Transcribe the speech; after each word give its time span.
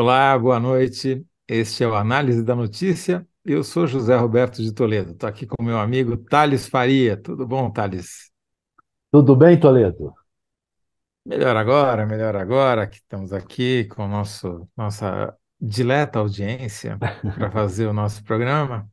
Olá, 0.00 0.38
boa 0.38 0.58
noite. 0.58 1.26
Este 1.46 1.84
é 1.84 1.86
o 1.86 1.94
Análise 1.94 2.42
da 2.42 2.56
Notícia. 2.56 3.28
Eu 3.44 3.62
sou 3.62 3.86
José 3.86 4.16
Roberto 4.16 4.62
de 4.62 4.72
Toledo. 4.72 5.12
Estou 5.12 5.28
aqui 5.28 5.46
com 5.46 5.62
meu 5.62 5.78
amigo 5.78 6.16
Thales 6.16 6.66
Faria. 6.66 7.18
Tudo 7.18 7.46
bom, 7.46 7.70
Thales? 7.70 8.32
Tudo 9.12 9.36
bem, 9.36 9.60
Toledo? 9.60 10.14
Melhor 11.22 11.54
agora, 11.54 12.06
melhor 12.06 12.34
agora 12.34 12.86
que 12.86 12.96
estamos 12.96 13.30
aqui 13.30 13.84
com 13.94 14.08
nosso, 14.08 14.66
nossa 14.74 15.36
dileta 15.60 16.18
audiência 16.18 16.96
para 17.36 17.50
fazer 17.50 17.86
o 17.86 17.92
nosso 17.92 18.24
programa. 18.24 18.90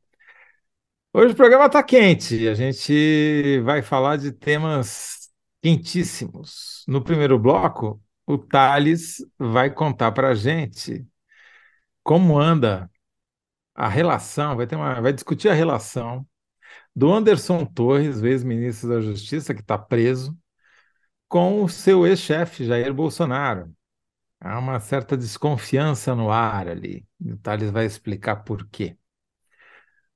Hoje 1.13 1.32
o 1.32 1.37
programa 1.37 1.68
está 1.68 1.82
quente. 1.82 2.49
A 2.49 2.54
gente 2.54 3.61
vai 3.61 3.82
falar 3.82 4.18
de 4.18 4.33
temas 4.33 5.29
quentíssimos. 5.61 6.83
No 6.85 7.01
primeiro 7.01 7.39
bloco, 7.39 8.04
o 8.27 8.37
Thales 8.37 9.25
vai 9.39 9.71
contar 9.71 10.11
para 10.11 10.29
a 10.29 10.35
gente 10.35 11.07
como 12.04 12.37
anda 12.39 12.91
a 13.73 13.87
relação, 13.87 14.55
vai 14.55 14.68
ter 14.68 14.75
uma, 14.75 15.01
vai 15.01 15.13
discutir 15.13 15.49
a 15.49 15.54
relação 15.54 16.27
do 16.95 17.11
Anderson 17.13 17.65
Torres, 17.65 18.21
ex-ministro 18.23 18.89
da 18.89 19.01
Justiça, 19.01 19.54
que 19.54 19.61
está 19.61 19.77
preso, 19.77 20.37
com 21.27 21.63
o 21.63 21.69
seu 21.69 22.05
ex-chefe, 22.07 22.65
Jair 22.65 22.93
Bolsonaro. 22.93 23.73
Há 24.39 24.59
uma 24.59 24.79
certa 24.79 25.18
desconfiança 25.18 26.15
no 26.15 26.32
ar 26.32 26.68
ali. 26.68 27.05
O 27.21 27.37
Thales 27.37 27.71
vai 27.71 27.85
explicar 27.85 28.37
por 28.37 28.68
quê. 28.68 28.97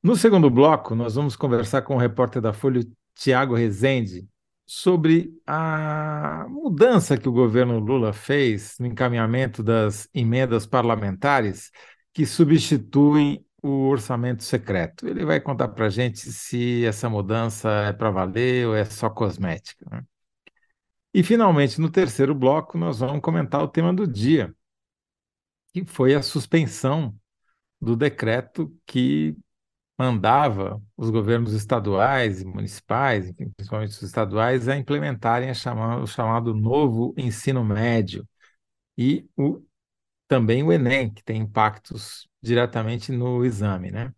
No 0.03 0.16
segundo 0.16 0.49
bloco, 0.49 0.95
nós 0.95 1.16
vamos 1.16 1.35
conversar 1.35 1.83
com 1.83 1.95
o 1.95 1.99
repórter 1.99 2.41
da 2.41 2.53
Folha, 2.53 2.81
Tiago 3.16 3.55
Rezende, 3.55 4.27
sobre 4.73 5.38
a 5.45 6.45
mudança 6.47 7.17
que 7.17 7.27
o 7.27 7.31
governo 7.33 7.77
Lula 7.77 8.14
fez 8.14 8.77
no 8.80 8.86
encaminhamento 8.88 9.61
das 9.61 10.08
emendas 10.14 10.66
parlamentares 10.66 11.72
que 12.14 12.25
substituem 12.25 13.45
o 13.61 13.89
orçamento 13.89 14.44
secreto. 14.45 15.05
Ele 15.05 15.25
vai 15.25 15.42
contar 15.42 15.67
para 15.67 15.88
a 15.88 15.89
gente 15.89 16.19
se 16.19 16.86
essa 16.86 17.09
mudança 17.09 17.69
é 17.69 17.92
para 17.92 18.11
valer 18.11 18.66
ou 18.66 18.73
é 18.73 18.86
só 18.86 19.09
cosmética. 19.09 19.86
Né? 19.92 20.05
E, 21.14 21.22
finalmente, 21.22 21.81
no 21.81 21.92
terceiro 21.92 22.33
bloco, 22.33 22.77
nós 22.77 22.99
vamos 22.99 23.19
comentar 23.19 23.61
o 23.61 23.67
tema 23.67 23.94
do 23.94 24.08
dia, 24.08 24.55
que 25.73 25.83
foi 25.83 26.16
a 26.16 26.22
suspensão 26.22 27.14
do 27.81 27.94
decreto 27.94 28.73
que 28.86 29.36
mandava 30.02 30.81
os 30.97 31.09
governos 31.09 31.53
estaduais 31.53 32.41
e 32.41 32.45
municipais, 32.45 33.31
principalmente 33.33 33.91
os 33.91 34.02
estaduais, 34.02 34.67
a 34.67 34.75
implementarem 34.75 35.49
a 35.49 35.53
chamado, 35.53 36.03
o 36.03 36.08
chamado 36.08 36.53
novo 36.55 37.13
ensino 37.17 37.63
médio 37.63 38.27
e 38.97 39.27
o, 39.38 39.61
também 40.27 40.63
o 40.63 40.71
Enem, 40.71 41.13
que 41.13 41.23
tem 41.23 41.41
impactos 41.41 42.27
diretamente 42.41 43.11
no 43.11 43.45
exame, 43.45 43.91
né? 43.91 44.13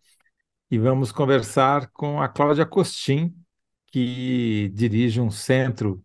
E 0.72 0.78
vamos 0.80 1.12
conversar 1.12 1.90
com 1.92 2.22
a 2.22 2.30
Cláudia 2.30 2.66
Costin, 2.66 3.36
que 3.88 4.70
dirige 4.74 5.22
um 5.22 5.32
centro 5.32 6.04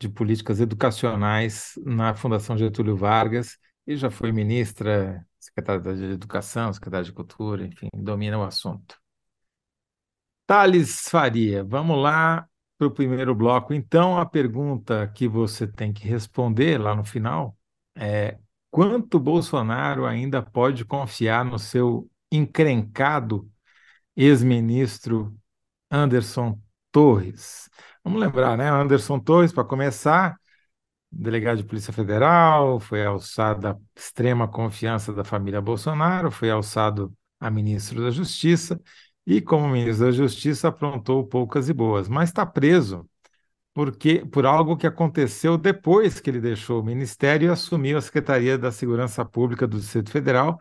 de 0.00 0.08
políticas 0.08 0.60
educacionais 0.60 1.74
na 1.84 2.14
Fundação 2.14 2.58
Getúlio 2.58 2.96
Vargas 2.96 3.58
e 3.86 3.96
já 3.96 4.10
foi 4.10 4.32
ministra, 4.32 5.26
secretária 5.38 5.94
de 5.94 6.04
Educação, 6.04 6.72
secretária 6.72 7.04
de 7.04 7.12
Cultura, 7.12 7.66
enfim, 7.66 7.88
domina 7.94 8.38
o 8.38 8.42
assunto. 8.44 8.99
Thales 10.50 11.08
Faria, 11.08 11.62
vamos 11.62 11.96
lá 11.96 12.44
para 12.76 12.88
o 12.88 12.90
primeiro 12.90 13.32
bloco. 13.36 13.72
Então, 13.72 14.18
a 14.18 14.26
pergunta 14.26 15.06
que 15.14 15.28
você 15.28 15.64
tem 15.64 15.92
que 15.92 16.04
responder 16.08 16.76
lá 16.76 16.92
no 16.92 17.04
final 17.04 17.56
é: 17.94 18.36
quanto 18.68 19.20
Bolsonaro 19.20 20.04
ainda 20.04 20.42
pode 20.42 20.84
confiar 20.84 21.44
no 21.44 21.56
seu 21.56 22.10
encrencado 22.32 23.48
ex-ministro 24.16 25.32
Anderson 25.88 26.60
Torres? 26.90 27.70
Vamos 28.02 28.20
lembrar, 28.20 28.58
né? 28.58 28.68
Anderson 28.68 29.20
Torres, 29.20 29.52
para 29.52 29.62
começar, 29.62 30.36
delegado 31.12 31.58
de 31.58 31.64
Polícia 31.64 31.92
Federal, 31.92 32.80
foi 32.80 33.06
alçado 33.06 33.68
à 33.68 33.78
extrema 33.96 34.48
confiança 34.48 35.12
da 35.12 35.22
família 35.22 35.60
Bolsonaro, 35.60 36.28
foi 36.28 36.50
alçado 36.50 37.16
a 37.38 37.48
ministro 37.48 38.02
da 38.02 38.10
Justiça 38.10 38.80
e, 39.36 39.40
como 39.40 39.68
ministro 39.68 40.06
da 40.06 40.12
Justiça, 40.12 40.68
aprontou 40.68 41.26
poucas 41.26 41.68
e 41.68 41.72
boas, 41.72 42.08
mas 42.08 42.30
está 42.30 42.44
preso 42.46 43.08
porque 43.72 44.24
por 44.26 44.46
algo 44.46 44.76
que 44.76 44.86
aconteceu 44.86 45.56
depois 45.56 46.20
que 46.20 46.30
ele 46.30 46.40
deixou 46.40 46.80
o 46.80 46.84
ministério 46.84 47.48
e 47.48 47.50
assumiu 47.50 47.98
a 47.98 48.00
Secretaria 48.00 48.58
da 48.58 48.72
Segurança 48.72 49.24
Pública 49.24 49.66
do 49.66 49.78
Distrito 49.78 50.10
Federal, 50.10 50.58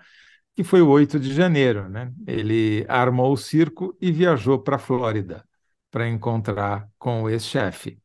que 0.55 0.63
foi 0.63 0.81
o 0.81 0.89
8 0.89 1.19
de 1.19 1.33
janeiro. 1.33 1.89
Né? 1.89 2.11
Ele 2.27 2.85
armou 2.87 3.33
o 3.33 3.37
circo 3.37 3.95
e 4.01 4.11
viajou 4.11 4.59
para 4.59 4.75
a 4.75 4.79
Flórida 4.79 5.43
para 5.91 6.07
encontrar 6.07 6.87
com 6.97 7.23
o 7.23 7.29
ex-chefe. 7.29 7.99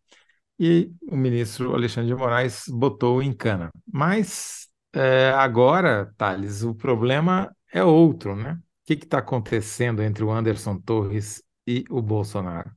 E 0.58 0.90
o 1.02 1.16
ministro 1.16 1.74
Alexandre 1.74 2.08
de 2.08 2.14
Moraes 2.14 2.64
botou 2.68 3.22
em 3.22 3.32
cana. 3.32 3.70
Mas 3.92 4.68
é, 4.92 5.30
agora, 5.30 6.12
Thales, 6.16 6.62
o 6.62 6.74
problema 6.74 7.54
é 7.72 7.84
outro, 7.84 8.36
né? 8.36 8.58
O 8.84 8.86
que 8.86 8.92
está 9.02 9.16
acontecendo 9.16 10.02
entre 10.02 10.22
o 10.22 10.30
Anderson 10.30 10.78
Torres 10.78 11.42
e 11.66 11.86
o 11.88 12.02
Bolsonaro? 12.02 12.70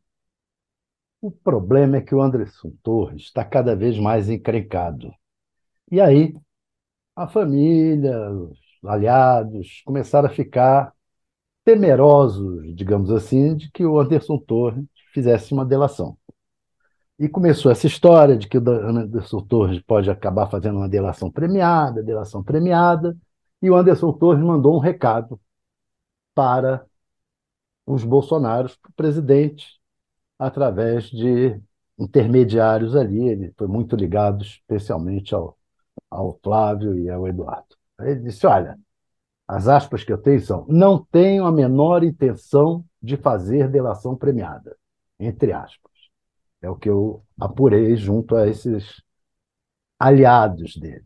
O 1.19 1.29
problema 1.29 1.97
é 1.97 2.01
que 2.01 2.16
o 2.16 2.22
Anderson 2.22 2.72
Torres 2.81 3.23
está 3.23 3.44
cada 3.44 3.75
vez 3.75 4.00
mais 4.00 4.29
encrencado. 4.29 5.13
E 5.91 6.00
aí, 6.00 6.34
a 7.13 7.28
família, 7.28 8.31
os 8.31 8.57
aliados 8.85 9.81
começaram 9.85 10.29
a 10.29 10.31
ficar 10.31 10.94
temerosos, 11.66 12.73
digamos 12.73 13.12
assim, 13.12 13.57
de 13.57 13.69
que 13.69 13.85
o 13.85 14.00
Anderson 14.00 14.38
Torres 14.38 14.85
fizesse 15.13 15.51
uma 15.53 15.66
delação. 15.66 16.17
E 17.19 17.28
começou 17.28 17.69
essa 17.69 17.85
história 17.85 18.38
de 18.38 18.47
que 18.47 18.57
o 18.57 18.69
Anderson 18.69 19.41
Torres 19.41 19.81
pode 19.81 20.09
acabar 20.09 20.47
fazendo 20.50 20.78
uma 20.78 20.88
delação 20.88 21.29
premiada, 21.29 22.01
delação 22.01 22.41
premiada, 22.41 23.13
e 23.62 23.69
o 23.69 23.75
Anderson 23.75 24.13
Torres 24.13 24.41
mandou 24.41 24.73
um 24.73 24.79
recado 24.79 25.38
para 26.38 26.86
os 27.84 28.03
bolsonaros, 28.03 28.75
para 28.75 28.92
o 28.92 28.94
presidente, 28.94 29.81
através 30.38 31.06
de 31.06 31.59
intermediários 31.98 32.96
ali. 32.96 33.28
Ele 33.28 33.53
foi 33.58 33.68
muito 33.68 33.96
ligado 33.96 34.44
especialmente 34.44 35.34
ao, 35.34 35.58
ao 36.12 36.40
Flávio 36.44 36.96
e 36.96 37.09
ao 37.09 37.28
Eduardo. 37.28 37.76
Ele 38.00 38.22
disse: 38.22 38.46
Olha, 38.46 38.78
as 39.47 39.68
aspas 39.68 40.03
que 40.03 40.14
eu 40.14 40.18
tenho 40.20 40.40
são: 40.40 40.64
não 40.70 41.03
tenho 41.12 41.44
a 41.44 41.52
menor 41.52 42.03
intenção 42.03 42.86
de 43.02 43.18
fazer 43.18 43.68
delação 43.68 44.16
premiada, 44.16 44.78
entre 45.20 45.52
aspas. 45.52 45.92
É 46.62 46.70
o 46.70 46.76
que 46.76 46.90
eu 46.90 47.24
apurei 47.40 47.96
junto 47.96 48.36
a 48.36 48.47
esses 48.47 49.02
aliados 50.00 50.78
dele. 50.78 51.06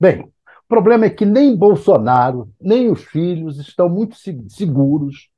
Bem, 0.00 0.32
o 0.70 0.74
problema 0.80 1.06
é 1.06 1.10
que 1.10 1.26
nem 1.26 1.56
Bolsonaro, 1.56 2.48
nem 2.60 2.88
os 2.92 3.02
filhos 3.02 3.58
estão 3.58 3.88
muito 3.88 4.14
seguros 4.48 5.28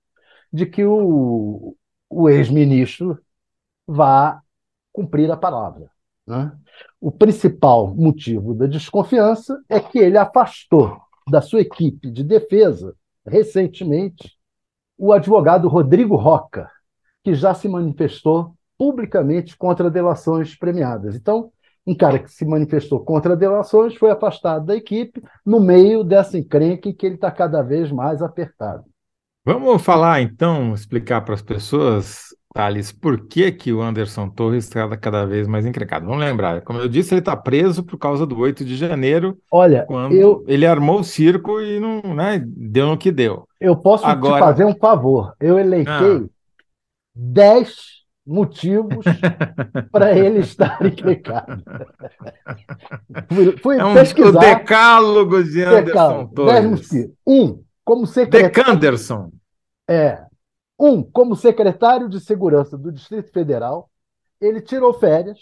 de 0.53 0.67
que 0.67 0.85
o, 0.85 1.75
o 2.11 2.29
ex-ministro 2.29 3.19
vá 3.87 4.43
cumprir 4.93 5.31
a 5.31 5.37
palavra. 5.39 5.91
Né? 6.27 6.53
O 7.01 7.11
principal 7.11 7.95
motivo 7.95 8.53
da 8.53 8.67
desconfiança 8.67 9.59
é 9.71 9.81
que 9.81 9.99
ele 9.99 10.19
afastou 10.19 11.01
da 11.31 11.41
sua 11.41 11.63
equipe 11.63 12.11
de 12.11 12.23
defesa, 12.23 12.95
recentemente, 13.27 14.37
o 14.99 15.15
advogado 15.15 15.67
Rodrigo 15.67 16.15
Roca, 16.15 16.71
que 17.25 17.35
já 17.35 17.55
se 17.55 17.69
manifestou 17.69 18.55
publicamente 18.77 19.57
contra 19.57 19.91
delações 19.91 20.55
premiadas. 20.55 21.17
Então, 21.17 21.51
um 21.87 21.95
cara 21.97 22.19
que 22.19 22.31
se 22.31 22.45
manifestou 22.45 23.01
contra 23.01 23.37
delações 23.37 23.95
foi 23.97 24.11
afastado 24.11 24.67
da 24.67 24.77
equipe 24.77 25.23
no 25.45 25.61
meio 25.61 26.05
dessa 26.05 26.39
encrenca 26.39 26.93
que 26.93 27.07
ele 27.07 27.17
está 27.17 27.31
cada 27.31 27.63
vez 27.63 27.91
mais 27.91 28.23
apertado. 28.23 28.85
Vamos 29.45 29.83
falar 29.83 30.21
então, 30.21 30.73
explicar 30.73 31.23
para 31.23 31.35
as 31.35 31.43
pessoas, 31.43 32.29
Thales, 32.55 32.93
por 32.93 33.27
que, 33.27 33.51
que 33.51 33.73
o 33.73 33.83
Anderson 33.83 34.29
Torres 34.29 34.65
está 34.65 34.97
cada 34.97 35.25
vez 35.25 35.49
mais 35.49 35.67
encrencado. 35.67 36.07
Vamos 36.07 36.21
lembrar, 36.21 36.63
como 36.63 36.79
eu 36.79 36.89
disse, 36.89 37.13
ele 37.13 37.19
está 37.19 37.37
preso 37.37 37.83
por 37.83 37.99
causa 37.99 38.25
do 38.25 38.39
8 38.39 38.65
de 38.65 38.77
janeiro, 38.77 39.37
Olha, 39.51 39.85
quando 39.87 40.15
eu... 40.15 40.45
ele 40.47 40.65
armou 40.65 41.01
o 41.01 41.05
circo 41.05 41.61
e 41.61 41.81
não 41.81 42.15
né, 42.15 42.41
deu 42.47 42.87
no 42.87 42.97
que 42.97 43.11
deu. 43.11 43.49
Eu 43.61 43.77
posso 43.77 44.07
Agora... 44.07 44.37
te 44.37 44.41
fazer 44.41 44.65
um 44.65 44.77
favor. 44.77 45.35
Eu 45.41 45.59
elenquei 45.59 45.93
ah. 45.93 46.25
10 47.15 48.02
motivos 48.27 49.05
para 49.91 50.17
ele 50.17 50.41
estar 50.41 50.85
encrencado. 50.85 51.63
fui, 53.29 53.57
fui 53.59 53.79
é 53.79 53.85
um, 53.85 53.95
pesquisar. 53.95 54.29
O 54.29 54.39
decálogo 54.39 55.43
de 55.45 55.63
Anderson 55.63 55.85
decálogo. 55.85 57.13
Um, 57.27 57.65
como 57.85 58.07
secretário. 58.07 58.55
Decanderson. 58.55 59.31
É. 59.89 60.25
Um, 60.79 61.03
como 61.03 61.37
secretário 61.37 62.09
de 62.09 62.21
Segurança 62.21 62.77
do 62.79 62.93
Distrito 62.93 63.33
Federal, 63.33 63.91
ele 64.41 64.61
tirou 64.61 64.93
férias 64.95 65.39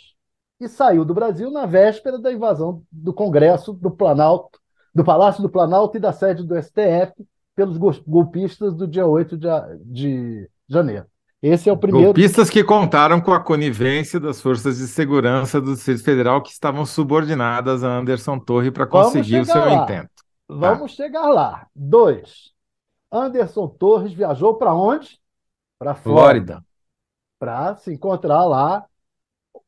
e 0.61 0.69
saiu 0.69 1.05
do 1.05 1.15
Brasil 1.15 1.51
na 1.51 1.65
véspera 1.65 2.19
da 2.19 2.33
invasão 2.33 2.83
do 2.93 3.15
Congresso 3.15 3.73
do 3.73 3.91
Planalto, 3.91 4.59
do 4.95 5.05
Palácio 5.05 5.43
do 5.43 5.49
Planalto 5.49 5.97
e 5.97 6.01
da 6.01 6.13
sede 6.13 6.45
do 6.45 6.61
STF 6.61 7.15
pelos 7.57 7.79
golpistas 8.07 8.75
do 8.75 8.87
dia 8.87 9.07
8 9.07 9.37
de, 9.37 9.49
de 9.85 10.51
janeiro. 10.69 11.07
Esse 11.43 11.71
é 11.71 11.73
o 11.73 11.77
primeiro. 11.77 12.09
Golpistas 12.09 12.51
que 12.51 12.63
contaram 12.63 13.21
com 13.21 13.33
a 13.33 13.41
conivência 13.41 14.21
das 14.21 14.41
forças 14.41 14.77
de 14.77 14.87
segurança 14.87 15.61
do 15.61 15.75
Distrito 15.75 16.05
Federal 16.05 16.43
que 16.43 16.51
estavam 16.51 16.85
subordinadas 16.85 17.83
a 17.83 17.89
Anderson 17.89 18.39
Torre 18.39 18.71
para 18.71 18.87
conseguir 18.87 19.41
o 19.41 19.45
seu 19.47 19.61
lá. 19.61 19.75
intento. 19.75 20.11
Vamos 20.47 20.95
tá. 20.95 21.03
chegar 21.05 21.29
lá. 21.29 21.67
Dois. 21.75 22.53
Anderson 23.11 23.69
Torres 23.69 24.13
viajou 24.13 24.57
para 24.57 24.75
onde? 24.75 25.19
Para 25.79 25.95
Flórida. 25.95 26.63
Para 27.39 27.75
se 27.77 27.93
encontrar 27.93 28.45
lá 28.45 28.85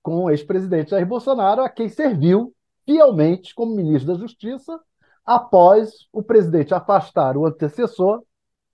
com 0.03 0.25
o 0.25 0.31
ex-presidente 0.31 0.91
Jair 0.91 1.07
Bolsonaro, 1.07 1.63
a 1.63 1.71
quem 1.71 1.89
serviu 1.89 2.55
fielmente 2.85 3.55
como 3.55 3.75
ministro 3.75 4.13
da 4.13 4.19
Justiça 4.19 4.79
após 5.25 6.09
o 6.13 6.23
presidente 6.23 6.75
afastar 6.75 7.37
o 7.37 7.47
antecessor 7.47 8.23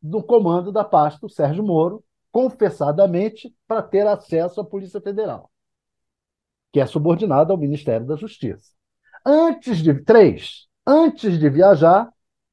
do 0.01 0.23
comando 0.23 0.73
da 0.73 0.83
pasta, 0.85 1.27
o 1.27 1.31
Sérgio 1.31 1.63
Moro, 1.63 2.03
confessadamente 2.39 3.53
para 3.67 3.83
ter 3.83 4.07
acesso 4.07 4.61
à 4.61 4.65
Polícia 4.65 5.01
Federal, 5.01 5.51
que 6.73 6.79
é 6.79 6.87
subordinada 6.87 7.53
ao 7.53 7.59
Ministério 7.59 8.07
da 8.07 8.15
Justiça. 8.15 8.75
Antes 9.27 9.79
de 9.79 9.93
três, 10.05 10.69
antes 10.87 11.37
de 11.37 11.51
viajar, 11.51 12.09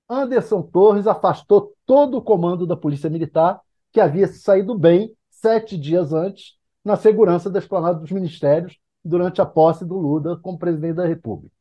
Anderson 0.10 0.64
Torres 0.64 1.06
afastou 1.06 1.76
todo 1.86 2.18
o 2.18 2.22
comando 2.24 2.66
da 2.66 2.76
Polícia 2.76 3.12
Militar, 3.12 3.62
que 3.92 4.02
havia 4.02 4.28
saído 4.28 4.76
bem 4.76 5.16
sete 5.30 5.78
dias 5.78 6.12
antes 6.12 6.58
na 6.84 6.96
segurança 6.96 7.48
da 7.48 7.60
esplanada 7.60 8.00
dos 8.00 8.12
ministérios 8.12 8.80
durante 9.04 9.40
a 9.40 9.46
posse 9.46 9.86
do 9.86 10.00
Lula 10.00 10.40
como 10.42 10.58
presidente 10.58 10.96
da 10.96 11.06
República. 11.06 11.54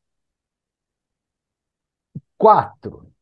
Quatro, 2.39 3.13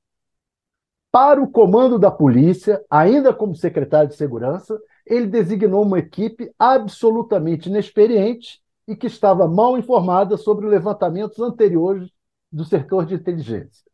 para 1.10 1.42
o 1.42 1.50
comando 1.50 1.98
da 1.98 2.10
polícia, 2.10 2.84
ainda 2.88 3.34
como 3.34 3.56
secretário 3.56 4.08
de 4.08 4.14
segurança, 4.14 4.80
ele 5.06 5.26
designou 5.26 5.82
uma 5.82 5.98
equipe 5.98 6.50
absolutamente 6.58 7.68
inexperiente 7.68 8.60
e 8.86 8.96
que 8.96 9.06
estava 9.06 9.48
mal 9.48 9.76
informada 9.78 10.36
sobre 10.36 10.66
levantamentos 10.66 11.38
anteriores 11.38 12.10
do 12.50 12.64
setor 12.64 13.06
de 13.06 13.14
inteligência. 13.14 13.84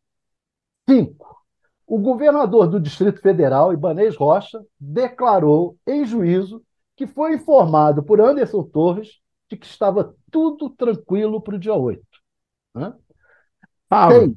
Cinco, 0.89 1.37
o 1.87 1.99
governador 1.99 2.67
do 2.67 2.81
Distrito 2.81 3.21
Federal, 3.21 3.73
Ibanez 3.73 4.17
Rocha, 4.17 4.63
declarou 4.79 5.77
em 5.87 6.05
juízo 6.05 6.63
que 6.97 7.07
foi 7.07 7.35
informado 7.35 8.03
por 8.03 8.21
Anderson 8.21 8.63
Torres 8.63 9.21
de 9.49 9.57
que 9.57 9.67
estava 9.67 10.15
tudo 10.31 10.71
tranquilo 10.71 11.41
para 11.41 11.57
o 11.57 11.59
dia 11.59 11.75
8. 11.75 12.03
Paulo, 13.89 14.35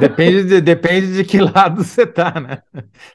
Depende 0.00 0.44
de, 0.44 0.60
depende 0.60 1.12
de 1.14 1.24
que 1.24 1.38
lado 1.40 1.84
você 1.84 2.02
está, 2.02 2.40
né? 2.40 2.62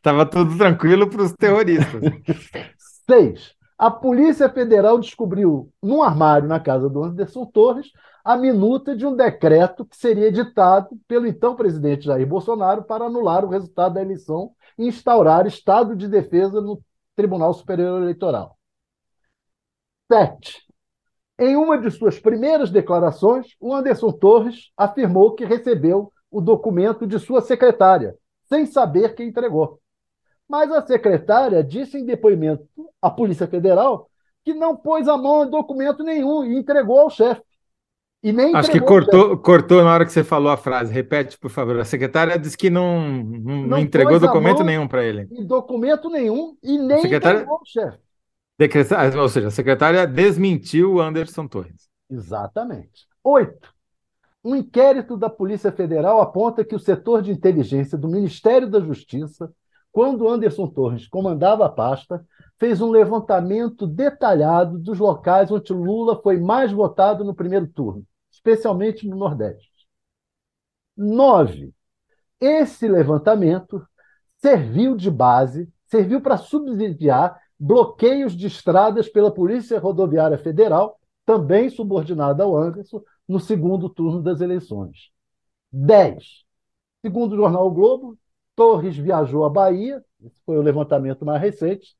Tava 0.02 0.26
tudo 0.26 0.58
tranquilo 0.58 1.10
para 1.10 1.24
os 1.24 1.34
terroristas. 1.34 2.02
Seis. 3.12 3.54
A 3.78 3.92
Polícia 3.92 4.48
Federal 4.48 4.98
descobriu 4.98 5.70
num 5.84 6.02
armário 6.02 6.48
na 6.48 6.62
casa 6.62 6.90
do 6.90 7.04
Anderson 7.04 7.46
Torres 7.46 7.92
a 8.24 8.38
minuta 8.38 8.96
de 8.96 9.06
um 9.06 9.14
decreto 9.14 9.84
que 9.84 9.98
seria 9.98 10.28
editado 10.28 10.98
pelo 11.10 11.28
então 11.28 11.54
presidente 11.54 12.06
Jair 12.06 12.26
Bolsonaro 12.26 12.84
para 12.84 13.08
anular 13.08 13.44
o 13.44 13.50
resultado 13.50 13.96
da 13.96 14.02
eleição 14.02 14.52
e 14.80 14.88
instaurar 14.88 15.46
estado 15.46 15.94
de 15.94 16.08
defesa 16.08 16.62
no 16.62 16.82
Tribunal 17.14 17.54
Superior 17.54 18.02
Eleitoral. 18.02 18.58
Sete. 20.10 20.62
Em 21.38 21.58
uma 21.58 21.78
de 21.78 21.92
suas 21.92 22.18
primeiras 22.18 22.70
declarações, 22.70 23.58
o 23.60 23.76
Anderson 23.76 24.14
Torres 24.14 24.72
afirmou 24.78 25.36
que 25.36 25.44
recebeu 25.44 26.14
o 26.32 26.40
documento 26.40 27.06
de 27.06 27.20
sua 27.20 27.42
secretária, 27.42 28.16
sem 28.48 28.66
saber 28.66 29.16
quem 29.16 29.28
entregou. 29.28 29.81
Mas 30.52 30.70
a 30.70 30.86
secretária 30.86 31.64
disse 31.64 31.98
em 31.98 32.06
depoimento 32.06 32.68
à 33.02 33.10
Polícia 33.10 33.48
Federal 33.48 34.10
que 34.44 34.54
não 34.54 34.76
pôs 34.76 35.08
a 35.08 35.16
mão 35.16 35.46
em 35.46 35.50
documento 35.50 36.04
nenhum 36.04 36.44
e 36.44 36.58
entregou 36.58 37.00
ao 37.00 37.10
chefe. 37.10 37.42
E 38.22 38.34
nem 38.34 38.54
Acho 38.54 38.70
que 38.70 38.82
cortou, 38.82 39.38
cortou 39.38 39.82
na 39.82 39.94
hora 39.94 40.06
que 40.06 40.12
você 40.12 40.26
falou 40.26 40.52
a 40.52 40.58
frase. 40.58 40.94
Repete, 40.94 41.40
por 41.40 41.50
favor. 41.50 41.80
A 41.80 41.86
secretária 41.86 42.38
disse 42.38 42.58
que 42.58 42.70
não, 42.70 43.24
não, 43.24 43.62
não 43.66 43.78
entregou 43.78 44.20
documento 44.20 44.62
nenhum 44.62 44.90
para 44.90 45.06
ele. 45.06 45.26
E 45.32 45.42
documento 45.42 46.10
nenhum 46.10 46.58
e 46.62 46.78
nem 46.78 47.02
secretária... 47.02 47.38
entregou 47.38 47.58
ao 47.60 47.66
chefe. 47.66 47.98
Ou 49.18 49.30
seja, 49.30 49.48
a 49.48 49.52
secretária 49.52 50.06
desmentiu 50.06 50.96
o 50.96 51.02
Anderson 51.02 51.48
Torres. 51.48 51.90
Exatamente. 52.10 53.08
Oito. 53.24 53.74
Um 54.44 54.54
inquérito 54.54 55.16
da 55.16 55.30
Polícia 55.30 55.72
Federal 55.72 56.20
aponta 56.20 56.66
que 56.66 56.76
o 56.76 56.80
setor 56.80 57.22
de 57.22 57.32
inteligência 57.32 57.98
do 57.98 58.10
Ministério 58.10 58.70
da 58.70 58.82
Justiça, 58.82 59.50
quando 59.92 60.30
Anderson 60.30 60.68
Torres 60.68 61.08
comandava 61.08 61.66
a 61.66 61.70
pasta, 61.70 62.26
fez 62.58 62.82
um 62.82 62.90
levantamento 62.90 63.86
detalhado 63.86 64.78
dos 64.78 65.00
locais 65.00 65.52
onde 65.52 65.74
Lula 65.74 66.22
foi 66.22 66.40
mais 66.40 66.72
votado 66.72 67.24
no 67.24 67.36
primeiro 67.36 67.68
turno, 67.68 68.06
especialmente 68.32 69.08
no 69.08 69.18
Nordeste. 69.18 69.70
Nove. 70.96 71.74
Esse 72.40 72.88
levantamento 72.88 73.86
serviu 74.38 74.96
de 74.96 75.12
base, 75.12 75.70
serviu 75.86 76.22
para 76.22 76.38
subsidiar 76.38 77.40
bloqueios 77.60 78.34
de 78.34 78.48
estradas 78.48 79.08
pela 79.08 79.32
Polícia 79.32 79.80
Rodoviária 79.80 80.38
Federal, 80.38 81.00
também 81.26 81.70
subordinada 81.70 82.44
ao 82.44 82.58
Anderson, 82.58 83.02
no 83.28 83.40
segundo 83.40 83.90
turno 83.90 84.22
das 84.22 84.42
eleições. 84.42 85.12
10. 85.72 86.44
Segundo 87.06 87.34
o 87.34 87.38
jornal 87.38 87.68
o 87.68 87.72
Globo, 87.72 88.18
Torres 88.62 88.96
viajou 88.96 89.44
à 89.44 89.50
Bahia, 89.50 90.06
esse 90.24 90.40
foi 90.46 90.56
o 90.56 90.62
levantamento 90.62 91.26
mais 91.26 91.42
recente, 91.42 91.96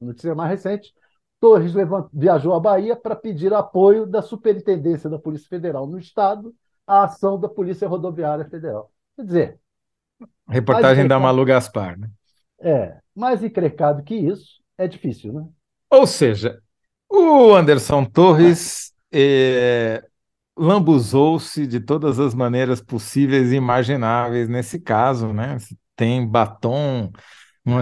notícia 0.00 0.34
mais 0.34 0.48
recente. 0.48 0.94
Torres 1.38 1.70
viajou 2.10 2.54
à 2.54 2.58
Bahia 2.58 2.96
para 2.96 3.14
pedir 3.14 3.52
apoio 3.52 4.06
da 4.06 4.22
Superintendência 4.22 5.10
da 5.10 5.18
Polícia 5.18 5.46
Federal 5.46 5.86
no 5.86 5.98
Estado 5.98 6.54
à 6.86 7.04
ação 7.04 7.38
da 7.38 7.46
Polícia 7.46 7.86
Rodoviária 7.86 8.46
Federal. 8.46 8.90
Quer 9.16 9.24
dizer. 9.26 9.60
Reportagem 10.48 11.06
da 11.06 11.20
Malu 11.20 11.44
Gaspar, 11.44 11.98
né? 11.98 12.08
É, 12.58 12.96
mais 13.14 13.44
encrecado 13.44 14.02
que 14.02 14.14
isso 14.14 14.62
é 14.78 14.88
difícil, 14.88 15.34
né? 15.34 15.46
Ou 15.90 16.06
seja, 16.06 16.58
o 17.06 17.52
Anderson 17.54 18.06
Torres 18.06 18.94
é, 19.12 20.02
lambuzou-se 20.56 21.66
de 21.66 21.80
todas 21.80 22.18
as 22.18 22.34
maneiras 22.34 22.80
possíveis 22.80 23.52
e 23.52 23.56
imagináveis 23.56 24.48
nesse 24.48 24.80
caso, 24.80 25.34
né? 25.34 25.58
Tem 25.98 26.26
batom, 26.26 27.12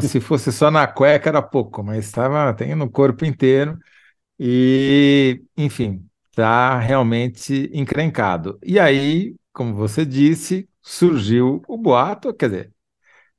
se 0.03 0.21
fosse 0.21 0.53
só 0.53 0.71
na 0.71 0.87
cueca 0.87 1.29
era 1.31 1.43
pouco, 1.43 1.83
mas 1.85 2.07
estava 2.07 2.53
tem 2.55 2.75
no 2.75 2.91
corpo 2.91 3.25
inteiro 3.25 3.79
e, 4.39 5.43
enfim, 5.57 6.09
está 6.31 6.79
realmente 6.79 7.71
encrencado. 7.75 8.59
E 8.65 8.79
aí, 8.81 9.37
como 9.53 9.75
você 9.75 10.07
disse, 10.07 10.69
surgiu 10.83 11.63
o 11.69 11.79
boato, 11.79 12.35
quer 12.35 12.49
dizer, 12.51 12.73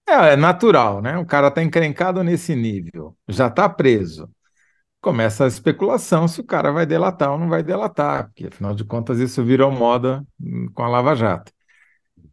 é, 0.07 0.33
é 0.33 0.35
natural, 0.37 1.01
né? 1.01 1.17
O 1.17 1.25
cara 1.25 1.49
está 1.49 1.63
encrencado 1.63 2.23
nesse 2.23 2.55
nível, 2.55 3.17
já 3.27 3.47
está 3.47 3.69
preso 3.69 4.29
começa 5.01 5.45
a 5.45 5.47
especulação 5.47 6.27
se 6.27 6.41
o 6.41 6.43
cara 6.43 6.71
vai 6.71 6.85
delatar 6.85 7.31
ou 7.31 7.37
não 7.39 7.49
vai 7.49 7.63
delatar, 7.63 8.25
porque 8.27 8.47
afinal 8.47 8.73
de 8.75 8.83
contas 8.83 9.19
isso 9.19 9.43
virou 9.43 9.71
moda 9.71 10.25
hum, 10.39 10.67
com 10.73 10.83
a 10.83 10.87
Lava 10.89 11.15
Jato. 11.15 11.51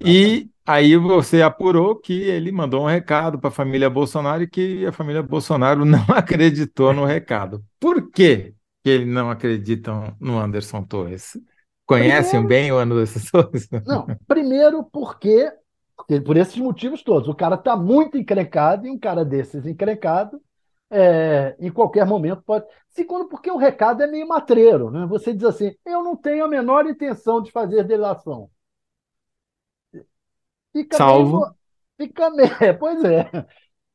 E 0.05 0.51
aí 0.67 0.97
você 0.97 1.43
apurou 1.43 1.97
que 1.97 2.23
ele 2.23 2.53
mandou 2.53 2.83
um 2.83 2.89
recado 2.89 3.39
para 3.39 3.49
a 3.49 3.53
família 3.53 3.89
Bolsonaro 3.89 4.43
e 4.43 4.49
que 4.49 4.87
a 4.87 4.93
família 4.93 5.23
Bolsonaro 5.23 5.85
não 5.87 6.05
acreditou 6.11 6.93
no 6.93 7.05
recado. 7.05 7.65
Por 7.81 8.11
que 8.11 8.55
ele 8.85 9.07
não 9.07 9.31
acreditam 9.31 10.15
no 10.21 10.39
Anderson 10.39 10.83
Torres? 10.83 11.39
Conhecem 11.87 12.41
primeiro, 12.41 12.49
bem 12.49 12.73
o 12.73 12.79
Anderson 12.79 13.21
Torres? 13.31 13.69
Não, 13.87 14.07
primeiro 14.27 14.85
porque, 14.85 15.51
por 16.25 16.37
esses 16.37 16.57
motivos 16.57 17.03
todos, 17.03 17.29
o 17.29 17.35
cara 17.35 17.55
está 17.57 17.77
muito 17.77 18.17
encrencado 18.19 18.87
e 18.87 18.91
um 18.91 18.99
cara 18.99 19.25
desses 19.25 19.67
encrencado 19.67 20.41
é, 20.91 21.57
em 21.59 21.71
qualquer 21.71 22.07
momento 22.07 22.43
pode. 22.43 22.67
Segundo, 22.91 23.29
porque 23.29 23.51
o 23.51 23.57
recado 23.57 24.03
é 24.03 24.07
meio 24.07 24.29
matreiro, 24.29 24.91
né? 24.91 25.07
Você 25.07 25.35
diz 25.35 25.45
assim: 25.45 25.75
eu 25.85 26.03
não 26.03 26.17
tenho 26.17 26.45
a 26.45 26.49
menor 26.49 26.87
intenção 26.87 27.43
de 27.43 27.51
fazer 27.51 27.85
delação. 27.85 28.49
Fica 30.75 30.97
Salvo. 30.97 31.41
Meio, 31.41 31.55
fica 31.97 32.31
meio. 32.31 32.51
Pois 32.79 33.05
é. 33.05 33.31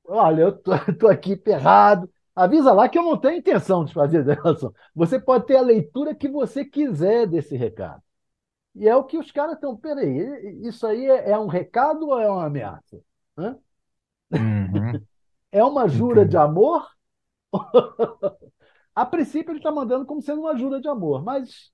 Olha, 0.06 0.44
eu 0.44 0.58
tô, 0.58 0.72
tô 0.98 1.08
aqui 1.08 1.36
ferrado. 1.36 2.10
Avisa 2.34 2.72
lá 2.72 2.88
que 2.88 2.98
eu 2.98 3.04
não 3.04 3.18
tenho 3.18 3.38
intenção 3.38 3.84
de 3.84 3.94
fazer 3.94 4.24
delação. 4.24 4.74
Você 4.96 5.20
pode 5.20 5.46
ter 5.46 5.58
a 5.58 5.62
leitura 5.62 6.16
que 6.16 6.30
você 6.30 6.64
quiser 6.64 7.28
desse 7.28 7.58
recado. 7.58 8.02
E 8.74 8.88
é 8.88 8.96
o 8.96 9.04
que 9.04 9.18
os 9.18 9.30
caras 9.30 9.56
estão. 9.56 9.76
Peraí, 9.76 10.66
isso 10.66 10.88
aí 10.88 11.06
é, 11.06 11.32
é, 11.32 11.38
um 11.38 11.48
recado 11.48 12.08
ou 12.08 12.20
é 12.20 12.30
uma 12.30 12.46
ameaça? 12.46 13.02
Hã? 13.38 13.58
Uhum. 14.32 15.06
É 15.52 15.64
uma 15.64 15.88
jura 15.88 16.22
Entendi. 16.22 16.30
de 16.30 16.38
amor? 16.38 16.88
a 18.94 19.04
princípio 19.04 19.52
ele 19.52 19.58
está 19.58 19.72
mandando 19.72 20.06
como 20.06 20.22
sendo 20.22 20.42
uma 20.42 20.56
jura 20.56 20.80
de 20.80 20.88
amor, 20.88 21.24
mas 21.24 21.72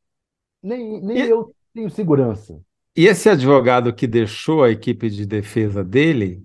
nem, 0.64 1.02
nem 1.02 1.18
e... 1.18 1.30
eu 1.30 1.54
tenho 1.74 1.90
segurança. 1.90 2.58
E 2.96 3.08
esse 3.08 3.30
advogado 3.30 3.94
que 3.94 4.08
deixou 4.08 4.64
a 4.64 4.70
equipe 4.70 5.10
de 5.10 5.26
defesa 5.26 5.84
dele 5.84 6.44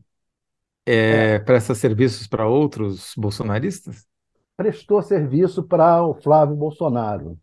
é, 0.84 1.38
presta 1.38 1.74
serviços 1.74 2.26
para 2.26 2.46
outros 2.46 3.12
bolsonaristas? 3.16 4.04
Prestou 4.56 5.00
serviço 5.00 5.62
para 5.62 6.02
o 6.04 6.14
Flávio 6.14 6.56
Bolsonaro. 6.56 7.38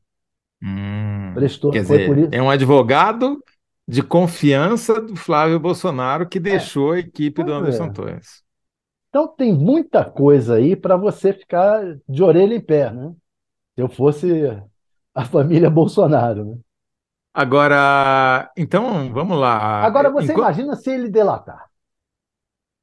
Hum, 0.62 1.32
Prestou, 1.34 1.72
quer 1.72 1.84
dizer, 1.84 2.34
é 2.34 2.42
um 2.42 2.50
advogado 2.50 3.42
de 3.88 4.04
confiança 4.04 5.00
do 5.02 5.16
Flávio 5.16 5.60
Bolsonaro 5.60 6.28
que 6.28 6.40
deixou 6.40 6.92
a 6.92 7.00
equipe 7.00 7.44
do 7.44 7.54
Anderson 7.54 7.86
é. 7.86 7.92
Torres. 7.92 8.44
Então 9.10 9.28
tem 9.28 9.54
muita 9.54 10.04
coisa 10.04 10.56
aí 10.56 10.76
para 10.76 10.98
você 10.98 11.32
ficar 11.32 11.98
de 12.08 12.22
orelha 12.22 12.56
em 12.56 12.60
pé, 12.60 12.92
né? 12.92 13.14
Se 13.76 13.82
eu 13.82 13.88
fosse 13.88 14.30
a 15.14 15.24
família 15.24 15.70
Bolsonaro, 15.72 16.44
né? 16.44 16.58
Agora, 17.38 18.51
então, 18.58 19.13
vamos 19.13 19.38
lá. 19.38 19.86
Agora 19.86 20.10
você 20.10 20.34
Enqu- 20.34 20.39
imagina 20.39 20.75
se 20.75 20.89
ele 20.91 21.08
delatar. 21.10 21.70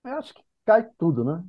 Eu 0.04 0.12
acho 0.18 0.32
que 0.34 0.42
cai 0.64 0.82
tudo, 0.98 1.22
né? 1.24 1.44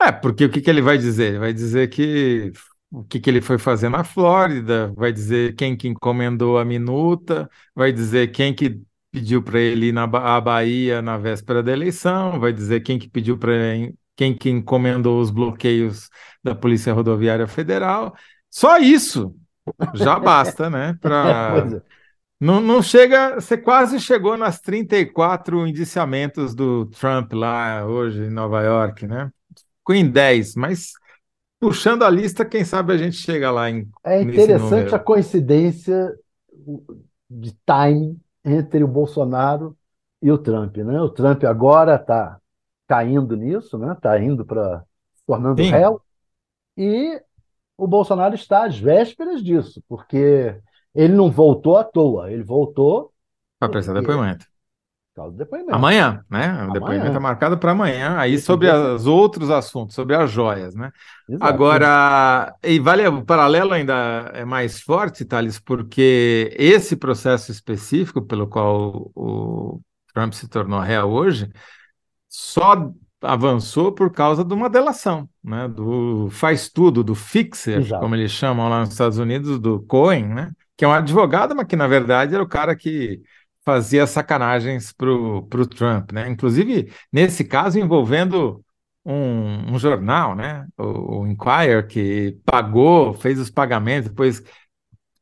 É, 0.00 0.10
porque 0.10 0.44
o 0.44 0.50
que 0.50 0.60
que 0.60 0.68
ele 0.70 0.82
vai 0.82 0.98
dizer? 0.98 1.28
Ele 1.30 1.38
vai 1.38 1.52
dizer 1.52 1.88
que 1.88 2.52
o 2.90 3.04
que 3.04 3.20
que 3.20 3.30
ele 3.30 3.40
foi 3.40 3.56
fazer 3.58 3.88
na 3.88 4.02
Flórida, 4.04 4.92
vai 4.96 5.12
dizer 5.12 5.54
quem 5.54 5.76
que 5.76 5.88
encomendou 5.88 6.58
a 6.58 6.64
minuta, 6.64 7.48
vai 7.74 7.92
dizer 7.92 8.32
quem 8.32 8.54
que 8.54 8.82
pediu 9.10 9.42
para 9.42 9.60
ele 9.60 9.86
ir 9.86 9.92
na 9.92 10.04
à 10.04 10.40
Bahia 10.40 11.00
na 11.00 11.16
véspera 11.18 11.62
da 11.62 11.72
eleição, 11.72 12.40
vai 12.40 12.52
dizer 12.52 12.80
quem 12.80 12.98
que 12.98 13.08
pediu 13.08 13.38
para 13.38 13.52
quem 14.16 14.36
que 14.36 14.50
encomendou 14.50 15.20
os 15.20 15.30
bloqueios 15.30 16.08
da 16.42 16.54
Polícia 16.54 16.92
Rodoviária 16.92 17.46
Federal. 17.46 18.14
Só 18.50 18.78
isso 18.78 19.34
já 19.94 20.18
basta, 20.18 20.68
né? 20.68 20.96
Para 21.00 21.64
é. 21.76 21.82
não, 22.40 22.60
não 22.60 22.82
chega, 22.82 23.36
você 23.36 23.56
quase 23.56 24.00
chegou 24.00 24.36
nas 24.36 24.60
34 24.60 25.66
indiciamentos 25.66 26.54
do 26.54 26.86
Trump 26.86 27.32
lá 27.32 27.84
hoje 27.86 28.24
em 28.24 28.30
Nova 28.30 28.62
York, 28.62 29.06
né? 29.06 29.30
Ficou 29.78 29.94
em 29.94 30.08
10, 30.08 30.54
mas 30.54 30.92
puxando 31.60 32.04
a 32.04 32.10
lista, 32.10 32.44
quem 32.44 32.64
sabe 32.64 32.92
a 32.92 32.96
gente 32.96 33.16
chega 33.16 33.50
lá 33.50 33.70
em, 33.70 33.88
É 34.04 34.20
interessante 34.20 34.94
a 34.94 34.98
coincidência 34.98 36.12
de 37.30 37.52
time 37.64 38.18
entre 38.44 38.82
o 38.82 38.88
Bolsonaro 38.88 39.76
e 40.20 40.30
o 40.30 40.38
Trump, 40.38 40.76
né? 40.78 41.00
O 41.00 41.08
Trump 41.08 41.44
agora 41.44 41.96
está 41.96 42.38
caindo 42.88 43.36
nisso, 43.36 43.78
né? 43.78 43.92
Está 43.92 44.18
indo 44.20 44.44
para 44.44 44.82
tornando 45.26 45.62
Sim, 45.62 45.70
réu 45.70 46.00
e 46.76 47.20
o 47.82 47.86
Bolsonaro 47.88 48.34
está 48.34 48.64
às 48.64 48.78
vésperas 48.78 49.42
disso, 49.42 49.82
porque 49.88 50.56
ele 50.94 51.14
não 51.14 51.30
voltou 51.30 51.76
à 51.76 51.82
toa, 51.82 52.30
ele 52.30 52.44
voltou 52.44 53.12
para 53.58 53.68
prestar 53.68 53.94
depoimento. 53.94 54.46
depoimento. 55.32 55.74
Amanhã, 55.74 56.24
né? 56.30 56.64
O 56.68 56.72
depoimento 56.72 57.06
é 57.06 57.08
Amanhã, 57.08 57.20
marcado 57.20 57.58
para 57.58 57.72
amanhã, 57.72 58.16
aí 58.18 58.38
sobre 58.38 58.70
os 58.70 59.06
outros 59.06 59.50
assuntos, 59.50 59.96
sobre 59.96 60.14
as 60.14 60.30
joias, 60.30 60.74
né? 60.74 60.92
Exato. 61.28 61.44
Agora, 61.44 62.54
e 62.62 62.78
vale, 62.78 63.06
o 63.08 63.24
paralelo 63.24 63.72
ainda 63.72 64.30
é 64.32 64.44
mais 64.44 64.80
forte, 64.80 65.24
Thales, 65.24 65.58
porque 65.58 66.54
esse 66.56 66.94
processo 66.94 67.50
específico 67.50 68.22
pelo 68.22 68.46
qual 68.46 69.10
o 69.14 69.80
Trump 70.14 70.32
se 70.34 70.48
tornou 70.48 70.78
réu 70.78 71.08
hoje 71.10 71.50
só 72.28 72.92
avançou 73.22 73.92
por 73.92 74.10
causa 74.10 74.44
de 74.44 74.52
uma 74.52 74.68
delação, 74.68 75.28
né? 75.42 75.68
Do 75.68 76.28
faz 76.30 76.68
tudo, 76.68 77.02
do 77.04 77.14
fixer, 77.14 77.78
Exato. 77.80 78.02
como 78.02 78.14
eles 78.14 78.30
chamam 78.32 78.68
lá 78.68 78.80
nos 78.80 78.90
Estados 78.90 79.18
Unidos, 79.18 79.58
do 79.58 79.80
Cohen, 79.82 80.26
né? 80.26 80.52
Que 80.76 80.84
é 80.84 80.88
um 80.88 80.92
advogado, 80.92 81.54
mas 81.54 81.66
que 81.66 81.76
na 81.76 81.86
verdade 81.86 82.34
era 82.34 82.42
o 82.42 82.48
cara 82.48 82.76
que 82.76 83.20
fazia 83.64 84.06
sacanagens 84.06 84.92
pro, 84.92 85.46
pro 85.46 85.66
Trump, 85.66 86.12
né? 86.12 86.28
Inclusive, 86.28 86.92
nesse 87.12 87.44
caso, 87.44 87.78
envolvendo 87.78 88.64
um, 89.04 89.74
um 89.74 89.78
jornal, 89.78 90.34
né? 90.34 90.66
O, 90.76 91.20
o 91.20 91.26
Inquirer, 91.26 91.86
que 91.86 92.38
pagou, 92.44 93.14
fez 93.14 93.38
os 93.38 93.50
pagamentos, 93.50 94.08
depois 94.10 94.42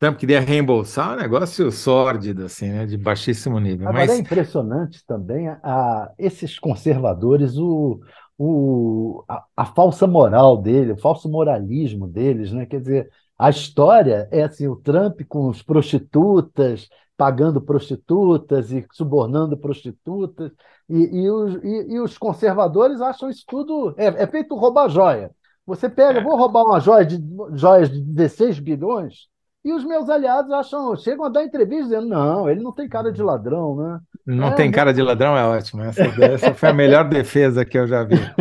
o 0.01 0.07
Trump 0.07 0.19
queria 0.19 0.41
reembolsar, 0.41 1.13
um 1.13 1.21
negócio 1.21 1.71
sórdido, 1.71 2.47
assim, 2.47 2.71
né? 2.71 2.87
De 2.87 2.97
baixíssimo 2.97 3.59
nível. 3.61 3.87
Agora 3.89 4.13
é 4.15 4.17
Mas 4.17 4.19
impressionante 4.19 5.05
também 5.07 5.49
a, 5.49 5.61
a- 5.63 6.13
esses 6.19 6.59
conservadores, 6.59 7.57
o, 7.59 8.01
o, 8.39 9.23
a, 9.29 9.45
a 9.57 9.65
falsa 9.67 10.07
moral 10.07 10.57
dele, 10.57 10.93
o 10.93 10.97
falso 10.99 11.29
moralismo 11.29 12.07
deles, 12.09 12.51
né? 12.53 12.65
Quer 12.67 12.81
dizer, 12.81 13.11
a 13.39 13.51
história 13.51 14.27
é 14.31 14.43
assim, 14.45 14.67
o 14.69 14.77
Trump 14.77 15.21
com 15.29 15.49
os 15.49 15.63
prostitutas, 15.63 16.89
pagando 17.17 17.61
prostitutas 17.61 18.73
e 18.73 18.87
subornando 18.93 19.57
prostitutas, 19.57 20.51
e, 20.89 20.97
e, 21.25 21.31
os, 21.31 21.55
e, 21.63 21.93
e 21.95 22.01
os 22.01 22.17
conservadores 22.17 23.01
acham 23.03 23.29
isso 23.29 23.45
tudo, 23.47 23.95
é, 23.99 24.07
é 24.23 24.27
feito 24.27 24.55
roubar 24.57 24.89
joia. 24.89 25.31
Você 25.67 25.89
pega, 25.89 26.21
é, 26.21 26.23
vou 26.23 26.37
roubar 26.37 26.65
uma 26.65 26.81
joia 26.81 27.05
de, 27.05 27.19
joias 27.55 27.91
de 27.91 28.01
16 28.01 28.59
bilhões, 28.59 29.29
e 29.65 29.73
os 29.73 29.85
meus 29.85 30.09
aliados 30.09 30.51
acham, 30.53 30.97
chegam 30.97 31.25
a 31.27 31.29
dar 31.29 31.45
entrevista 31.45 31.85
dizendo, 31.85 32.09
não, 32.09 32.49
ele 32.49 32.63
não 32.63 32.73
tem 32.73 32.89
cara 32.89 33.13
de 33.13 33.23
ladrão, 33.23 33.77
né? 33.77 34.01
não 34.27 34.53
É, 34.53 34.55
tem 34.55 34.71
cara 34.71 34.93
de 34.93 35.03
ladrão, 35.03 35.37
é 35.37 35.45
ótimo. 35.45 35.83
Essa, 35.83 36.15
essa 36.23 36.55
foi 36.55 36.69
a 36.69 36.73
melhor 36.73 37.09
defesa 37.09 37.65
que 37.65 37.79
eu 37.79 37.87
já 37.87 38.05
vi. 38.05 38.31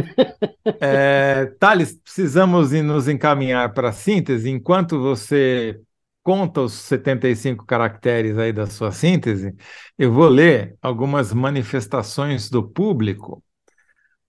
É, 0.82 1.48
Thales, 1.60 1.94
precisamos 2.02 2.74
ir 2.74 2.82
nos 2.84 3.08
encaminhar 3.08 3.74
para 3.74 3.90
a 3.90 3.92
síntese. 3.92 4.50
Enquanto 4.50 5.00
você 5.02 5.82
conta 6.24 6.62
os 6.62 6.74
75 6.74 7.66
caracteres 7.66 8.38
aí 8.38 8.54
da 8.54 8.68
sua 8.68 8.92
síntese, 8.92 9.56
eu 9.98 10.12
vou 10.14 10.28
ler 10.30 10.78
algumas 10.82 11.34
manifestações 11.34 12.50
do 12.50 12.64
público. 12.68 13.44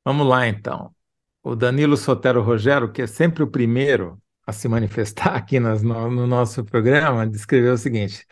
Vamos 0.05 0.27
lá, 0.27 0.47
então. 0.49 0.95
O 1.43 1.55
Danilo 1.57 1.97
Sotero 1.97 2.43
Rogério, 2.43 2.93
que 2.93 3.03
é 3.03 3.07
sempre 3.07 3.43
o 3.43 3.51
primeiro 3.51 4.21
a 4.51 4.53
se 4.53 4.69
manifestar 4.69 5.35
aqui 5.37 5.59
nas- 5.61 5.83
no, 5.83 6.11
no 6.11 6.27
nosso 6.27 6.65
programa, 6.65 7.27
descreveu 7.27 7.75
o 7.75 7.79
seguinte: 7.79 8.27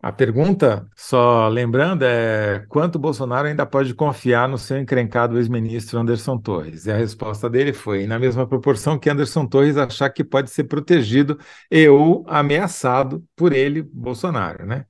a 0.00 0.10
pergunta, 0.10 0.84
só 0.96 1.46
lembrando, 1.48 2.02
é 2.04 2.66
quanto 2.68 2.98
Bolsonaro 2.98 3.46
ainda 3.46 3.64
pode 3.64 3.94
confiar 3.94 4.48
no 4.48 4.58
seu 4.58 4.76
encrencado 4.78 5.38
ex-ministro 5.38 5.98
Anderson 5.98 6.38
Torres? 6.38 6.86
E 6.86 6.90
a 6.90 6.96
resposta 6.96 7.48
dele 7.48 7.72
foi, 7.72 8.04
na 8.06 8.18
mesma 8.18 8.44
proporção 8.46 8.98
que 8.98 9.08
Anderson 9.08 9.46
Torres 9.46 9.76
achar 9.76 10.10
que 10.10 10.24
pode 10.24 10.50
ser 10.50 10.64
protegido 10.64 11.38
e 11.70 11.88
ou 11.88 12.24
ameaçado 12.28 13.24
por 13.36 13.52
ele, 13.52 13.80
Bolsonaro, 13.82 14.66
né? 14.66 14.86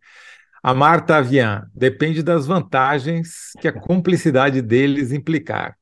A 0.62 0.72
Marta 0.74 1.16
Avian, 1.16 1.68
depende 1.74 2.22
das 2.22 2.46
vantagens 2.46 3.52
que 3.60 3.68
a 3.68 3.72
cumplicidade 3.72 4.62
deles 4.62 5.12
implicar. 5.12 5.76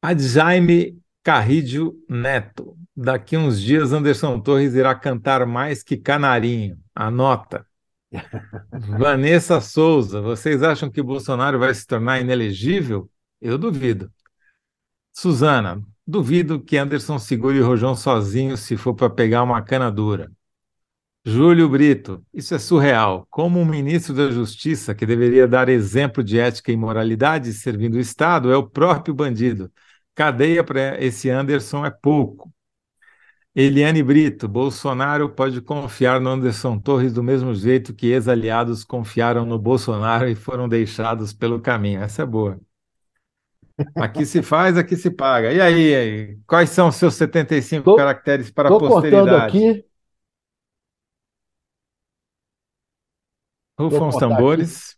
A 0.00 0.14
Jaime 0.16 0.98
Carrídio 1.24 1.94
Neto, 2.08 2.76
daqui 2.96 3.36
uns 3.36 3.60
dias 3.60 3.92
Anderson 3.92 4.40
Torres 4.40 4.74
irá 4.74 4.94
cantar 4.94 5.46
mais 5.46 5.82
que 5.82 5.96
Canarinho, 5.96 6.78
anota. 6.94 7.66
Vanessa 8.98 9.60
Souza, 9.60 10.20
vocês 10.20 10.62
acham 10.62 10.90
que 10.90 11.02
Bolsonaro 11.02 11.58
vai 11.58 11.74
se 11.74 11.86
tornar 11.86 12.20
inelegível? 12.20 13.10
Eu 13.40 13.56
duvido. 13.56 14.12
Suzana, 15.12 15.82
duvido 16.06 16.60
que 16.60 16.76
Anderson 16.76 17.18
segure 17.18 17.60
o 17.60 17.66
Rojão 17.66 17.94
sozinho 17.94 18.56
se 18.56 18.76
for 18.76 18.94
para 18.94 19.10
pegar 19.10 19.42
uma 19.42 19.62
cana 19.62 19.90
dura. 19.90 20.30
Júlio 21.24 21.68
Brito, 21.68 22.24
isso 22.34 22.54
é 22.54 22.58
surreal. 22.58 23.26
Como 23.30 23.60
um 23.60 23.64
ministro 23.64 24.12
da 24.12 24.30
Justiça, 24.30 24.94
que 24.94 25.06
deveria 25.06 25.46
dar 25.46 25.68
exemplo 25.68 26.22
de 26.22 26.38
ética 26.38 26.72
e 26.72 26.76
moralidade 26.76 27.52
servindo 27.52 27.94
o 27.94 28.00
Estado, 28.00 28.50
é 28.50 28.56
o 28.56 28.68
próprio 28.68 29.14
bandido. 29.14 29.72
Cadeia 30.14 30.64
para 30.64 31.00
esse 31.02 31.30
Anderson 31.30 31.86
é 31.86 31.90
pouco. 31.90 32.52
Eliane 33.54 34.02
Brito, 34.02 34.46
Bolsonaro 34.48 35.28
pode 35.30 35.60
confiar 35.62 36.20
no 36.20 36.28
Anderson 36.30 36.78
Torres 36.78 37.12
do 37.14 37.22
mesmo 37.22 37.54
jeito 37.54 37.94
que 37.94 38.06
ex-aliados 38.08 38.84
confiaram 38.84 39.44
no 39.46 39.58
Bolsonaro 39.58 40.28
e 40.28 40.34
foram 40.34 40.68
deixados 40.68 41.32
pelo 41.32 41.58
caminho. 41.60 42.02
Essa 42.02 42.22
é 42.22 42.26
boa. 42.26 42.60
Aqui 43.98 44.26
se 44.26 44.42
faz, 44.42 44.76
aqui 44.76 44.96
se 44.96 45.10
paga. 45.10 45.52
E 45.52 45.60
aí, 45.60 45.94
aí? 45.94 46.38
quais 46.46 46.70
são 46.70 46.88
os 46.88 46.96
seus 46.96 47.14
75 47.14 47.88
Tô, 47.88 47.94
caracteres 47.94 48.50
para 48.50 48.68
a 48.70 48.72
posteridade? 48.72 49.70
aqui, 49.70 49.86
vou 53.88 54.02
Rufam 54.02 54.08
os 54.08 54.16
contar 54.16 54.38
aqui. 54.40 54.72
tambores, 54.72 54.96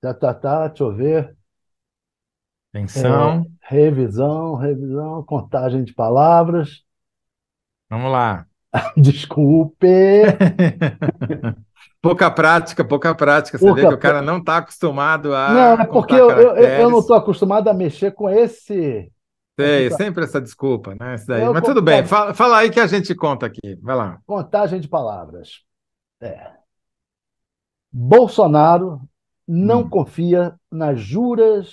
Tá, 0.00 0.14
tá, 0.14 0.32
tá, 0.34 0.68
deixa 0.68 0.84
eu 0.84 0.94
ver. 0.94 1.36
É, 2.94 3.00
atenção, 3.02 3.46
revisão, 3.62 4.54
revisão, 4.56 5.22
contagem 5.24 5.84
de 5.84 5.92
palavras. 5.94 6.84
Vamos 7.94 8.12
lá. 8.12 8.46
Desculpe. 8.96 9.86
Pouca 12.02 12.30
prática, 12.30 12.84
pouca 12.84 13.14
prática. 13.14 13.56
Você 13.56 13.64
vê 13.64 13.80
Pouca 13.80 13.88
que 13.88 13.94
o 13.94 13.98
cara 13.98 14.20
não 14.20 14.36
está 14.36 14.58
acostumado 14.58 15.30
Não, 15.30 15.34
a 15.34 15.82
é 15.82 15.86
porque 15.86 16.12
eu, 16.12 16.30
eu, 16.30 16.56
eu 16.56 16.90
não 16.90 16.98
estou 16.98 17.16
acostumado 17.16 17.68
a 17.68 17.72
mexer 17.72 18.12
com 18.12 18.28
esse. 18.28 19.10
Sei, 19.58 19.90
sempre 19.90 20.24
essa 20.24 20.38
desculpa, 20.38 20.94
né? 21.00 21.14
Isso 21.14 21.26
daí. 21.26 21.42
Eu 21.42 21.54
Mas 21.54 21.62
tudo 21.62 21.80
bem, 21.80 22.04
fala, 22.04 22.34
fala 22.34 22.58
aí 22.58 22.70
que 22.70 22.78
a 22.78 22.86
gente 22.86 23.14
conta 23.14 23.46
aqui. 23.46 23.78
Vai 23.80 23.96
lá. 23.96 24.18
contagem 24.26 24.80
de 24.80 24.88
palavras. 24.88 25.62
É. 26.20 26.50
Bolsonaro 27.90 29.00
não 29.48 29.80
Hum. 29.80 29.88
confia 29.88 30.54
nas 30.70 31.00
juras 31.00 31.70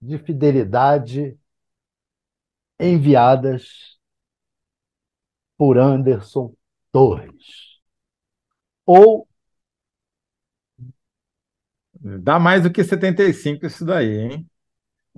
de 0.00 0.16
fidelidade 0.16 1.36
enviadas 2.78 3.89
por 5.60 5.76
Anderson 5.76 6.54
Torres. 6.90 7.82
Ou 8.86 9.28
Dá 12.22 12.38
mais 12.38 12.62
do 12.62 12.72
que 12.72 12.82
75 12.82 13.66
isso 13.66 13.84
daí, 13.84 14.20
hein? 14.20 14.50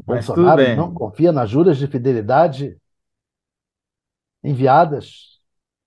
Mas 0.05 0.27
Bolsonaro 0.27 0.75
não 0.75 0.93
confia 0.93 1.31
nas 1.31 1.49
juras 1.49 1.79
de 1.79 1.87
fidelidade 1.87 2.77
enviadas 4.43 5.39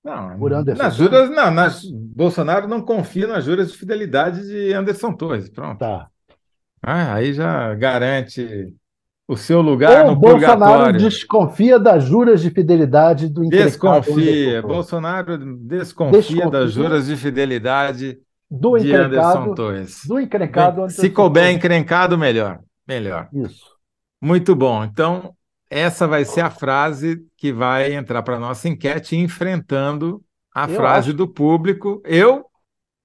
Não, 0.01 0.39
por 0.39 0.53
Anderson 0.53 0.81
nas 0.81 0.95
juras, 0.95 1.29
não, 1.29 1.51
nas, 1.51 1.83
Bolsonaro 1.83 2.65
não 2.65 2.81
confia 2.81 3.27
nas 3.27 3.43
juras 3.43 3.73
de 3.73 3.77
fidelidade 3.77 4.41
de 4.47 4.71
Anderson 4.71 5.13
Torres. 5.17 5.49
Pronto. 5.49 5.79
Tá. 5.79 6.09
Ah, 6.81 7.15
aí 7.15 7.33
já 7.33 7.75
garante 7.75 8.73
o 9.27 9.35
seu 9.35 9.61
lugar 9.61 10.05
Ou 10.05 10.11
no 10.11 10.15
Bolsonaro 10.17 10.59
purgatório. 10.59 10.99
desconfia 10.99 11.79
das 11.79 12.03
juras 12.03 12.41
de 12.41 12.49
fidelidade 12.51 13.27
do 13.27 13.41
Desconfia. 13.49 14.59
Anderson. 14.59 14.67
Bolsonaro 14.67 15.37
desconfia 15.57 16.19
das 16.21 16.25
Desconfia 16.25 16.67
juras 16.69 17.07
de 17.07 17.15
fidelidade 17.17 18.17
do 18.49 18.77
de 18.77 18.93
Anderson 18.93 19.53
Torres. 19.55 20.01
do 20.07 20.19
encrencado 20.19 20.81
Bem, 20.81 20.89
se 20.89 21.01
Anderson 21.01 21.15
couber 21.15 21.51
encrencado, 21.51 22.17
melhor. 22.17 22.59
Melhor. 22.87 23.27
Isso. 23.33 23.65
Muito 24.21 24.55
bom. 24.55 24.83
Então, 24.83 25.33
essa 25.69 26.07
vai 26.07 26.23
ser 26.23 26.41
a 26.41 26.49
frase 26.51 27.19
que 27.37 27.51
vai 27.51 27.93
entrar 27.93 28.21
para 28.21 28.35
a 28.35 28.39
nossa 28.39 28.69
enquete, 28.69 29.15
enfrentando 29.15 30.21
a 30.53 30.69
Eu 30.69 30.75
frase 30.75 31.09
acho- 31.09 31.17
do 31.17 31.27
público. 31.27 32.01
Eu, 32.05 32.45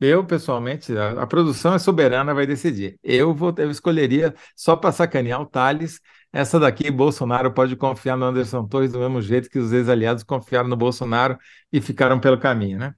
eu 0.00 0.24
pessoalmente, 0.24 0.96
a, 0.96 1.22
a 1.22 1.26
produção 1.26 1.74
é 1.74 1.78
soberana, 1.78 2.34
vai 2.34 2.46
decidir. 2.46 2.98
Eu 3.02 3.34
vou, 3.34 3.54
eu 3.58 3.70
escolheria 3.70 4.34
só 4.56 4.76
para 4.76 4.92
sacanear 4.92 5.40
o 5.40 5.46
Thales. 5.46 6.00
Essa 6.32 6.58
daqui, 6.60 6.90
Bolsonaro 6.90 7.52
pode 7.52 7.76
confiar 7.76 8.16
no 8.16 8.24
Anderson 8.26 8.66
Torres 8.66 8.92
do 8.92 8.98
mesmo 8.98 9.20
jeito 9.20 9.50
que 9.50 9.58
os 9.58 9.72
ex-aliados 9.72 10.22
confiaram 10.24 10.68
no 10.68 10.76
Bolsonaro 10.76 11.36
e 11.72 11.80
ficaram 11.80 12.20
pelo 12.20 12.38
caminho, 12.38 12.78
né? 12.78 12.94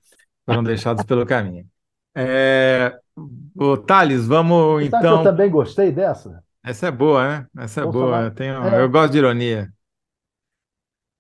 Foram 0.47 0.63
deixados 0.63 1.05
pelo 1.05 1.25
caminho. 1.27 1.67
É, 2.15 2.95
o 3.57 3.77
Thales, 3.77 4.27
vamos 4.27 4.83
Você 4.83 4.91
sabe 4.91 5.09
que 5.09 5.15
eu 5.15 5.19
então. 5.19 5.25
também 5.25 5.51
gostei 5.51 5.91
dessa? 5.93 6.43
Essa 6.63 6.89
é 6.89 6.91
boa, 6.91 7.27
né? 7.41 7.47
Essa 7.59 7.81
é 7.83 7.87
boa. 7.87 7.93
Bolsonaro- 7.93 8.27
Eu, 8.27 8.35
tenho, 8.35 8.55
É. 8.69 8.83
eu 8.83 8.89
gosto 8.91 9.13
de 9.13 9.19
ironia. 9.19 9.73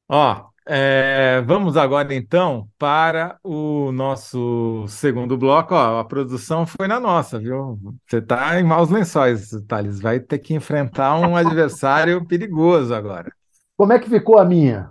Ó, 0.08 0.51
é, 0.66 1.40
vamos 1.42 1.76
agora 1.76 2.14
então 2.14 2.68
para 2.78 3.38
o 3.42 3.90
nosso 3.92 4.84
segundo 4.88 5.36
bloco. 5.36 5.74
Ó, 5.74 5.98
a 6.00 6.04
produção 6.04 6.66
foi 6.66 6.86
na 6.88 7.00
nossa, 7.00 7.38
viu? 7.38 7.78
Você 8.08 8.18
está 8.18 8.58
em 8.60 8.64
maus 8.64 8.90
lençóis, 8.90 9.50
Thales. 9.66 10.00
Vai 10.00 10.20
ter 10.20 10.38
que 10.38 10.54
enfrentar 10.54 11.16
um 11.18 11.36
adversário 11.36 12.24
perigoso 12.26 12.94
agora. 12.94 13.32
Como 13.76 13.92
é 13.92 13.98
que 13.98 14.08
ficou 14.08 14.38
a 14.38 14.44
minha? 14.44 14.90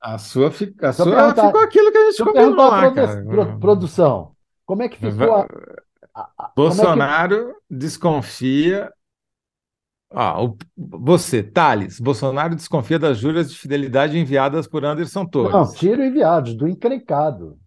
A 0.00 0.18
sua, 0.18 0.50
fi- 0.50 0.74
a 0.82 0.86
eu 0.88 0.92
sua 0.92 1.34
ficou 1.34 1.60
aquilo 1.60 1.90
que 1.90 1.98
a 1.98 2.10
gente 2.10 2.24
combinou 2.24 2.56
lá, 2.56 2.92
cara. 2.92 3.24
pro- 3.24 3.58
produção. 3.58 4.36
Como 4.64 4.82
é 4.82 4.88
que 4.88 4.98
ficou 4.98 5.34
a, 5.34 5.40
a- 6.14 6.30
a- 6.38 6.48
como 6.48 6.48
é 6.48 6.48
que- 6.48 6.54
Bolsonaro 6.56 7.54
desconfia. 7.70 8.92
Ó, 10.10 10.46
o- 10.46 10.56
você, 10.76 11.42
Thales, 11.42 12.00
Bolsonaro 12.00 12.54
desconfia 12.54 12.98
das 12.98 13.18
juras 13.18 13.50
de 13.50 13.58
fidelidade 13.58 14.18
enviadas 14.18 14.66
por 14.66 14.84
Anderson 14.84 15.26
Torres. 15.26 15.52
Não, 15.52 15.72
tiro 15.72 16.02
enviados, 16.04 16.54
do 16.54 16.68
encrencado. 16.68 17.58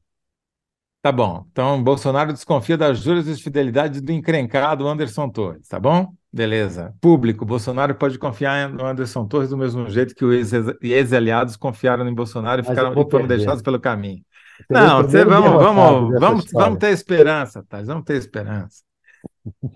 Tá 1.01 1.11
bom. 1.11 1.46
Então, 1.51 1.81
Bolsonaro 1.81 2.33
desconfia 2.33 2.77
das 2.77 3.00
juras 3.00 3.25
de 3.25 3.42
fidelidade 3.42 4.01
do 4.01 4.11
encrencado 4.11 4.87
Anderson 4.87 5.29
Torres, 5.29 5.68
tá 5.68 5.79
bom? 5.79 6.14
Beleza. 6.31 6.94
Público, 7.01 7.46
Bolsonaro 7.46 7.96
pode 7.96 8.20
confiar 8.20 8.70
no 8.70 8.85
Anderson 8.85 9.25
Torres 9.25 9.50
do 9.50 9.57
mesmo 9.57 9.90
jeito 9.90 10.14
que 10.14 10.25
os 10.25 10.53
ex- 10.53 10.75
ex-aliados 10.81 11.55
confiaram 11.55 12.07
em 12.07 12.14
Bolsonaro 12.14 12.61
e, 12.61 12.66
Mas 12.68 12.70
ficaram, 12.70 12.94
foram 13.09 13.25
deixados 13.27 13.61
pelo 13.61 13.79
caminho. 13.79 14.24
Não, 14.70 15.01
você, 15.03 15.24
vamos, 15.24 15.51
vamos, 15.51 16.20
vamos, 16.20 16.46
vamos 16.51 16.79
ter 16.79 16.92
esperança, 16.92 17.64
Thales, 17.68 17.87
vamos 17.87 18.03
ter 18.03 18.18
esperança. 18.18 18.83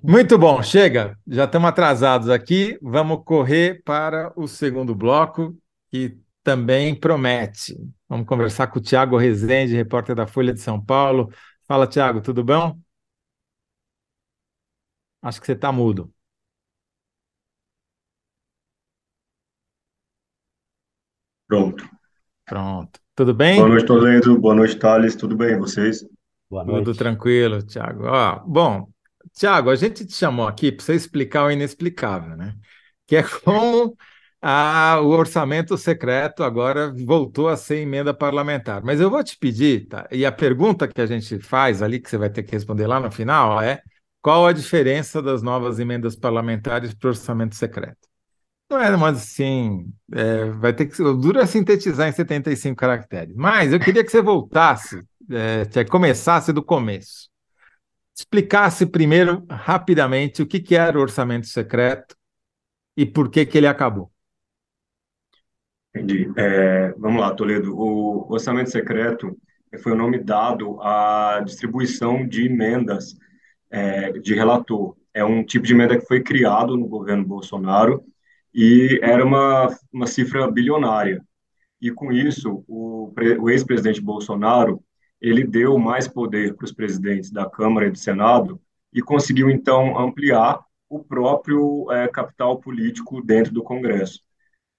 Muito 0.03 0.37
bom, 0.37 0.61
chega. 0.61 1.17
Já 1.27 1.45
estamos 1.45 1.69
atrasados 1.69 2.29
aqui. 2.29 2.77
Vamos 2.81 3.23
correr 3.25 3.81
para 3.83 4.31
o 4.35 4.47
segundo 4.47 4.93
bloco, 4.95 5.57
que 5.89 6.17
também 6.43 6.93
promete. 6.93 7.75
Vamos 8.07 8.27
conversar 8.27 8.67
com 8.67 8.79
o 8.79 8.81
Tiago 8.81 9.17
Rezende, 9.17 9.75
repórter 9.75 10.15
da 10.15 10.27
Folha 10.27 10.53
de 10.53 10.59
São 10.59 10.83
Paulo. 10.83 11.29
Fala, 11.67 11.87
Tiago, 11.87 12.21
tudo 12.21 12.43
bom? 12.43 12.77
Acho 15.21 15.39
que 15.39 15.47
você 15.47 15.53
está 15.53 15.71
mudo. 15.71 16.11
Pronto. 21.47 21.83
Pronto. 22.45 22.99
Tudo 23.15 23.33
bem? 23.33 23.57
Boa 23.57 23.69
noite, 23.69 23.85
Toledo. 23.85 24.39
Boa 24.39 24.55
noite, 24.55 24.77
Thales. 24.77 25.15
Tudo 25.15 25.35
bem, 25.37 25.57
vocês? 25.57 26.05
Boa 26.49 26.65
Tudo 26.65 26.83
noite. 26.85 26.97
tranquilo, 26.97 27.61
Tiago. 27.63 28.03
Bom, 28.47 28.87
Tiago, 29.33 29.69
a 29.69 29.75
gente 29.75 30.05
te 30.05 30.13
chamou 30.13 30.47
aqui 30.47 30.71
para 30.71 30.85
você 30.85 30.93
explicar 30.95 31.45
o 31.45 31.51
inexplicável, 31.51 32.35
né? 32.37 32.55
Que 33.07 33.15
é 33.17 33.23
como 33.43 33.97
a- 34.41 34.99
o 35.01 35.07
orçamento 35.09 35.77
secreto 35.77 36.43
agora 36.43 36.93
voltou 37.05 37.47
a 37.49 37.57
ser 37.57 37.77
emenda 37.77 38.13
parlamentar. 38.13 38.83
Mas 38.83 38.99
eu 39.01 39.09
vou 39.09 39.23
te 39.23 39.37
pedir, 39.37 39.87
tá? 39.87 40.07
E 40.11 40.25
a 40.25 40.31
pergunta 40.31 40.87
que 40.87 41.01
a 41.01 41.05
gente 41.05 41.39
faz 41.39 41.81
ali, 41.81 41.99
que 41.99 42.09
você 42.09 42.17
vai 42.17 42.29
ter 42.29 42.43
que 42.43 42.51
responder 42.51 42.85
lá 42.87 42.99
no 42.99 43.11
final, 43.11 43.61
é 43.61 43.81
qual 44.21 44.45
a 44.45 44.53
diferença 44.53 45.21
das 45.21 45.41
novas 45.41 45.79
emendas 45.79 46.15
parlamentares 46.15 46.93
para 46.93 47.07
o 47.07 47.09
orçamento 47.11 47.55
secreto? 47.55 47.97
Não 48.69 48.79
é, 48.79 48.95
mas 48.97 49.17
assim, 49.17 49.93
é, 50.13 50.45
vai 50.51 50.73
ter 50.73 50.87
que 50.87 50.97
duro 50.97 51.39
é 51.39 51.45
sintetizar 51.47 52.07
em 52.09 52.13
75 52.13 52.77
caracteres. 52.77 53.35
Mas 53.35 53.73
eu 53.73 53.79
queria 53.79 54.03
que 54.03 54.11
você 54.11 54.21
voltasse, 54.21 55.03
é, 55.31 55.85
começasse 55.85 56.53
do 56.53 56.63
começo. 56.63 57.29
Explicasse 58.15 58.85
primeiro, 58.85 59.45
rapidamente, 59.49 60.41
o 60.41 60.47
que 60.47 60.59
que 60.59 60.75
era 60.75 60.97
o 60.97 61.01
orçamento 61.01 61.47
secreto 61.47 62.15
e 62.95 63.05
por 63.05 63.29
que 63.29 63.45
que 63.45 63.57
ele 63.57 63.67
acabou. 63.67 64.11
Entendi. 65.95 66.31
É, 66.37 66.91
vamos 66.97 67.21
lá, 67.21 67.33
Toledo. 67.33 67.75
O 67.75 68.31
orçamento 68.31 68.69
secreto 68.69 69.37
foi 69.81 69.91
o 69.91 69.95
nome 69.97 70.19
dado 70.19 70.79
à 70.81 71.41
distribuição 71.43 72.27
de 72.27 72.45
emendas 72.45 73.15
é, 73.69 74.11
de 74.11 74.33
relator. 74.33 74.95
É 75.13 75.23
um 75.23 75.43
tipo 75.43 75.65
de 75.65 75.73
emenda 75.73 75.97
que 75.97 76.05
foi 76.05 76.21
criado 76.21 76.77
no 76.77 76.87
governo 76.87 77.25
Bolsonaro 77.25 78.03
e 78.53 78.99
era 79.01 79.25
uma, 79.25 79.67
uma 79.91 80.07
cifra 80.07 80.49
bilionária. 80.49 81.23
E 81.81 81.91
com 81.91 82.11
isso, 82.11 82.63
o, 82.67 83.11
o 83.39 83.49
ex-presidente 83.49 84.01
Bolsonaro 84.01 84.83
ele 85.23 85.43
deu 85.45 85.77
mais 85.79 86.07
poder 86.07 86.53
para 86.55 86.65
os 86.65 86.73
presidentes 86.73 87.31
da 87.31 87.49
Câmara 87.49 87.87
e 87.87 87.91
do 87.91 87.97
Senado 87.97 88.61
e 88.93 89.01
conseguiu 89.01 89.49
então 89.49 89.97
ampliar 89.97 90.59
o 90.89 90.99
próprio 90.99 91.91
é, 91.91 92.07
capital 92.09 92.59
político 92.59 93.23
dentro 93.23 93.53
do 93.53 93.63
Congresso. 93.63 94.19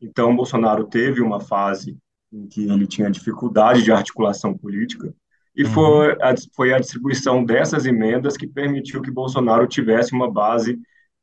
Então, 0.01 0.37
Bolsonaro 0.37 0.85
teve 0.85 1.23
uma 1.23 1.41
fase 1.41 1.99
em 2.31 2.47
que 2.47 2.69
ele 2.69 2.87
tinha 2.87 3.11
dificuldade 3.11 3.83
de 3.83 3.91
articulação 3.91 4.57
política, 4.57 5.15
e 5.57 5.65
Uhum. 5.65 5.71
foi 5.71 6.13
a, 6.21 6.35
foi 6.55 6.75
a 6.75 6.81
distribuição 6.81 7.45
dessas 7.45 7.87
emendas 7.87 8.37
que 8.37 8.47
permitiu 8.47 9.01
que 9.01 9.11
Bolsonaro 9.11 9.67
tivesse 9.67 10.13
uma 10.13 10.31
base 10.31 10.79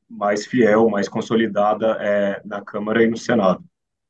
mais 0.09 0.45
fiel, 0.45 0.89
mais 0.89 1.07
consolidada 1.09 1.97
é, 1.99 2.41
na 2.45 2.61
Câmara 2.61 3.03
e 3.03 3.07
no 3.07 3.17
Senado. 3.17 3.63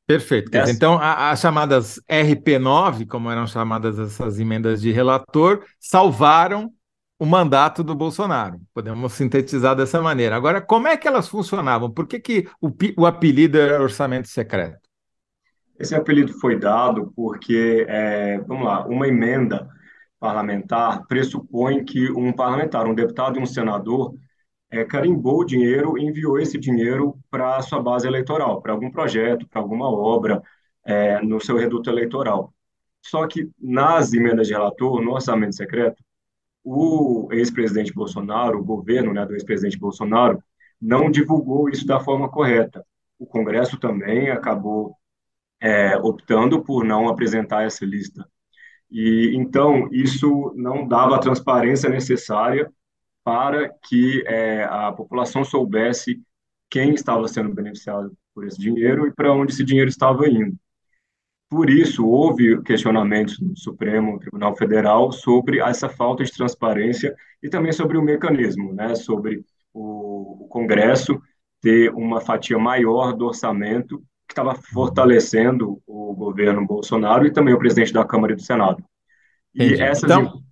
Perfeito. 0.06 0.54
Essa- 0.54 0.70
então, 0.72 0.98
as 1.00 1.40
chamadas 1.40 2.00
RP9, 2.08 3.06
como 3.06 3.30
eram 3.30 3.46
chamadas 3.46 3.98
essas 3.98 4.38
emendas 4.38 4.80
de 4.80 4.90
relator, 4.90 5.64
salvaram 5.80 6.72
o 7.18 7.24
mandato 7.24 7.84
do 7.84 7.94
Bolsonaro. 7.94 8.60
Podemos 8.74 9.12
sintetizar 9.12 9.76
dessa 9.76 10.02
maneira. 10.02 10.34
Agora, 10.34 10.60
como 10.60 10.88
é 10.88 10.96
que 10.96 11.06
elas 11.06 11.28
funcionavam? 11.28 11.90
Por 11.90 12.06
que, 12.06 12.18
que 12.18 12.48
o, 12.60 12.70
o 12.98 13.06
apelido 13.06 13.58
era 13.58 13.80
orçamento 13.80 14.28
secreto? 14.28 14.78
Esse 15.78 15.94
apelido 15.94 16.32
foi 16.40 16.58
dado 16.58 17.12
porque, 17.14 17.86
é, 17.88 18.38
vamos 18.40 18.66
lá, 18.66 18.84
uma 18.86 19.06
emenda 19.08 19.68
parlamentar 20.18 21.04
pressupõe 21.06 21.84
que 21.84 22.10
um 22.12 22.32
parlamentar, 22.32 22.86
um 22.86 22.94
deputado 22.94 23.38
e 23.38 23.42
um 23.42 23.46
senador, 23.46 24.14
é, 24.72 24.84
carimbou 24.84 25.40
o 25.40 25.44
dinheiro 25.44 25.98
e 25.98 26.02
enviou 26.02 26.38
esse 26.40 26.58
dinheiro 26.58 27.14
para 27.30 27.56
a 27.56 27.62
sua 27.62 27.80
base 27.80 28.06
eleitoral, 28.08 28.62
para 28.62 28.72
algum 28.72 28.90
projeto, 28.90 29.46
para 29.46 29.60
alguma 29.60 29.86
obra, 29.86 30.42
é, 30.84 31.20
no 31.20 31.38
seu 31.40 31.56
reduto 31.58 31.90
eleitoral. 31.90 32.54
Só 33.02 33.26
que 33.26 33.50
nas 33.60 34.14
emendas 34.14 34.46
de 34.46 34.54
relator, 34.54 35.02
no 35.02 35.12
orçamento 35.12 35.54
secreto, 35.54 36.02
o 36.64 37.28
ex-presidente 37.32 37.92
Bolsonaro, 37.92 38.58
o 38.58 38.64
governo 38.64 39.12
né, 39.12 39.26
do 39.26 39.34
ex-presidente 39.34 39.78
Bolsonaro, 39.78 40.42
não 40.80 41.10
divulgou 41.10 41.68
isso 41.68 41.86
da 41.86 42.00
forma 42.00 42.30
correta. 42.30 42.84
O 43.18 43.26
Congresso 43.26 43.78
também 43.78 44.30
acabou 44.30 44.96
é, 45.60 45.96
optando 45.98 46.62
por 46.62 46.82
não 46.84 47.08
apresentar 47.08 47.64
essa 47.64 47.84
lista. 47.84 48.26
E 48.90 49.32
então 49.34 49.88
isso 49.92 50.52
não 50.56 50.86
dava 50.86 51.16
a 51.16 51.20
transparência 51.20 51.90
necessária 51.90 52.72
para 53.24 53.68
que 53.88 54.24
é, 54.26 54.64
a 54.64 54.92
população 54.92 55.44
soubesse 55.44 56.20
quem 56.68 56.94
estava 56.94 57.28
sendo 57.28 57.54
beneficiado 57.54 58.12
por 58.34 58.46
esse 58.46 58.58
dinheiro 58.58 59.06
e 59.06 59.12
para 59.12 59.32
onde 59.32 59.52
esse 59.52 59.64
dinheiro 59.64 59.88
estava 59.88 60.28
indo. 60.28 60.56
Por 61.50 61.68
isso, 61.68 62.06
houve 62.06 62.62
questionamentos 62.62 63.38
no 63.38 63.54
Supremo 63.54 64.18
Tribunal 64.18 64.56
Federal 64.56 65.12
sobre 65.12 65.60
essa 65.60 65.86
falta 65.86 66.24
de 66.24 66.32
transparência 66.32 67.14
e 67.42 67.48
também 67.50 67.72
sobre 67.72 67.98
o 67.98 68.02
mecanismo, 68.02 68.72
né, 68.72 68.94
sobre 68.94 69.44
o, 69.72 70.44
o 70.44 70.48
Congresso 70.48 71.20
ter 71.60 71.92
uma 71.92 72.20
fatia 72.20 72.58
maior 72.58 73.12
do 73.12 73.26
orçamento 73.26 73.98
que 74.26 74.32
estava 74.32 74.54
fortalecendo 74.54 75.78
o 75.86 76.14
governo 76.14 76.66
Bolsonaro 76.66 77.26
e 77.26 77.32
também 77.32 77.52
o 77.52 77.58
presidente 77.58 77.92
da 77.92 78.04
Câmara 78.04 78.32
e 78.32 78.36
do 78.36 78.42
Senado. 78.42 78.82
E 79.54 79.74
essas... 79.74 80.04
Então, 80.04 80.42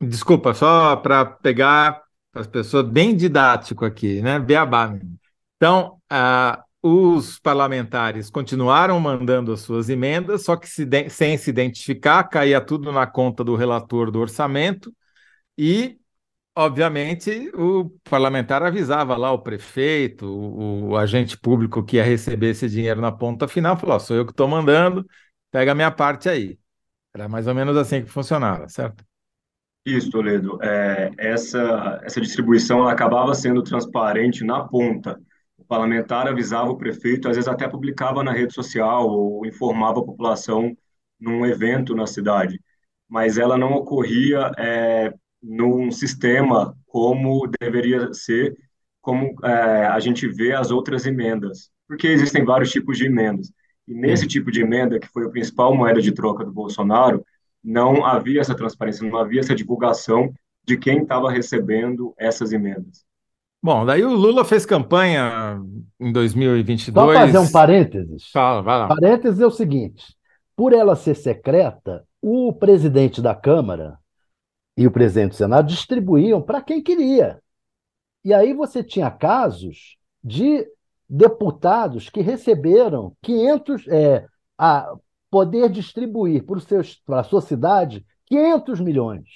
desculpa, 0.00 0.52
só 0.52 0.96
para 0.96 1.24
pegar 1.24 2.02
as 2.32 2.46
pessoas 2.46 2.86
bem 2.88 3.16
didático 3.16 3.84
aqui, 3.84 4.22
né? 4.22 4.38
Beabá. 4.38 4.98
Então, 5.56 6.00
uh, 6.12 6.62
os 6.82 7.38
parlamentares 7.38 8.30
continuaram 8.30 8.98
mandando 9.00 9.52
as 9.52 9.60
suas 9.60 9.88
emendas, 9.88 10.44
só 10.44 10.56
que 10.56 10.68
se 10.68 10.86
sem 11.10 11.36
se 11.36 11.50
identificar, 11.50 12.24
caía 12.24 12.60
tudo 12.60 12.90
na 12.92 13.06
conta 13.06 13.44
do 13.44 13.54
relator 13.56 14.10
do 14.10 14.20
orçamento 14.20 14.94
e, 15.58 15.98
obviamente, 16.56 17.50
o 17.54 17.90
parlamentar 18.04 18.62
avisava 18.62 19.16
lá 19.16 19.32
o 19.32 19.40
prefeito, 19.42 20.26
o, 20.26 20.90
o 20.90 20.96
agente 20.96 21.38
público 21.38 21.84
que 21.84 21.96
ia 21.96 22.04
receber 22.04 22.50
esse 22.50 22.68
dinheiro 22.68 23.00
na 23.00 23.12
ponta 23.12 23.48
final, 23.48 23.76
falou: 23.76 23.96
oh, 23.96 24.00
sou 24.00 24.16
eu 24.16 24.26
que 24.26 24.32
estou 24.32 24.48
mandando, 24.48 25.06
pega 25.50 25.72
a 25.72 25.74
minha 25.74 25.90
parte 25.90 26.28
aí. 26.28 26.58
Era 27.14 27.28
mais 27.28 27.46
ou 27.46 27.54
menos 27.54 27.76
assim 27.76 28.02
que 28.04 28.10
funcionava, 28.10 28.68
certo? 28.68 29.04
Isso, 29.84 30.10
Toledo. 30.10 30.58
É, 30.62 31.10
essa, 31.18 32.00
essa 32.04 32.20
distribuição 32.20 32.86
acabava 32.86 33.34
sendo 33.34 33.62
transparente 33.62 34.44
na 34.44 34.62
ponta 34.62 35.18
parlamentar 35.70 36.26
avisava 36.26 36.68
o 36.68 36.76
prefeito, 36.76 37.28
às 37.28 37.36
vezes 37.36 37.46
até 37.46 37.68
publicava 37.68 38.24
na 38.24 38.32
rede 38.32 38.52
social 38.52 39.08
ou 39.08 39.46
informava 39.46 40.00
a 40.00 40.04
população 40.04 40.76
num 41.18 41.46
evento 41.46 41.94
na 41.94 42.08
cidade, 42.08 42.60
mas 43.08 43.38
ela 43.38 43.56
não 43.56 43.74
ocorria 43.74 44.50
é, 44.58 45.14
num 45.40 45.92
sistema 45.92 46.76
como 46.88 47.48
deveria 47.60 48.12
ser, 48.12 48.56
como 49.00 49.32
é, 49.44 49.86
a 49.86 50.00
gente 50.00 50.26
vê 50.26 50.52
as 50.52 50.72
outras 50.72 51.06
emendas, 51.06 51.70
porque 51.86 52.08
existem 52.08 52.44
vários 52.44 52.70
tipos 52.72 52.98
de 52.98 53.06
emendas. 53.06 53.52
E 53.86 53.94
nesse 53.94 54.26
tipo 54.26 54.50
de 54.50 54.62
emenda, 54.62 54.98
que 54.98 55.08
foi 55.08 55.26
a 55.26 55.30
principal 55.30 55.72
moeda 55.74 56.02
de 56.02 56.10
troca 56.12 56.44
do 56.44 56.52
Bolsonaro, 56.52 57.24
não 57.62 58.04
havia 58.04 58.40
essa 58.40 58.54
transparência, 58.54 59.08
não 59.08 59.18
havia 59.18 59.40
essa 59.40 59.54
divulgação 59.54 60.32
de 60.64 60.76
quem 60.76 61.02
estava 61.02 61.30
recebendo 61.30 62.14
essas 62.18 62.52
emendas. 62.52 63.04
Bom, 63.62 63.84
daí 63.84 64.02
o 64.02 64.14
Lula 64.14 64.44
fez 64.44 64.64
campanha 64.64 65.60
em 65.98 66.12
2022. 66.12 66.94
Só 66.94 67.12
fazer 67.12 67.38
um 67.38 67.52
parênteses. 67.52 68.30
Fala, 68.32 68.62
vai 68.62 68.78
lá. 68.78 68.88
Parênteses 68.88 69.40
é 69.40 69.46
o 69.46 69.50
seguinte: 69.50 70.16
por 70.56 70.72
ela 70.72 70.96
ser 70.96 71.14
secreta, 71.14 72.04
o 72.22 72.52
presidente 72.54 73.20
da 73.20 73.34
Câmara 73.34 73.98
e 74.76 74.86
o 74.86 74.90
presidente 74.90 75.32
do 75.32 75.36
Senado 75.36 75.68
distribuíam 75.68 76.40
para 76.40 76.62
quem 76.62 76.82
queria. 76.82 77.38
E 78.24 78.32
aí 78.32 78.54
você 78.54 78.82
tinha 78.82 79.10
casos 79.10 79.96
de 80.22 80.66
deputados 81.08 82.08
que 82.08 82.20
receberam 82.20 83.14
500 83.22 83.88
é, 83.88 84.26
a 84.56 84.94
poder 85.30 85.70
distribuir 85.70 86.44
para 87.06 87.20
a 87.20 87.24
sua 87.24 87.40
cidade 87.40 88.04
500 88.26 88.80
milhões, 88.80 89.28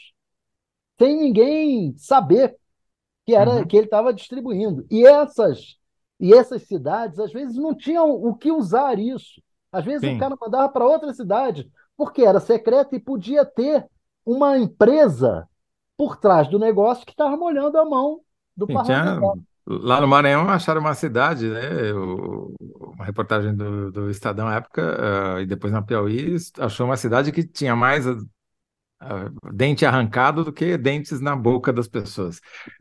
sem 0.98 1.16
ninguém 1.16 1.94
saber 1.96 2.56
que 3.24 3.34
era 3.34 3.56
uhum. 3.56 3.66
que 3.66 3.76
ele 3.76 3.86
estava 3.86 4.12
distribuindo. 4.12 4.86
E 4.90 5.06
essas 5.06 5.76
e 6.20 6.32
essas 6.32 6.62
cidades 6.62 7.18
às 7.18 7.32
vezes 7.32 7.56
não 7.56 7.74
tinham 7.74 8.10
o 8.10 8.34
que 8.34 8.52
usar 8.52 8.98
isso. 8.98 9.42
Às 9.72 9.84
vezes 9.84 10.08
Sim. 10.08 10.16
o 10.16 10.18
cara 10.18 10.36
mandava 10.40 10.68
para 10.68 10.86
outra 10.86 11.12
cidade 11.12 11.70
porque 11.96 12.22
era 12.22 12.40
secreto 12.40 12.94
e 12.94 13.00
podia 13.00 13.44
ter 13.44 13.86
uma 14.24 14.58
empresa 14.58 15.48
por 15.96 16.16
trás 16.16 16.48
do 16.48 16.58
negócio 16.58 17.04
que 17.04 17.12
estava 17.12 17.36
molhando 17.36 17.78
a 17.78 17.84
mão 17.84 18.20
do 18.56 18.66
Sim, 18.66 18.74
parlamentar. 18.74 19.34
Lá 19.66 20.00
no 20.00 20.06
Maranhão 20.06 20.48
acharam 20.48 20.80
uma 20.80 20.94
cidade, 20.94 21.48
né? 21.48 21.92
Uma 21.92 23.04
reportagem 23.04 23.54
do, 23.54 23.90
do 23.90 24.10
Estadão 24.10 24.50
época, 24.50 25.36
uh, 25.36 25.40
e 25.40 25.46
depois 25.46 25.72
na 25.72 25.80
Piauí, 25.80 26.36
achou 26.58 26.86
uma 26.86 26.96
cidade 26.96 27.32
que 27.32 27.42
tinha 27.42 27.74
mais 27.74 28.06
dente 29.52 29.84
arrancado 29.84 30.44
do 30.44 30.52
que 30.52 30.76
dentes 30.76 31.20
na 31.20 31.36
boca 31.36 31.72
das 31.72 31.88
pessoas. 31.88 32.40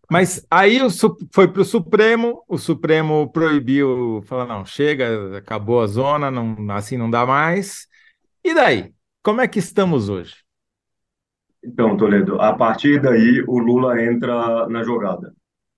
Mas 0.10 0.46
aí 0.50 0.82
o, 0.82 0.88
foi 1.34 1.48
para 1.48 1.62
o 1.62 1.66
Supremo, 1.66 2.44
o 2.48 2.58
Supremo 2.58 3.32
proibiu, 3.32 4.22
falou, 4.26 4.46
não, 4.46 4.66
chega, 4.66 5.38
acabou 5.38 5.82
a 5.82 5.88
zona, 5.88 6.32
não, 6.32 6.56
assim 6.72 6.98
não 6.98 7.10
dá 7.10 7.26
mais. 7.26 7.88
E 8.44 8.54
daí? 8.54 8.94
Como 9.22 9.42
é 9.42 9.48
que 9.48 9.60
estamos 9.60 10.10
hoje? 10.10 10.36
Então, 11.64 11.96
Toledo, 11.96 12.42
a 12.42 12.54
partir 12.54 13.02
daí 13.02 13.44
o 13.48 13.58
Lula 13.58 14.02
entra 14.02 14.68
na 14.68 14.84
jogada. 14.84 15.34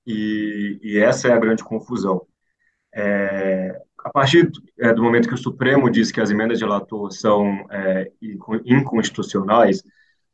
E, 0.06 0.80
e 0.82 0.98
essa 0.98 1.28
é 1.28 1.34
a 1.34 1.39
grande 1.39 1.63
confusão. 1.63 2.26
É, 2.94 3.82
a 4.06 4.10
partir 4.10 4.52
é, 4.80 4.94
do 4.94 5.04
momento 5.04 5.28
que 5.28 5.34
o 5.34 5.38
Supremo 5.38 5.89
diz 5.89 6.12
que 6.12 6.22
as 6.22 6.30
emendas 6.30 6.60
de 6.60 6.63
relator 6.63 7.12
são 7.12 7.65
é, 7.72 8.12
inconstitucionais, 8.65 9.84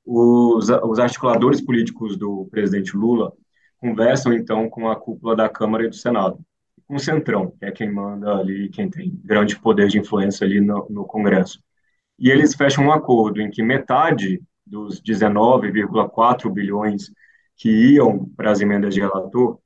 os, 0.06 0.70
os 0.70 1.00
articuladores 1.00 1.62
políticos 1.62 2.18
do 2.18 2.48
presidente 2.52 2.96
Lula 2.98 3.34
conversam, 3.78 4.34
então, 4.34 4.70
com 4.70 4.90
a 4.90 4.96
cúpula 4.96 5.36
da 5.36 5.50
Câmara 5.50 5.86
e 5.86 5.90
do 5.90 5.96
Senado, 5.96 6.38
com 6.86 6.96
o 6.96 7.00
Centrão, 7.00 7.52
que 7.58 7.66
é 7.66 7.72
quem 7.72 7.92
manda 7.92 8.36
ali, 8.36 8.70
quem 8.70 8.90
tem 8.90 9.20
grande 9.24 9.58
poder 9.58 9.88
de 9.88 9.98
influência 9.98 10.46
ali 10.46 10.60
no, 10.60 10.86
no 10.90 11.06
Congresso. 11.06 11.60
E 12.20 12.30
eles 12.30 12.54
fecham 12.54 12.86
um 12.86 12.92
acordo 12.92 13.42
em 13.42 13.50
que 13.50 13.64
metade 13.64 14.42
dos 14.66 15.02
19,4 15.02 16.52
bilhões 16.52 17.12
que 17.62 17.70
iam 17.70 18.26
para 18.36 18.50
as 18.50 18.60
emendas 18.60 18.92
de 18.92 19.00
relator 19.00 19.60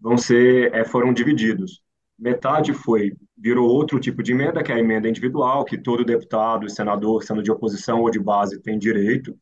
vão 0.00 0.16
ser 0.16 0.74
é, 0.74 0.82
foram 0.82 1.12
divididos. 1.12 1.82
Metade 2.18 2.72
foi 2.72 3.12
virou 3.36 3.68
outro 3.68 4.00
tipo 4.00 4.22
de 4.22 4.32
emenda, 4.32 4.62
que 4.62 4.72
é 4.72 4.76
a 4.76 4.78
emenda 4.78 5.10
individual, 5.10 5.62
que 5.62 5.76
todo 5.76 6.06
deputado 6.06 6.64
e 6.64 6.70
senador, 6.70 7.22
sendo 7.22 7.42
de 7.42 7.50
oposição 7.50 8.00
ou 8.00 8.10
de 8.10 8.18
base, 8.18 8.62
tem 8.62 8.78
direito. 8.78 9.36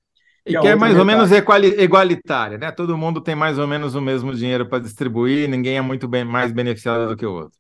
E, 0.45 0.59
que 0.59 0.67
é 0.67 0.75
mais 0.75 0.99
ou 0.99 1.05
menos 1.05 1.31
igualitária, 1.31 2.59
né? 2.59 2.73
Todo 2.73 2.99
mundo 2.99 3.21
tem 3.21 3.37
mais 3.37 3.57
ou 3.57 3.69
menos 3.69 3.95
o 3.95 4.01
mesmo 4.01 4.35
dinheiro 4.35 4.69
para 4.69 4.83
distribuir, 4.83 5.49
ninguém 5.49 5.77
é 5.77 5.81
muito 5.81 6.09
bem, 6.09 6.25
mais 6.25 6.51
beneficiado 6.51 7.07
do 7.07 7.17
que 7.17 7.25
o 7.25 7.33
outro. 7.33 7.57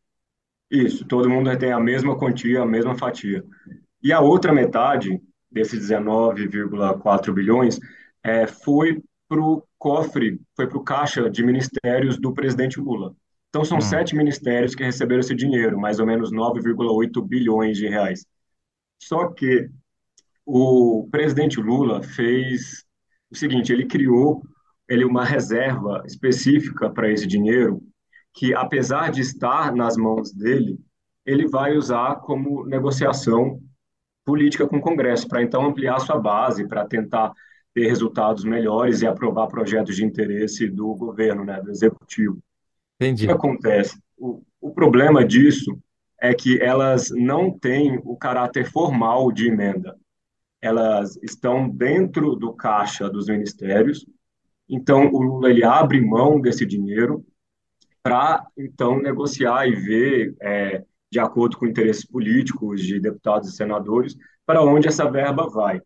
Isso, 0.69 1.05
todo 1.05 1.31
mundo 1.31 1.57
tem 1.57 1.71
a 1.71 1.79
mesma 1.79 2.19
quantia, 2.19 2.63
a 2.63 2.67
mesma 2.67 2.97
fatia. 2.97 3.45
E 4.03 4.13
a 4.13 4.19
outra 4.19 4.53
metade 4.53 5.21
desses 5.49 5.89
19,4 5.89 7.33
bilhões 7.33 7.79
é, 8.25 8.49
foi 8.49 9.01
para 9.33 9.41
o 9.41 9.67
cofre, 9.79 10.39
foi 10.55 10.67
para 10.67 10.77
o 10.77 10.85
caixa 10.85 11.31
de 11.31 11.43
ministérios 11.43 12.19
do 12.19 12.35
presidente 12.35 12.79
Lula. 12.79 13.17
Então 13.49 13.65
são 13.65 13.79
hum. 13.79 13.81
sete 13.81 14.15
ministérios 14.15 14.75
que 14.75 14.85
receberam 14.85 15.21
esse 15.21 15.35
dinheiro, 15.35 15.81
mais 15.81 15.99
ou 15.99 16.05
menos 16.05 16.31
9,8 16.31 17.27
bilhões 17.27 17.79
de 17.79 17.89
reais. 17.89 18.27
Só 19.03 19.29
que 19.29 19.71
o 20.45 21.09
presidente 21.11 21.59
Lula 21.59 22.03
fez 22.03 22.85
o 23.31 23.37
seguinte: 23.37 23.73
ele 23.73 23.87
criou 23.87 24.43
ele 24.87 25.03
uma 25.03 25.25
reserva 25.25 26.03
específica 26.05 26.91
para 26.91 27.11
esse 27.11 27.27
dinheiro, 27.27 27.83
que 28.35 28.55
apesar 28.55 29.11
de 29.11 29.23
estar 29.23 29.75
nas 29.75 29.97
mãos 29.97 30.31
dele, 30.31 30.79
ele 31.25 31.49
vai 31.49 31.75
usar 31.75 32.17
como 32.17 32.67
negociação 32.67 33.59
política 34.27 34.69
com 34.69 34.77
o 34.77 34.83
Congresso, 34.83 35.27
para 35.27 35.43
então 35.43 35.65
ampliar 35.65 35.99
sua 36.01 36.19
base, 36.19 36.69
para 36.69 36.87
tentar 36.87 37.33
ter 37.75 37.87
resultados 37.87 38.45
melhores 38.45 39.03
e 39.03 39.07
aprovar 39.07 39.47
projetos 39.47 39.97
de 39.97 40.05
interesse 40.05 40.69
do 40.69 40.95
governo, 40.95 41.45
né, 41.45 41.61
do 41.61 41.71
executivo. 41.71 42.39
Entendi. 43.01 43.25
O 43.25 43.29
que 43.29 43.33
acontece? 43.33 43.99
O, 44.17 44.43
o 44.61 44.71
problema 44.71 45.25
disso 45.25 45.79
é 46.21 46.35
que 46.35 46.61
elas 46.61 47.11
não 47.11 47.51
têm 47.51 48.01
o 48.05 48.17
caráter 48.17 48.71
formal 48.71 49.33
de 49.33 49.49
emenda 49.49 49.97
elas 50.63 51.19
estão 51.21 51.69
dentro 51.69 52.37
do 52.37 52.53
caixa 52.53 53.11
dos 53.11 53.27
ministérios. 53.27 54.07
Então, 54.69 55.11
o 55.13 55.21
Lula 55.21 55.51
ele 55.51 55.65
abre 55.65 56.01
mão 56.01 56.41
desse 56.41 56.65
dinheiro 56.65 57.27
para, 58.01 58.47
então, 58.57 59.03
negociar 59.03 59.67
e 59.67 59.75
ver, 59.75 60.37
é, 60.41 60.85
de 61.11 61.19
acordo 61.19 61.59
com 61.59 61.67
interesses 61.67 62.07
políticos 62.07 62.81
de 62.81 63.01
deputados 63.01 63.49
e 63.49 63.57
senadores, 63.57 64.17
para 64.47 64.63
onde 64.63 64.87
essa 64.87 65.11
verba 65.11 65.49
vai. 65.51 65.83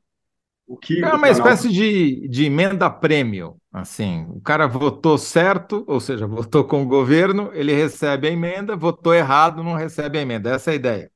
O 0.67 0.77
que 0.77 1.03
é 1.03 1.15
uma 1.15 1.31
espécie 1.31 1.69
de, 1.69 2.27
de 2.29 2.45
emenda 2.45 2.91
prêmio, 2.91 3.57
assim, 3.73 4.27
o 4.31 4.41
cara 4.41 4.67
votou 4.67 5.17
certo, 5.17 5.85
ou 5.87 6.01
seja, 6.01 6.27
votou 6.27 6.65
com 6.65 6.83
o 6.83 6.87
governo, 6.87 7.51
ele 7.55 7.73
recebe 7.73 8.27
a 8.27 8.31
emenda, 8.33 8.75
votou 8.75 9.15
errado, 9.15 9.63
não 9.63 9.75
recebe 9.75 10.19
a 10.19 10.23
emenda, 10.23 10.51
essa 10.51 10.71
é 10.71 10.73
a 10.73 10.77
ideia. 10.77 11.11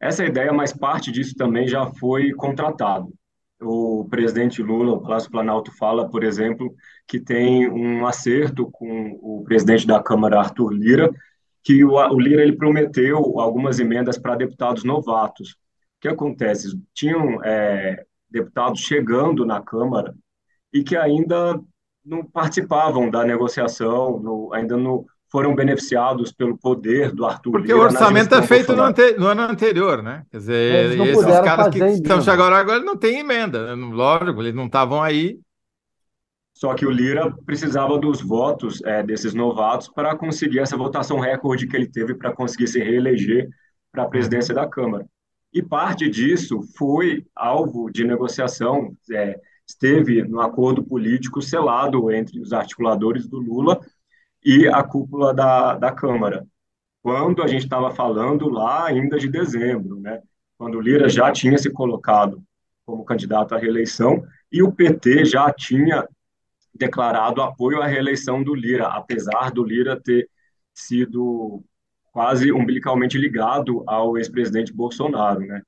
Essa 0.00 0.22
é 0.22 0.26
a 0.26 0.28
ideia, 0.30 0.52
mas 0.52 0.72
parte 0.72 1.12
disso 1.12 1.34
também 1.36 1.68
já 1.68 1.86
foi 1.86 2.32
contratado. 2.32 3.12
o 3.60 4.06
presidente 4.10 4.62
Lula, 4.62 4.92
o 4.92 5.02
Palácio 5.02 5.30
Planalto 5.30 5.70
fala, 5.76 6.08
por 6.08 6.24
exemplo, 6.24 6.74
que 7.06 7.20
tem 7.20 7.68
um 7.70 8.06
acerto 8.06 8.70
com 8.70 9.18
o 9.22 9.44
presidente 9.44 9.86
da 9.86 10.02
Câmara, 10.02 10.38
Arthur 10.40 10.70
Lira, 10.72 11.10
que 11.62 11.84
o, 11.84 11.92
o 11.92 12.20
Lira 12.20 12.42
ele 12.42 12.56
prometeu 12.56 13.38
algumas 13.38 13.78
emendas 13.78 14.18
para 14.18 14.36
deputados 14.36 14.84
novatos. 14.84 15.52
O 15.52 15.56
que 16.00 16.08
acontece? 16.08 16.78
Tinham 16.92 17.42
é, 17.42 18.04
deputados 18.34 18.80
chegando 18.80 19.46
na 19.46 19.62
Câmara 19.62 20.14
e 20.72 20.82
que 20.82 20.96
ainda 20.96 21.58
não 22.04 22.24
participavam 22.24 23.08
da 23.08 23.24
negociação, 23.24 24.20
no, 24.20 24.52
ainda 24.52 24.76
não 24.76 25.06
foram 25.30 25.54
beneficiados 25.54 26.32
pelo 26.32 26.58
poder 26.58 27.12
do 27.12 27.24
Arthur 27.24 27.52
Porque 27.52 27.68
Lira 27.68 27.78
o 27.78 27.82
orçamento 27.82 28.34
é 28.34 28.42
feito 28.42 28.74
no, 28.76 28.82
ante, 28.82 29.12
no, 29.12 29.26
ano 29.26 29.42
anterior, 29.42 30.02
né? 30.02 30.24
Quer 30.30 30.36
dizer, 30.36 31.00
esses 31.00 31.40
caras 31.40 31.68
que 31.70 31.78
estão 31.78 32.20
chegando 32.20 32.54
agora 32.54 32.80
não 32.80 32.96
têm 32.96 33.20
emenda. 33.20 33.74
Lógico, 33.74 34.42
eles 34.42 34.54
não 34.54 34.66
estavam 34.66 35.02
aí 35.02 35.38
só 36.54 36.72
que 36.72 36.86
o 36.86 36.90
Lira 36.90 37.34
precisava 37.44 37.98
dos 37.98 38.22
votos 38.22 38.80
é, 38.84 39.02
desses 39.02 39.34
novatos 39.34 39.88
para 39.88 40.16
conseguir 40.16 40.60
essa 40.60 40.76
votação 40.76 41.18
recorde 41.18 41.66
que 41.66 41.76
ele 41.76 41.88
teve 41.88 42.14
para 42.14 42.32
conseguir 42.32 42.68
se 42.68 42.78
reeleger 42.78 43.48
para 43.90 44.04
a 44.04 44.08
presidência 44.08 44.54
da 44.54 44.68
Câmara. 44.68 45.04
E 45.54 45.62
parte 45.62 46.10
disso 46.10 46.62
foi 46.76 47.24
alvo 47.32 47.88
de 47.88 48.04
negociação, 48.04 48.92
é, 49.12 49.40
esteve 49.64 50.24
no 50.24 50.40
acordo 50.40 50.82
político 50.82 51.40
selado 51.40 52.10
entre 52.10 52.40
os 52.40 52.52
articuladores 52.52 53.28
do 53.28 53.38
Lula 53.38 53.80
e 54.44 54.66
a 54.66 54.82
cúpula 54.82 55.32
da, 55.32 55.76
da 55.76 55.92
Câmara. 55.92 56.44
Quando 57.00 57.40
a 57.40 57.46
gente 57.46 57.62
estava 57.62 57.92
falando 57.92 58.48
lá 58.48 58.86
ainda 58.86 59.16
de 59.16 59.28
dezembro, 59.28 60.00
né? 60.00 60.20
quando 60.58 60.76
o 60.76 60.80
Lira 60.80 61.08
já 61.08 61.30
tinha 61.30 61.56
se 61.56 61.70
colocado 61.70 62.42
como 62.84 63.04
candidato 63.04 63.54
à 63.54 63.58
reeleição 63.58 64.26
e 64.50 64.60
o 64.60 64.72
PT 64.72 65.24
já 65.24 65.52
tinha 65.52 66.04
declarado 66.74 67.40
apoio 67.40 67.80
à 67.80 67.86
reeleição 67.86 68.42
do 68.42 68.56
Lira, 68.56 68.88
apesar 68.88 69.52
do 69.52 69.62
Lira 69.62 70.00
ter 70.00 70.28
sido 70.72 71.62
quase 72.14 72.52
umbilicalmente 72.52 73.18
ligado 73.18 73.82
ao 73.88 74.16
ex-presidente 74.16 74.72
Bolsonaro, 74.72 75.40
né? 75.40 75.60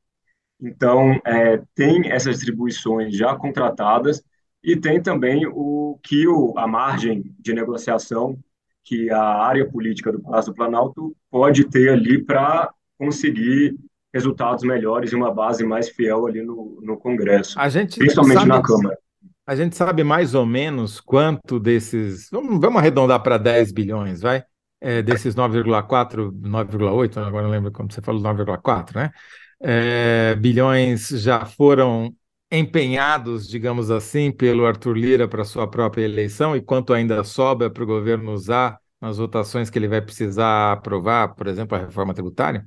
Então, 0.62 1.20
é, 1.26 1.60
tem 1.74 2.08
essas 2.08 2.36
distribuições 2.36 3.14
já 3.16 3.34
contratadas 3.34 4.22
e 4.62 4.76
tem 4.76 5.02
também 5.02 5.44
o 5.44 5.98
que 6.02 6.26
o, 6.26 6.54
a 6.56 6.66
margem 6.66 7.34
de 7.38 7.52
negociação 7.52 8.38
que 8.84 9.10
a 9.10 9.20
área 9.20 9.68
política 9.68 10.12
do 10.12 10.22
Palácio 10.22 10.52
do 10.52 10.54
Planalto 10.54 11.16
pode 11.28 11.64
ter 11.64 11.90
ali 11.90 12.22
para 12.22 12.70
conseguir 12.96 13.76
resultados 14.14 14.62
melhores 14.62 15.10
e 15.10 15.16
uma 15.16 15.34
base 15.34 15.64
mais 15.64 15.88
fiel 15.88 16.26
ali 16.26 16.42
no, 16.42 16.78
no 16.80 16.96
Congresso, 16.96 17.58
principalmente 17.98 18.38
sabe, 18.38 18.48
na 18.48 18.62
Câmara. 18.62 18.96
A 19.44 19.56
gente 19.56 19.76
sabe 19.76 20.04
mais 20.04 20.34
ou 20.34 20.46
menos 20.46 21.00
quanto 21.00 21.58
desses. 21.58 22.30
Vamos, 22.30 22.60
vamos 22.60 22.78
arredondar 22.78 23.20
para 23.22 23.36
10 23.36 23.72
bilhões, 23.72 24.20
vai? 24.20 24.44
É, 24.80 25.02
desses 25.02 25.34
9,4, 25.34 26.30
9,8, 26.32 27.18
agora 27.18 27.44
não 27.44 27.50
lembro 27.50 27.72
como 27.72 27.90
você 27.90 28.02
falou, 28.02 28.20
9,4, 28.20 28.94
né? 28.94 29.10
É, 29.60 30.34
bilhões 30.36 31.08
já 31.08 31.46
foram 31.46 32.14
empenhados, 32.50 33.48
digamos 33.48 33.90
assim, 33.90 34.30
pelo 34.30 34.66
Arthur 34.66 34.96
Lira 34.96 35.28
para 35.28 35.44
sua 35.44 35.68
própria 35.68 36.04
eleição 36.04 36.54
e 36.54 36.60
quanto 36.60 36.92
ainda 36.92 37.24
sobra 37.24 37.70
para 37.70 37.82
o 37.82 37.86
governo 37.86 38.32
usar 38.32 38.78
nas 39.00 39.18
votações 39.18 39.70
que 39.70 39.78
ele 39.78 39.88
vai 39.88 40.00
precisar 40.02 40.72
aprovar, 40.72 41.34
por 41.34 41.46
exemplo, 41.46 41.76
a 41.76 41.80
reforma 41.80 42.14
tributária? 42.14 42.66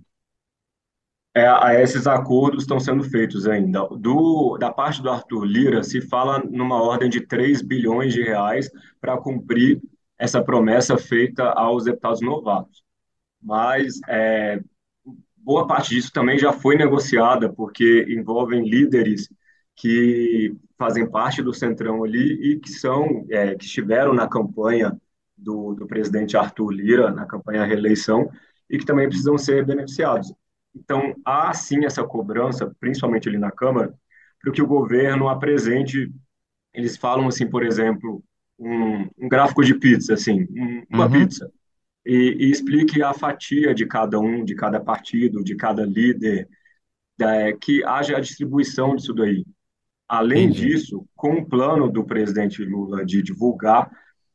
é, 1.36 1.82
esses 1.82 2.08
acordos 2.08 2.64
estão 2.64 2.80
sendo 2.80 3.04
feitos 3.04 3.48
ainda. 3.48 3.88
Do, 3.98 4.58
da 4.58 4.72
parte 4.72 5.02
do 5.02 5.10
Arthur 5.10 5.46
Lira, 5.46 5.84
se 5.84 6.02
fala 6.02 6.44
numa 6.50 6.82
ordem 6.82 7.10
de 7.10 7.22
3 7.22 7.62
bilhões 7.62 8.14
de 8.14 8.22
reais 8.22 8.70
para 9.00 9.18
cumprir 9.18 9.82
essa 10.20 10.44
promessa 10.44 10.98
feita 10.98 11.46
aos 11.52 11.86
deputados 11.86 12.22
novatos. 12.22 12.84
Mas 13.42 14.00
é, 14.08 14.62
boa 15.38 15.66
parte 15.66 15.96
disso 15.96 16.12
também 16.12 16.38
já 16.38 16.52
foi 16.52 16.76
negociada, 16.76 17.52
porque 17.52 18.06
envolvem 18.10 18.68
líderes 18.68 19.30
que 19.76 20.54
fazem 20.78 21.10
parte 21.10 21.42
do 21.42 21.54
Centrão 21.54 22.04
ali 22.04 22.52
e 22.52 22.60
que 22.60 22.70
são 22.70 23.26
é, 23.30 23.56
que 23.56 23.66
estiveram 23.66 24.14
na 24.14 24.28
campanha 24.28 25.00
do, 25.38 25.74
do 25.74 25.88
presidente 25.88 26.36
Arthur 26.38 26.72
Lira, 26.72 27.12
na 27.12 27.26
campanha 27.26 27.64
à 27.64 27.66
reeleição, 27.66 28.30
e 28.70 28.78
que 28.78 28.86
também 28.86 29.08
precisam 29.08 29.38
ser 29.38 29.66
beneficiados. 29.66 30.34
Então, 30.76 31.16
há 31.26 31.54
sim 31.54 31.86
essa 31.86 32.04
cobrança, 32.04 32.74
principalmente 32.80 33.28
ali 33.28 33.38
na 33.38 33.52
Câmara, 33.52 33.94
para 34.42 34.52
que 34.52 34.62
o 34.62 34.68
governo 34.68 35.30
apresente. 35.30 36.12
Eles 36.74 36.98
falam 36.98 37.28
assim, 37.28 37.48
por 37.50 37.64
exemplo, 37.66 38.24
um, 38.60 39.10
um 39.18 39.30
gráfico 39.30 39.64
de 39.64 39.74
pizza, 39.74 40.14
assim, 40.14 40.44
um, 40.52 40.84
uma 40.90 41.06
uhum. 41.06 41.12
pizza, 41.12 41.50
e, 42.06 42.36
e, 42.40 42.52
explique 42.52 43.02
a 43.02 43.14
fatia 43.14 43.74
de 43.74 43.86
cada 43.86 44.20
um, 44.20 44.44
de 44.44 44.56
cada 44.56 44.80
partido, 44.80 45.44
de 45.44 45.56
cada 45.56 45.86
líder, 45.86 46.48
da, 47.18 47.54
que 47.54 47.84
haja 47.84 48.18
a 48.18 48.22
distribuição 48.22 48.96
disso 48.96 49.14
daí. 49.14 49.46
Além 50.08 50.46
Entendi. 50.46 50.70
disso, 50.70 51.06
com 51.16 51.34
o 51.34 51.46
plano 51.46 51.90
do 51.90 52.04
presidente 52.04 52.64
Lula 52.64 53.06
de 53.06 53.22
divulgar 53.22 53.92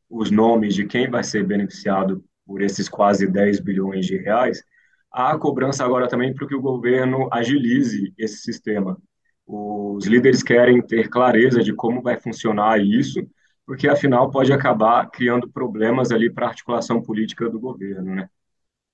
os 0.09 0.31
nomes 0.31 0.73
de 0.73 0.85
quem 0.85 1.09
vai 1.09 1.23
ser 1.23 1.43
beneficiado 1.43 2.23
por 2.45 2.61
esses 2.61 2.87
quase 2.87 3.27
10 3.27 3.59
bilhões 3.59 4.05
de 4.05 4.17
reais, 4.17 4.63
há 5.11 5.37
cobrança 5.37 5.83
agora 5.83 6.07
também 6.07 6.33
para 6.33 6.47
que 6.47 6.55
o 6.55 6.61
governo 6.61 7.27
agilize 7.31 8.13
esse 8.17 8.37
sistema. 8.37 8.97
Os 9.45 10.05
líderes 10.05 10.41
querem 10.41 10.81
ter 10.81 11.09
clareza 11.09 11.61
de 11.61 11.73
como 11.73 12.01
vai 12.01 12.19
funcionar 12.19 12.79
isso, 12.79 13.27
porque 13.65 13.87
afinal 13.87 14.29
pode 14.29 14.53
acabar 14.53 15.09
criando 15.09 15.49
problemas 15.49 16.11
ali 16.11 16.31
para 16.31 16.45
a 16.45 16.49
articulação 16.49 17.01
política 17.01 17.49
do 17.49 17.59
governo, 17.59 18.15
né? 18.15 18.29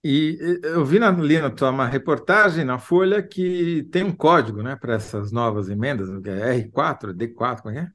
E 0.03 0.37
eu 0.63 0.83
vi 0.83 0.97
na, 0.97 1.09
ali 1.09 1.39
na 1.39 1.51
tua 1.51 1.69
uma 1.69 1.85
reportagem 1.85 2.65
na 2.65 2.79
Folha 2.79 3.21
que 3.21 3.83
tem 3.91 4.03
um 4.03 4.11
código, 4.11 4.63
né, 4.63 4.75
para 4.75 4.95
essas 4.95 5.31
novas 5.31 5.69
emendas, 5.69 6.09
é 6.09 6.55
R4, 6.57 7.13
D4, 7.13 7.61
como 7.61 7.77
é? 7.77 7.91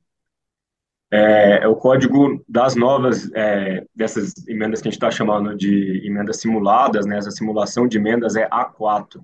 é, 1.11 1.63
é 1.63 1.69
o 1.69 1.77
código 1.77 2.45
das 2.49 2.75
novas, 2.75 3.31
é, 3.33 3.85
dessas 3.95 4.35
emendas 4.49 4.81
que 4.81 4.89
a 4.89 4.91
gente 4.91 4.97
está 4.97 5.11
chamando 5.11 5.57
de 5.57 6.05
emendas 6.05 6.41
simuladas, 6.41 7.07
né? 7.07 7.19
Essa 7.19 7.31
simulação 7.31 7.87
de 7.87 7.97
emendas 7.97 8.37
é 8.37 8.49
A4. 8.49 9.23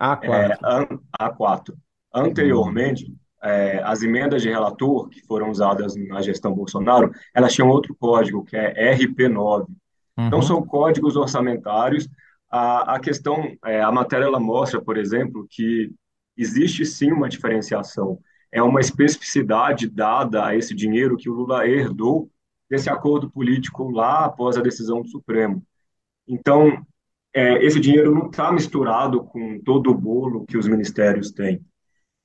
A4. 0.00 0.24
É, 0.24 0.58
an, 0.64 0.86
A4. 1.20 1.74
Anteriormente, 2.12 3.14
é, 3.42 3.82
as 3.84 4.02
emendas 4.02 4.42
de 4.42 4.48
relator 4.48 5.08
que 5.08 5.20
foram 5.22 5.50
usadas 5.50 5.94
na 5.96 6.20
gestão 6.20 6.54
Bolsonaro, 6.54 7.10
elas 7.34 7.54
tinham 7.54 7.68
outro 7.68 7.94
código, 7.98 8.44
que 8.44 8.56
é 8.56 8.96
RP9. 8.96 9.28
Então, 9.30 9.66
uhum. 10.18 10.26
Então, 10.26 10.42
são 10.42 10.62
códigos 10.62 11.16
orçamentários. 11.16 12.08
A, 12.50 12.96
a 12.96 13.00
questão, 13.00 13.56
é, 13.64 13.80
a 13.80 13.90
matéria, 13.92 14.24
ela 14.24 14.40
mostra, 14.40 14.80
por 14.80 14.96
exemplo, 14.96 15.46
que 15.48 15.90
existe 16.36 16.84
sim 16.84 17.12
uma 17.12 17.28
diferenciação 17.28 18.18
é 18.52 18.62
uma 18.62 18.80
especificidade 18.80 19.88
dada 19.88 20.44
a 20.44 20.56
esse 20.56 20.74
dinheiro 20.74 21.16
que 21.16 21.30
o 21.30 21.34
Lula 21.34 21.66
herdou 21.66 22.30
desse 22.68 22.90
acordo 22.90 23.30
político 23.30 23.90
lá 23.90 24.24
após 24.24 24.56
a 24.56 24.62
decisão 24.62 25.02
do 25.02 25.08
Supremo. 25.08 25.62
Então, 26.26 26.84
é, 27.32 27.64
esse 27.64 27.78
dinheiro 27.78 28.12
não 28.12 28.26
está 28.26 28.50
misturado 28.52 29.24
com 29.24 29.60
todo 29.60 29.90
o 29.90 29.94
bolo 29.94 30.44
que 30.46 30.58
os 30.58 30.66
ministérios 30.66 31.30
têm. 31.30 31.64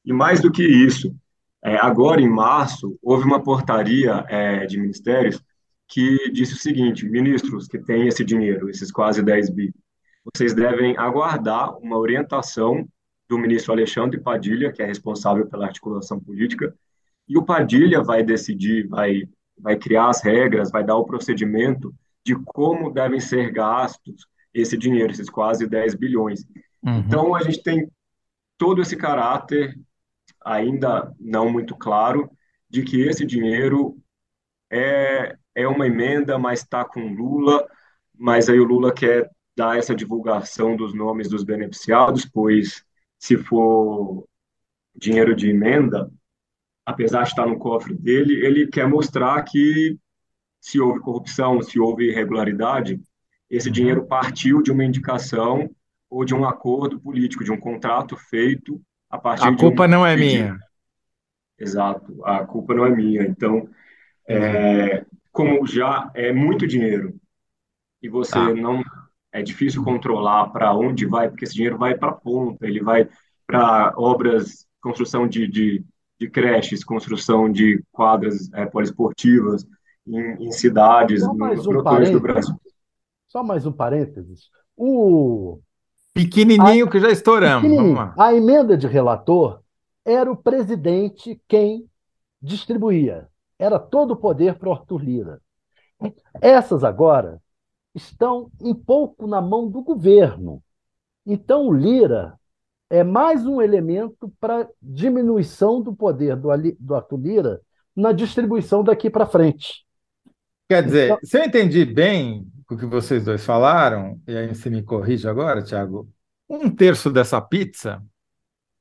E 0.06 0.14
mais 0.14 0.40
do 0.42 0.52
que 0.52 0.64
isso, 0.64 1.16
é, 1.64 1.78
agora 1.78 2.22
em 2.22 2.30
março, 2.30 2.98
houve 3.02 3.26
uma 3.26 3.42
portaria 3.42 4.26
é, 4.30 4.66
de 4.66 4.80
ministérios 4.80 5.42
que 5.88 6.32
disse 6.32 6.54
o 6.54 6.58
seguinte: 6.58 7.08
ministros 7.08 7.68
que 7.68 7.80
têm 7.80 8.08
esse 8.08 8.24
dinheiro, 8.24 8.70
esses 8.70 8.92
quase 8.92 9.24
10 9.24 9.50
bi, 9.50 9.74
vocês 10.34 10.54
devem 10.54 10.98
aguardar 10.98 11.78
uma 11.78 11.98
orientação 11.98 12.88
do 13.28 13.38
ministro 13.38 13.72
Alexandre 13.72 14.20
Padilha, 14.20 14.72
que 14.72 14.82
é 14.82 14.86
responsável 14.86 15.48
pela 15.48 15.66
articulação 15.66 16.20
política, 16.20 16.74
e 17.28 17.38
o 17.38 17.44
Padilha 17.44 18.04
vai 18.04 18.24
decidir, 18.24 18.88
vai, 18.88 19.24
vai 19.58 19.76
criar 19.76 20.10
as 20.10 20.24
regras, 20.24 20.72
vai 20.72 20.84
dar 20.84 20.96
o 20.96 21.06
procedimento 21.06 21.94
de 22.24 22.36
como 22.36 22.92
devem 22.92 23.20
ser 23.20 23.52
gastos 23.52 24.28
esse 24.54 24.78
dinheiro, 24.78 25.12
esses 25.12 25.30
quase 25.30 25.68
10 25.68 25.96
bilhões. 25.96 26.46
Uhum. 26.84 27.00
Então, 27.00 27.36
a 27.36 27.42
gente 27.42 27.62
tem 27.62 27.90
todo 28.58 28.82
esse 28.82 28.96
caráter, 28.96 29.78
ainda 30.46 31.12
não 31.20 31.52
muito 31.52 31.76
claro, 31.76 32.30
de 32.70 32.84
que 32.84 33.02
esse 33.02 33.26
dinheiro 33.26 33.98
é, 34.72 35.36
é 35.56 35.68
uma 35.68 35.88
emenda, 35.88 36.38
mas 36.38 36.60
está 36.60 36.86
com 36.86 37.14
Lula, 37.14 37.68
mas 38.14 38.48
aí 38.48 38.60
o 38.60 38.64
Lula 38.64 38.94
quer 38.94 39.30
dar 39.56 39.78
essa 39.78 39.96
divulgação 39.96 40.76
dos 40.76 40.94
nomes 40.94 41.28
dos 41.28 41.44
beneficiados, 41.44 42.26
pois 42.26 42.84
se 43.18 43.38
for 43.38 44.26
dinheiro 44.96 45.36
de 45.36 45.50
emenda, 45.50 46.12
apesar 46.86 47.24
de 47.24 47.30
estar 47.30 47.48
no 47.48 47.58
cofre 47.58 47.96
dele, 47.96 48.46
ele 48.46 48.68
quer 48.68 48.88
mostrar 48.88 49.42
que 49.44 49.98
se 50.60 50.80
houve 50.80 51.00
corrupção, 51.00 51.62
se 51.62 51.80
houve 51.80 52.10
irregularidade, 52.10 53.02
esse 53.50 53.68
uhum. 53.68 53.74
dinheiro 53.74 54.06
partiu 54.06 54.62
de 54.62 54.72
uma 54.72 54.84
indicação 54.84 55.70
ou 56.10 56.26
de 56.26 56.34
um 56.34 56.46
acordo 56.46 57.00
político, 57.00 57.44
de 57.44 57.52
um 57.52 57.60
contrato 57.60 58.16
feito 58.18 58.82
a 59.16 59.18
partir 59.18 59.48
a 59.48 59.56
culpa 59.56 59.86
um 59.86 59.88
não 59.88 60.06
é 60.06 60.16
minha. 60.16 60.58
Exato, 61.58 62.24
a 62.26 62.46
culpa 62.46 62.74
não 62.74 62.86
é 62.86 62.90
minha. 62.90 63.24
Então, 63.24 63.68
é, 64.28 65.06
como 65.32 65.66
já 65.68 66.12
é 66.14 66.32
muito 66.34 66.68
dinheiro 66.68 67.16
e 68.02 68.10
você 68.10 68.34
Tá. 68.34 68.54
não 68.54 68.84
é 69.32 69.42
difícil 69.42 69.84
controlar 69.84 70.48
para 70.50 70.74
onde 70.74 71.06
vai, 71.06 71.30
porque 71.30 71.46
esse 71.46 71.54
dinheiro 71.56 71.78
vai 71.78 71.96
para 71.98 72.10
a 72.10 72.14
ponta, 72.16 72.66
ele 72.66 72.82
vai 72.82 73.08
para 73.48 73.94
obras, 73.98 74.66
construção 74.82 75.28
de, 75.28 75.48
de, 75.48 75.84
de 76.20 76.30
creches, 76.30 76.84
construção 76.84 77.52
de 77.52 77.84
quadras 77.92 78.52
é, 78.54 78.66
poliesportivas 78.66 79.66
em, 80.08 80.46
em 80.48 80.52
cidades, 80.52 81.22
no- 81.22 81.34
nos 81.34 81.68
um 81.68 81.74
do 81.74 82.20
Brasil. 82.20 82.56
só 83.28 83.44
mais 83.44 83.66
um 83.66 83.72
parênteses. 83.72 84.50
O, 84.78 85.60
a, 86.58 86.66
Pequenininho 86.66 86.90
que 86.90 87.00
já 87.00 87.10
estouramos. 87.12 87.76
Vamos 87.76 87.96
lá. 87.96 88.18
a 88.18 88.34
emenda 88.34 88.78
de 88.78 88.88
relator 88.88 89.62
era 90.04 90.32
o 90.32 90.38
presidente 90.38 91.42
quem 91.48 91.90
distribuía. 92.42 93.30
Era 93.58 93.80
todo 93.80 94.12
o 94.12 94.18
poder 94.18 94.58
para 94.58 94.70
o 94.70 94.74
Arthur 94.74 95.04
Lira. 95.04 95.42
Essas 96.42 96.84
agora 96.84 97.42
estão 97.96 98.52
um 98.62 98.74
pouco 98.76 99.28
na 99.28 99.42
mão 99.42 99.70
do 99.70 99.82
governo. 99.82 100.64
Então, 101.26 101.68
o 101.68 101.74
Lira 101.74 102.40
é 102.90 103.04
mais 103.04 103.46
um 103.46 103.62
elemento 103.62 104.34
para 104.40 104.70
diminuição 104.82 105.82
do 105.82 105.96
poder 105.96 106.36
do, 106.38 106.50
do 106.80 106.96
Arthur 106.96 107.18
Lira 107.20 107.62
na 107.96 108.12
distribuição 108.12 108.84
daqui 108.84 109.10
para 109.10 109.26
frente. 109.28 109.86
Quer 110.70 110.84
Então, 110.84 110.84
dizer, 110.84 111.20
se 111.24 111.38
eu 111.40 111.44
entendi 111.44 111.86
bem 111.86 112.48
o 112.74 112.78
que 112.78 112.86
vocês 112.86 113.24
dois 113.24 113.46
falaram, 113.46 114.22
e 114.28 114.36
aí 114.36 114.48
você 114.48 114.70
me 114.70 114.82
corrige 114.84 115.28
agora, 115.28 115.64
Thiago, 115.64 116.12
um 116.50 116.70
terço 116.70 117.12
dessa 117.12 117.42
pizza 117.42 118.04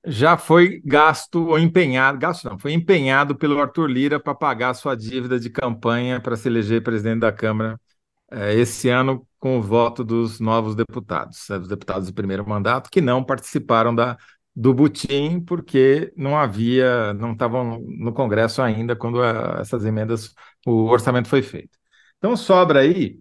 já 0.06 0.36
foi 0.36 0.82
gasto 0.84 1.46
ou 1.48 1.58
empenhado, 1.58 2.18
gasto 2.18 2.44
não, 2.48 2.58
foi 2.58 2.72
empenhado 2.72 3.34
pelo 3.36 3.58
Arthur 3.60 3.88
Lira 3.88 4.20
para 4.20 4.34
pagar 4.34 4.70
a 4.70 4.74
sua 4.74 4.94
dívida 4.94 5.40
de 5.40 5.48
campanha 5.50 6.20
para 6.20 6.36
se 6.36 6.48
eleger 6.48 6.82
presidente 6.82 7.20
da 7.20 7.32
Câmara 7.32 7.80
eh, 8.30 8.54
esse 8.54 8.88
ano 8.88 9.26
com 9.38 9.58
o 9.58 9.62
voto 9.62 10.04
dos 10.04 10.40
novos 10.40 10.74
deputados, 10.74 11.48
eh, 11.50 11.58
dos 11.58 11.68
deputados 11.68 12.08
do 12.08 12.14
primeiro 12.14 12.46
mandato, 12.48 12.90
que 12.90 13.00
não 13.00 13.24
participaram 13.24 13.94
da, 13.94 14.16
do 14.54 14.74
butim 14.74 15.40
porque 15.40 16.12
não 16.16 16.36
havia, 16.36 17.14
não 17.14 17.32
estavam 17.32 17.80
no 17.80 18.12
Congresso 18.12 18.60
ainda 18.62 18.94
quando 18.96 19.22
eh, 19.24 19.60
essas 19.60 19.84
emendas, 19.84 20.34
o 20.66 20.84
orçamento 20.86 21.28
foi 21.28 21.42
feito. 21.42 21.78
Então 22.18 22.36
sobra 22.36 22.80
aí 22.80 23.18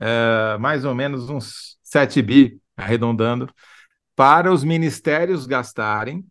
eh, 0.00 0.56
mais 0.58 0.84
ou 0.84 0.94
menos 0.94 1.30
uns 1.30 1.78
7 1.82 2.22
bi, 2.22 2.60
arredondando, 2.76 3.48
para 4.14 4.52
os 4.52 4.64
ministérios 4.64 5.46
gastarem 5.46 6.24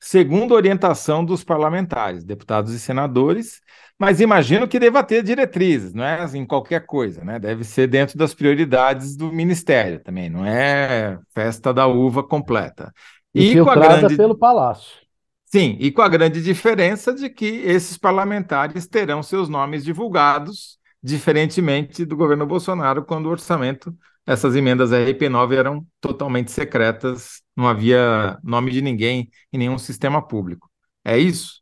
segundo 0.00 0.54
orientação 0.54 1.22
dos 1.22 1.44
parlamentares, 1.44 2.24
deputados 2.24 2.72
e 2.72 2.80
senadores, 2.80 3.60
mas 3.98 4.18
imagino 4.18 4.66
que 4.66 4.78
deva 4.78 5.04
ter 5.04 5.22
diretrizes, 5.22 5.92
não 5.92 6.02
é 6.02 6.24
em 6.34 6.46
qualquer 6.46 6.86
coisa, 6.86 7.22
né? 7.22 7.38
Deve 7.38 7.64
ser 7.64 7.86
dentro 7.86 8.16
das 8.16 8.32
prioridades 8.32 9.14
do 9.14 9.30
ministério 9.30 10.00
também, 10.00 10.30
não 10.30 10.44
é 10.44 11.18
festa 11.34 11.72
da 11.72 11.86
uva 11.86 12.22
completa. 12.22 12.90
E 13.34 13.60
com 13.60 13.68
a 13.68 13.76
grande, 13.76 14.16
pelo 14.16 14.36
Palácio. 14.36 14.96
sim, 15.44 15.76
e 15.78 15.92
com 15.92 16.00
a 16.00 16.08
grande 16.08 16.42
diferença 16.42 17.12
de 17.12 17.28
que 17.28 17.44
esses 17.44 17.98
parlamentares 17.98 18.86
terão 18.86 19.22
seus 19.22 19.50
nomes 19.50 19.84
divulgados, 19.84 20.79
diferentemente 21.02 22.04
do 22.04 22.16
governo 22.16 22.46
Bolsonaro, 22.46 23.04
quando 23.04 23.26
o 23.26 23.30
orçamento, 23.30 23.96
essas 24.26 24.54
emendas 24.56 24.92
RP9 24.92 25.56
eram 25.56 25.86
totalmente 26.00 26.50
secretas, 26.50 27.42
não 27.56 27.66
havia 27.68 28.38
nome 28.42 28.70
de 28.70 28.82
ninguém 28.82 29.30
em 29.52 29.58
nenhum 29.58 29.78
sistema 29.78 30.26
público. 30.26 30.70
É 31.04 31.18
isso? 31.18 31.60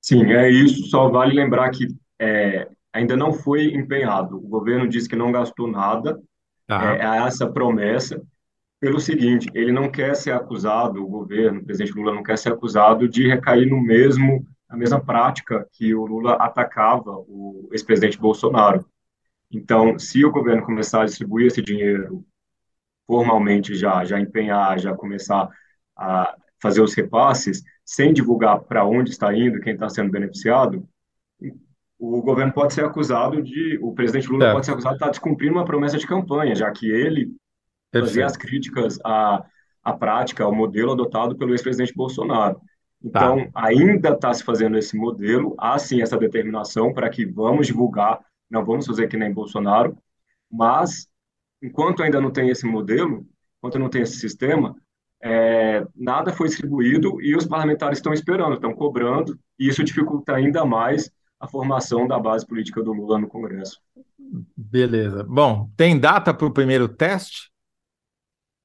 Sim, 0.00 0.24
é 0.32 0.50
isso. 0.50 0.88
Só 0.88 1.08
vale 1.08 1.34
lembrar 1.34 1.70
que 1.70 1.86
é, 2.18 2.68
ainda 2.92 3.16
não 3.16 3.32
foi 3.32 3.66
empenhado. 3.74 4.36
O 4.36 4.48
governo 4.48 4.88
disse 4.88 5.08
que 5.08 5.16
não 5.16 5.32
gastou 5.32 5.66
nada, 5.68 6.18
é, 6.78 6.84
Tá, 6.84 6.96
é 6.96 7.26
essa 7.26 7.50
promessa, 7.50 8.22
pelo 8.80 9.00
seguinte, 9.00 9.48
ele 9.54 9.72
não 9.72 9.90
quer 9.90 10.16
ser 10.16 10.32
acusado, 10.32 11.02
o 11.04 11.08
governo, 11.08 11.60
o 11.60 11.64
presidente 11.64 11.94
Lula 11.94 12.14
não 12.14 12.22
quer 12.22 12.38
ser 12.38 12.52
acusado 12.52 13.08
de 13.08 13.28
recair 13.28 13.68
no 13.68 13.82
mesmo, 13.82 14.46
na 14.70 14.76
mesma 14.76 15.00
prática 15.00 15.68
que 15.72 15.92
o 15.94 16.06
Lula 16.06 16.34
atacava 16.34 17.10
o 17.10 17.68
ex-presidente 17.72 18.18
Bolsonaro. 18.18 18.86
Então, 19.50 19.98
se 19.98 20.24
o 20.24 20.30
governo 20.30 20.64
começar 20.64 21.02
a 21.02 21.06
distribuir 21.06 21.48
esse 21.48 21.60
dinheiro 21.60 22.24
formalmente 23.04 23.74
já, 23.74 24.04
já 24.04 24.20
empenhar, 24.20 24.78
já 24.78 24.94
começar 24.94 25.48
a 25.96 26.36
fazer 26.62 26.80
os 26.80 26.94
repasses, 26.94 27.62
sem 27.84 28.12
divulgar 28.12 28.60
para 28.60 28.84
onde 28.84 29.10
está 29.10 29.36
indo, 29.36 29.60
quem 29.60 29.74
está 29.74 29.88
sendo 29.88 30.12
beneficiado, 30.12 30.86
o 31.98 32.22
governo 32.22 32.52
pode 32.52 32.72
ser 32.72 32.84
acusado 32.84 33.42
de, 33.42 33.78
o 33.82 33.92
presidente 33.92 34.28
Lula 34.28 34.52
pode 34.52 34.66
ser 34.66 34.72
acusado 34.72 34.94
de 34.94 34.98
estar 34.98 35.10
descumprindo 35.10 35.54
uma 35.54 35.64
promessa 35.64 35.98
de 35.98 36.06
campanha, 36.06 36.54
já 36.54 36.70
que 36.70 36.88
ele 36.88 37.34
fazia 37.92 38.24
as 38.24 38.36
críticas 38.36 38.98
à, 39.04 39.44
à 39.82 39.92
prática, 39.92 40.44
ao 40.44 40.54
modelo 40.54 40.92
adotado 40.92 41.36
pelo 41.36 41.52
ex-presidente 41.52 41.92
Bolsonaro. 41.92 42.60
Tá, 43.12 43.34
Então, 43.34 43.50
ainda 43.54 44.10
está 44.10 44.32
se 44.34 44.44
fazendo 44.44 44.76
esse 44.76 44.96
modelo, 44.96 45.54
há 45.58 45.78
sim 45.78 46.02
essa 46.02 46.18
determinação 46.18 46.92
para 46.92 47.08
que 47.08 47.24
vamos 47.24 47.66
divulgar, 47.66 48.20
não 48.50 48.64
vamos 48.64 48.86
fazer 48.86 49.08
que 49.08 49.16
nem 49.16 49.32
Bolsonaro, 49.32 49.96
mas 50.50 51.08
enquanto 51.62 52.02
ainda 52.02 52.20
não 52.20 52.30
tem 52.30 52.50
esse 52.50 52.66
modelo, 52.66 53.26
enquanto 53.58 53.78
não 53.78 53.88
tem 53.88 54.02
esse 54.02 54.18
sistema, 54.18 54.76
é, 55.22 55.86
nada 55.94 56.32
foi 56.32 56.48
distribuído 56.48 57.20
e 57.20 57.36
os 57.36 57.46
parlamentares 57.46 57.98
estão 57.98 58.12
esperando, 58.12 58.54
estão 58.54 58.74
cobrando, 58.74 59.38
e 59.58 59.68
isso 59.68 59.84
dificulta 59.84 60.34
ainda 60.34 60.64
mais 60.64 61.10
a 61.38 61.48
formação 61.48 62.06
da 62.06 62.18
base 62.18 62.46
política 62.46 62.82
do 62.82 62.92
Lula 62.92 63.18
no 63.18 63.28
Congresso. 63.28 63.80
beleza. 64.54 65.24
Bom, 65.24 65.70
tem 65.74 65.98
data 65.98 66.34
para 66.34 66.46
o 66.46 66.52
primeiro 66.52 66.86
teste? 66.86 67.50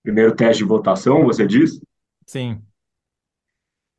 Primeiro 0.04 0.36
teste 0.36 0.64
de 0.64 0.68
votação, 0.68 1.24
você 1.24 1.48
diz? 1.48 1.80
Sim, 2.28 2.62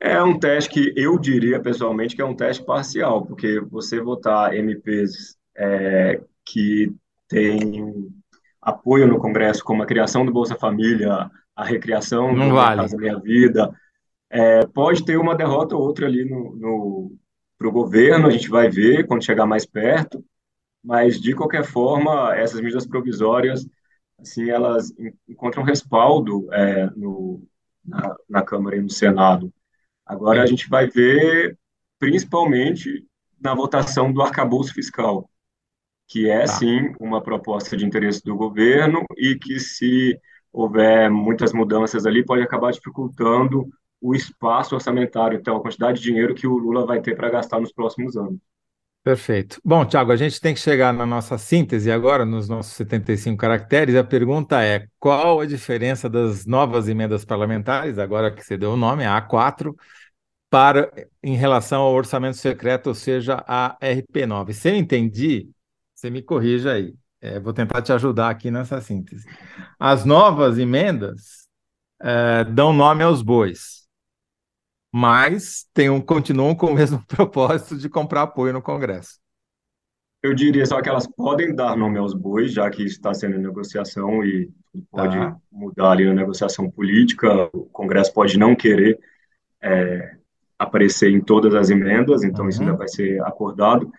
É 0.01 0.23
um 0.23 0.39
teste 0.39 0.71
que 0.71 0.93
eu 0.97 1.19
diria 1.19 1.61
pessoalmente 1.61 2.15
que 2.15 2.21
é 2.23 2.25
um 2.25 2.37
teste 2.37 2.65
parcial, 2.65 3.25
porque 3.27 3.61
você 3.61 4.01
votar 4.01 4.55
MPs 4.55 5.37
é, 5.57 6.21
que 6.45 6.95
têm 7.29 8.09
apoio 8.61 9.07
no 9.07 9.19
Congresso, 9.19 9.65
como 9.65 9.83
a 9.83 9.87
criação 9.87 10.25
do 10.27 10.33
Bolsa 10.33 10.55
Família, 10.57 11.31
a 11.55 11.65
recriação 11.65 12.37
não 12.37 12.53
do 12.55 12.55
vale. 12.55 12.77
Casa 12.77 12.97
Minha 12.97 13.19
Vida, 13.19 13.73
é, 14.31 14.67
pode 14.67 15.05
ter 15.05 15.17
uma 15.19 15.37
derrota 15.37 15.77
ou 15.77 15.83
outra 15.83 16.07
ali 16.07 16.25
no, 16.25 17.13
para 17.59 17.69
o 17.69 17.73
governo, 17.73 18.29
a 18.29 18.31
gente 18.31 18.49
vai 18.51 18.71
ver 18.71 19.07
quando 19.07 19.25
chegar 19.25 19.47
mais 19.47 19.67
perto, 19.67 20.25
mas 20.85 21.21
de 21.21 21.35
qualquer 21.35 21.65
forma, 21.65 22.35
essas 22.37 22.61
medidas 22.61 22.87
provisórias, 22.87 23.67
assim, 24.21 24.51
elas 24.51 24.91
en- 24.99 25.13
encontram 25.29 25.63
respaldo 25.65 26.53
é, 26.53 26.87
no, 26.97 27.43
na, 27.85 28.17
na 28.29 28.43
Câmara 28.43 28.77
e 28.77 28.83
no 28.83 28.91
Senado. 28.91 29.53
Agora 30.07 30.43
a 30.43 30.47
gente 30.47 30.69
vai 30.69 30.87
ver, 30.87 31.59
principalmente 31.99 33.05
na 33.41 33.55
votação 33.55 34.13
do 34.13 34.23
arcabouço 34.23 34.73
fiscal, 34.73 35.29
que 36.07 36.31
é 36.31 36.41
tá. 36.41 36.47
sim 36.47 36.95
uma 37.01 37.21
proposta 37.21 37.77
de 37.77 37.85
interesse 37.85 38.23
do 38.23 38.37
governo 38.37 39.05
e 39.17 39.35
que, 39.35 39.59
se 39.59 40.19
houver 40.53 41.11
muitas 41.11 41.53
mudanças 41.53 42.07
ali, 42.07 42.25
pode 42.25 42.43
acabar 42.43 42.71
dificultando 42.71 43.69
o 44.01 44.15
espaço 44.15 44.75
orçamentário, 44.75 45.39
então 45.39 45.57
a 45.57 45.61
quantidade 45.61 45.99
de 45.99 46.05
dinheiro 46.05 46.35
que 46.35 46.47
o 46.47 46.57
Lula 46.57 46.87
vai 46.87 47.01
ter 47.01 47.17
para 47.17 47.31
gastar 47.31 47.61
nos 47.61 47.73
próximos 47.73 48.17
anos. 48.17 48.39
Perfeito. 49.07 49.61
Bom, 49.65 49.87
Thiago, 49.87 50.11
a 50.11 50.17
gente 50.17 50.41
tem 50.41 50.53
que 50.53 50.59
chegar 50.59 50.93
na 50.93 51.07
nossa 51.07 51.39
síntese 51.39 51.93
agora, 51.93 52.25
nos 52.25 52.49
nossos 52.49 52.73
75 52.73 53.37
caracteres. 53.37 53.95
A 53.95 54.03
pergunta 54.03 54.61
é: 54.65 54.89
qual 54.99 55.39
a 55.39 55.47
diferença 55.47 56.11
das 56.11 56.45
novas 56.45 56.89
emendas 56.89 57.25
parlamentares, 57.25 58.01
agora 58.01 58.33
que 58.35 58.43
você 58.45 58.59
deu 58.59 58.73
o 58.73 58.77
nome, 58.77 59.05
a 59.05 59.17
A4, 59.23 59.73
para 60.51 60.91
em 61.23 61.37
relação 61.37 61.83
ao 61.83 61.95
orçamento 61.95 62.37
secreto, 62.37 62.89
ou 62.89 62.97
seja, 62.97 63.45
a 63.47 63.79
RP9? 63.81 64.53
Se 64.53 64.71
eu 64.71 64.75
entendi, 64.75 65.49
você 65.95 66.11
me 66.11 66.21
corrija 66.21 66.73
aí. 66.73 66.93
É, 67.21 67.39
vou 67.39 67.53
tentar 67.53 67.83
te 67.83 67.93
ajudar 67.93 68.29
aqui 68.29 68.51
nessa 68.51 68.81
síntese. 68.81 69.25
As 69.79 70.05
novas 70.05 70.59
emendas 70.59 71.47
é, 72.03 72.43
dão 72.43 72.73
nome 72.73 73.05
aos 73.05 73.23
bois, 73.23 73.86
mas 74.97 75.67
tem 75.75 75.91
um, 75.91 76.01
continuam 76.01 76.55
com 76.55 76.69
o 76.69 76.75
mesmo 76.75 77.05
propósito 77.07 77.77
de 77.77 77.87
comprar 77.87 78.23
apoio 78.23 78.55
no 78.55 78.63
Congresso. 78.63 79.19
Eu 80.23 80.33
diria 80.33 80.65
só 80.65 80.81
que 80.81 80.89
elas 80.89 81.07
podem 81.07 81.55
dar 81.55 81.77
nome 81.77 81.99
aos 81.99 82.15
bois, 82.15 82.51
já 82.51 82.71
que 82.71 82.83
está 82.83 83.13
sendo 83.13 83.37
negociação 83.37 84.25
e 84.25 84.51
pode 84.91 85.19
Tá? 85.19 85.37
mudar 85.53 85.91
ali 85.91 86.07
na 86.07 86.15
negociação 86.15 86.71
política. 86.71 87.51
O 87.53 87.67
Congresso 87.67 88.11
pode 88.15 88.39
não 88.39 88.57
querer 88.57 88.99
aparecer 90.59 91.11
em 91.11 91.21
todas 91.21 91.55
as 91.55 91.69
emendas, 91.69 92.25
então 92.25 92.49
isso 92.49 92.61
ainda 92.61 92.73
Uhum, 92.73 92.79
vai 92.79 92.89
ser 92.89 93.21
acordado. 93.23 93.93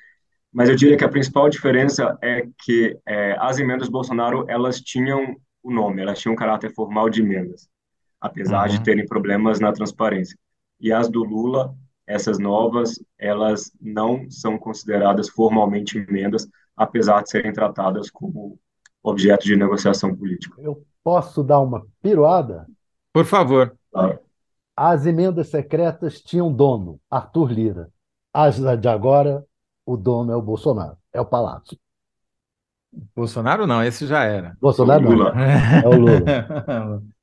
Mas 0.51 0.67
eu 0.67 0.75
diria 0.75 0.97
que 0.97 1.05
a 1.05 1.09
principal 1.09 1.47
diferença 1.47 2.17
é 2.23 2.47
que 2.65 2.97
é, 3.07 3.37
as 3.39 3.59
emendas 3.59 3.87
Bolsonaro 3.87 4.45
elas 4.49 4.81
tinham 4.81 5.35
o 5.61 5.71
nome, 5.71 6.01
elas 6.01 6.17
tinham 6.17 6.33
um 6.33 6.37
caráter 6.37 6.73
formal 6.73 7.07
de 7.07 7.21
emendas, 7.21 7.69
apesar 8.19 8.67
de 8.67 8.77
uhum. 8.77 8.83
terem 8.83 9.05
problemas 9.05 9.59
na 9.59 9.71
transparência. 9.71 10.35
E 10.79 10.91
as 10.91 11.09
do 11.09 11.23
Lula 11.23 11.75
essas 12.07 12.39
novas, 12.39 13.03
elas 13.19 13.69
não 13.81 14.29
são 14.29 14.57
consideradas 14.57 15.27
formalmente 15.27 15.97
emendas, 15.97 16.47
apesar 16.75 17.21
de 17.21 17.29
serem 17.29 17.51
tratadas 17.51 18.09
como 18.09 18.57
objeto 19.03 19.45
de 19.45 19.57
negociação 19.57 20.15
política. 20.15 20.55
Eu 20.61 20.85
posso 21.03 21.43
dar 21.43 21.59
uma 21.59 21.85
piruada? 22.01 22.65
Por 23.11 23.25
favor. 23.25 23.75
Claro. 23.91 24.19
As 24.75 25.05
emendas 25.05 25.49
secretas 25.49 26.21
tinham 26.21 26.53
dono, 26.53 26.99
Arthur 27.11 27.51
Lira. 27.51 27.89
As 28.33 28.55
de 28.55 28.87
agora, 28.87 29.43
o 29.85 29.97
dono 29.97 30.31
é 30.31 30.35
o 30.35 30.41
Bolsonaro, 30.41 30.97
é 31.11 31.19
o 31.19 31.25
Palácio. 31.25 31.77
Bolsonaro 33.15 33.67
não, 33.67 33.83
esse 33.83 34.07
já 34.07 34.23
era. 34.23 34.55
Bolsonaro 34.61 35.07
O 35.07 35.11
Lula. 35.11 35.33
não, 35.33 35.41
é 35.41 35.87
o 35.87 35.99
Lula. 35.99 37.03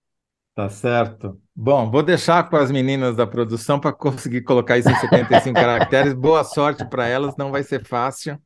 Tá 0.54 0.68
certo. 0.68 1.36
Bom, 1.56 1.90
vou 1.90 2.02
deixar 2.02 2.48
com 2.48 2.56
as 2.56 2.70
meninas 2.70 3.16
da 3.16 3.26
produção 3.26 3.80
para 3.80 3.92
conseguir 3.92 4.42
colocar 4.42 4.78
isso 4.78 4.88
em 4.88 4.94
75 4.94 5.54
caracteres. 5.54 6.14
Boa 6.14 6.44
sorte 6.44 6.88
para 6.88 7.06
elas, 7.08 7.36
não 7.36 7.50
vai 7.50 7.64
ser 7.64 7.84
fácil. 7.84 8.38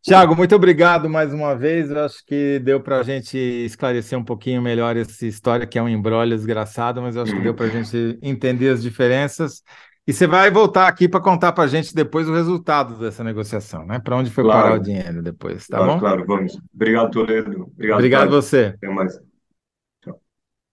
Tiago, 0.00 0.36
muito 0.36 0.54
obrigado 0.54 1.10
mais 1.10 1.32
uma 1.34 1.56
vez. 1.56 1.90
Eu 1.90 2.04
acho 2.04 2.24
que 2.24 2.60
deu 2.60 2.80
para 2.80 2.98
a 2.98 3.02
gente 3.02 3.36
esclarecer 3.36 4.16
um 4.16 4.24
pouquinho 4.24 4.62
melhor 4.62 4.96
essa 4.96 5.26
história, 5.26 5.66
que 5.66 5.76
é 5.78 5.82
um 5.82 5.88
embrólio 5.88 6.36
desgraçado, 6.36 7.02
mas 7.02 7.16
eu 7.16 7.22
acho 7.22 7.34
que 7.34 7.40
deu 7.42 7.54
para 7.54 7.66
a 7.66 7.70
gente 7.70 8.16
entender 8.22 8.68
as 8.68 8.80
diferenças. 8.82 9.62
E 10.06 10.12
você 10.12 10.26
vai 10.26 10.50
voltar 10.50 10.88
aqui 10.88 11.08
para 11.08 11.20
contar 11.20 11.52
para 11.52 11.64
a 11.64 11.68
gente 11.68 11.94
depois 11.94 12.28
o 12.28 12.34
resultado 12.34 12.98
dessa 12.98 13.22
negociação, 13.22 13.84
né? 13.86 13.98
Para 13.98 14.16
onde 14.16 14.30
foi 14.30 14.44
Claro. 14.44 14.62
parar 14.62 14.74
o 14.76 14.82
dinheiro 14.82 15.22
depois, 15.22 15.66
tá 15.66 15.78
claro, 15.78 15.92
bom? 15.92 15.98
claro, 15.98 16.24
vamos. 16.26 16.58
Obrigado, 16.74 17.10
Toledo. 17.10 17.70
Obrigado, 17.74 17.98
Obrigado 17.98 18.30
você. 18.30 18.72
Até 18.76 18.88
mais. 18.88 19.29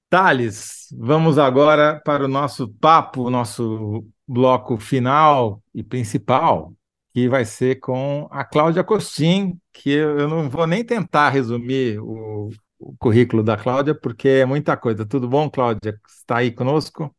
Thales, 0.09 0.87
vamos 0.97 1.37
agora 1.37 2.01
para 2.05 2.23
o 2.23 2.27
nosso 2.27 2.69
papo, 2.69 3.29
nosso 3.29 4.05
bloco 4.25 4.77
final 4.77 5.61
e 5.73 5.83
principal, 5.83 6.73
que 7.13 7.27
vai 7.27 7.43
ser 7.43 7.79
com 7.81 8.27
a 8.31 8.45
Cláudia 8.45 8.83
Costin, 8.83 9.59
que 9.73 9.89
eu 9.89 10.27
não 10.29 10.49
vou 10.49 10.65
nem 10.65 10.83
tentar 10.83 11.29
resumir 11.29 11.99
o, 11.99 12.49
o 12.79 12.95
currículo 12.97 13.43
da 13.43 13.57
Cláudia, 13.57 13.93
porque 13.93 14.29
é 14.29 14.45
muita 14.45 14.77
coisa. 14.77 15.05
Tudo 15.05 15.27
bom, 15.27 15.49
Cláudia? 15.49 15.99
Está 16.07 16.37
aí 16.37 16.51
conosco? 16.51 17.13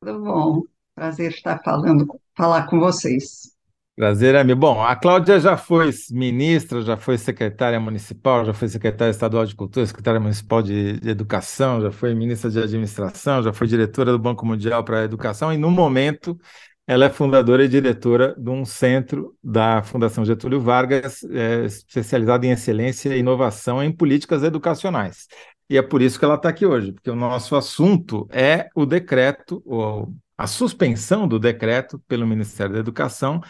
Tudo 0.00 0.20
bom? 0.20 0.62
Prazer 0.94 1.30
estar 1.30 1.62
falando, 1.62 2.20
falar 2.36 2.66
com 2.66 2.80
vocês. 2.80 3.56
Prazer 3.98 4.36
é. 4.36 4.54
Bom, 4.54 4.80
a 4.80 4.94
Cláudia 4.94 5.40
já 5.40 5.56
foi 5.56 5.90
ministra, 6.12 6.80
já 6.82 6.96
foi 6.96 7.18
secretária 7.18 7.80
municipal, 7.80 8.44
já 8.44 8.54
foi 8.54 8.68
secretária 8.68 9.10
estadual 9.10 9.44
de 9.44 9.56
cultura, 9.56 9.84
secretária 9.84 10.20
municipal 10.20 10.62
de, 10.62 11.00
de 11.00 11.08
educação, 11.10 11.80
já 11.80 11.90
foi 11.90 12.14
ministra 12.14 12.48
de 12.48 12.60
administração, 12.60 13.42
já 13.42 13.52
foi 13.52 13.66
diretora 13.66 14.12
do 14.12 14.18
Banco 14.20 14.46
Mundial 14.46 14.84
para 14.84 15.00
a 15.00 15.04
Educação 15.04 15.52
e, 15.52 15.56
no 15.56 15.68
momento, 15.68 16.38
ela 16.86 17.06
é 17.06 17.10
fundadora 17.10 17.64
e 17.64 17.68
diretora 17.68 18.36
de 18.38 18.48
um 18.48 18.64
centro 18.64 19.36
da 19.42 19.82
Fundação 19.82 20.24
Getúlio 20.24 20.60
Vargas, 20.60 21.24
é, 21.24 21.64
especializado 21.64 22.46
em 22.46 22.52
excelência 22.52 23.16
e 23.16 23.18
inovação 23.18 23.82
em 23.82 23.90
políticas 23.90 24.44
educacionais. 24.44 25.26
E 25.68 25.76
é 25.76 25.82
por 25.82 26.00
isso 26.00 26.20
que 26.20 26.24
ela 26.24 26.36
está 26.36 26.50
aqui 26.50 26.64
hoje, 26.64 26.92
porque 26.92 27.10
o 27.10 27.16
nosso 27.16 27.56
assunto 27.56 28.28
é 28.30 28.68
o 28.76 28.86
decreto, 28.86 29.60
ou 29.66 30.14
a 30.38 30.46
suspensão 30.46 31.26
do 31.26 31.36
decreto 31.36 31.98
pelo 32.06 32.24
Ministério 32.24 32.74
da 32.74 32.78
Educação 32.78 33.40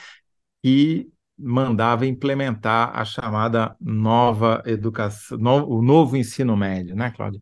que 0.63 1.09
mandava 1.39 2.07
implementar 2.07 2.91
a 2.99 3.05
chamada 3.05 3.77
nova 3.81 4.63
educação, 4.67 5.39
no- 5.39 5.69
o 5.69 5.83
novo 5.83 6.17
ensino 6.17 6.57
médio, 6.57 6.97
né, 6.97 7.11
Cláudia? 7.11 7.41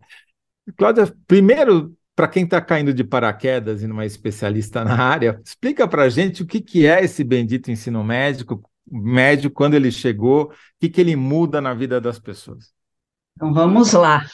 Cláudia, 0.76 1.14
primeiro, 1.26 1.96
para 2.14 2.28
quem 2.28 2.44
está 2.44 2.60
caindo 2.60 2.92
de 2.92 3.04
paraquedas 3.04 3.82
e 3.82 3.86
não 3.86 4.00
é 4.00 4.06
especialista 4.06 4.84
na 4.84 4.96
área, 4.98 5.40
explica 5.44 5.86
para 5.86 6.04
a 6.04 6.08
gente 6.08 6.42
o 6.42 6.46
que, 6.46 6.60
que 6.60 6.86
é 6.86 7.04
esse 7.04 7.22
bendito 7.22 7.70
ensino 7.70 8.02
médico, 8.04 8.62
médio, 8.90 9.50
quando 9.50 9.74
ele 9.74 9.90
chegou, 9.90 10.44
o 10.44 10.52
que, 10.80 10.88
que 10.88 11.00
ele 11.00 11.16
muda 11.16 11.60
na 11.60 11.74
vida 11.74 12.00
das 12.00 12.18
pessoas. 12.18 12.72
Então 13.34 13.52
vamos 13.52 13.92
lá. 13.92 14.24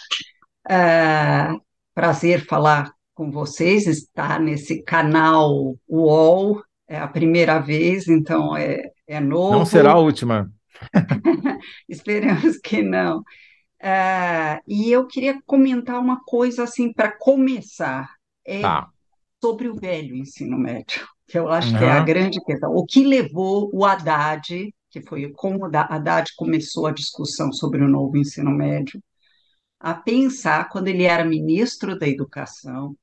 É, 0.69 1.49
prazer 1.95 2.47
falar 2.47 2.93
com 3.15 3.31
vocês, 3.31 3.87
estar 3.87 4.41
nesse 4.41 4.83
canal 4.83 5.77
UOL, 5.89 6.63
é 6.93 6.99
a 6.99 7.09
primeira 7.09 7.59
vez, 7.59 8.07
então 8.07 8.55
é, 8.55 8.91
é 9.07 9.19
novo. 9.19 9.59
Não 9.59 9.65
será 9.65 9.93
a 9.93 9.99
última. 9.99 10.53
Esperamos 11.89 12.59
que 12.59 12.83
não. 12.83 13.23
É, 13.81 14.61
e 14.69 14.93
eu 14.93 15.07
queria 15.07 15.41
comentar 15.47 15.99
uma 15.99 16.23
coisa 16.23 16.65
assim 16.65 16.93
para 16.93 17.11
começar, 17.19 18.11
é 18.45 18.61
Tá. 18.61 18.91
sobre 19.43 19.69
o 19.69 19.75
velho 19.75 20.15
ensino 20.15 20.59
médio, 20.59 21.07
que 21.27 21.39
eu 21.39 21.49
acho 21.49 21.71
que 21.77 21.83
é 21.83 21.91
a 21.91 22.01
grande 22.05 22.39
questão. 22.45 22.71
O 22.71 22.85
que 22.85 23.03
levou 23.03 23.71
o 23.73 23.87
Haddad, 23.87 24.75
que 24.91 25.01
foi 25.01 25.33
como 25.33 25.65
Haddad 25.65 26.31
começou 26.37 26.87
a 26.87 26.93
discussão 26.93 27.51
sobre 27.53 27.83
o 27.83 27.89
novo 27.89 28.19
ensino 28.19 28.51
médio, 28.51 29.03
a 29.81 29.95
pensar, 29.95 30.69
quando 30.69 30.89
ele 30.89 31.05
era 31.05 31.25
ministro 31.25 31.99
da 31.99 32.07
Educação, 32.07 32.95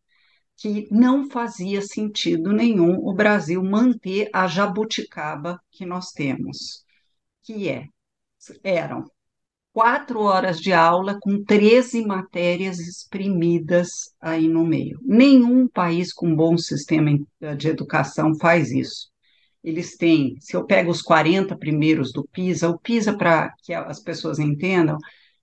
que 0.59 0.87
não 0.91 1.29
fazia 1.29 1.81
sentido 1.81 2.51
nenhum 2.51 2.97
o 3.07 3.13
Brasil 3.13 3.63
manter 3.63 4.29
a 4.33 4.45
jabuticaba 4.45 5.57
que 5.71 5.85
nós 5.85 6.11
temos, 6.11 6.83
que 7.41 7.69
é, 7.69 7.85
eram 8.61 9.05
quatro 9.71 10.19
horas 10.19 10.59
de 10.59 10.73
aula 10.73 11.17
com 11.21 11.41
13 11.41 12.05
matérias 12.05 12.77
exprimidas 12.79 13.89
aí 14.19 14.49
no 14.49 14.65
meio. 14.65 14.99
Nenhum 15.01 15.65
país 15.65 16.13
com 16.13 16.35
bom 16.35 16.57
sistema 16.57 17.17
de 17.57 17.69
educação 17.69 18.35
faz 18.37 18.69
isso. 18.71 19.09
Eles 19.63 19.95
têm, 19.95 20.35
se 20.41 20.57
eu 20.57 20.65
pego 20.65 20.91
os 20.91 21.01
40 21.01 21.57
primeiros 21.57 22.11
do 22.11 22.27
PISA, 22.27 22.69
o 22.69 22.77
PISA, 22.77 23.15
para 23.15 23.53
que 23.63 23.73
as 23.73 24.01
pessoas 24.01 24.39
entendam, 24.39 24.97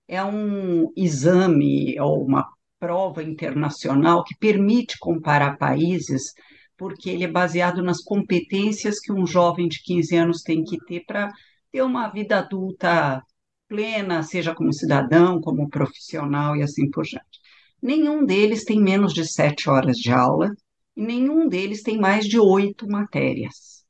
é 0.07 0.23
um 0.23 0.91
exame 0.95 1.99
ou 1.99 2.23
uma 2.23 2.47
prova 2.79 3.23
internacional 3.23 4.23
que 4.23 4.35
permite 4.37 4.97
comparar 4.99 5.57
países, 5.57 6.33
porque 6.77 7.09
ele 7.09 7.23
é 7.23 7.27
baseado 7.27 7.81
nas 7.83 8.01
competências 8.03 8.99
que 8.99 9.11
um 9.11 9.25
jovem 9.25 9.67
de 9.67 9.81
15 9.83 10.15
anos 10.15 10.41
tem 10.43 10.63
que 10.63 10.77
ter 10.85 11.03
para 11.05 11.29
ter 11.71 11.81
uma 11.81 12.07
vida 12.09 12.39
adulta 12.39 13.21
plena, 13.67 14.23
seja 14.23 14.53
como 14.55 14.73
cidadão, 14.73 15.41
como 15.41 15.69
profissional 15.69 16.55
e 16.55 16.63
assim 16.63 16.89
por 16.89 17.03
diante. 17.03 17.39
Nenhum 17.81 18.25
deles 18.25 18.63
tem 18.63 18.81
menos 18.81 19.13
de 19.13 19.25
sete 19.25 19.69
horas 19.69 19.97
de 19.97 20.11
aula 20.11 20.51
e 20.95 21.01
nenhum 21.03 21.47
deles 21.47 21.83
tem 21.83 21.97
mais 21.99 22.25
de 22.25 22.39
oito 22.39 22.87
matérias. 22.87 23.85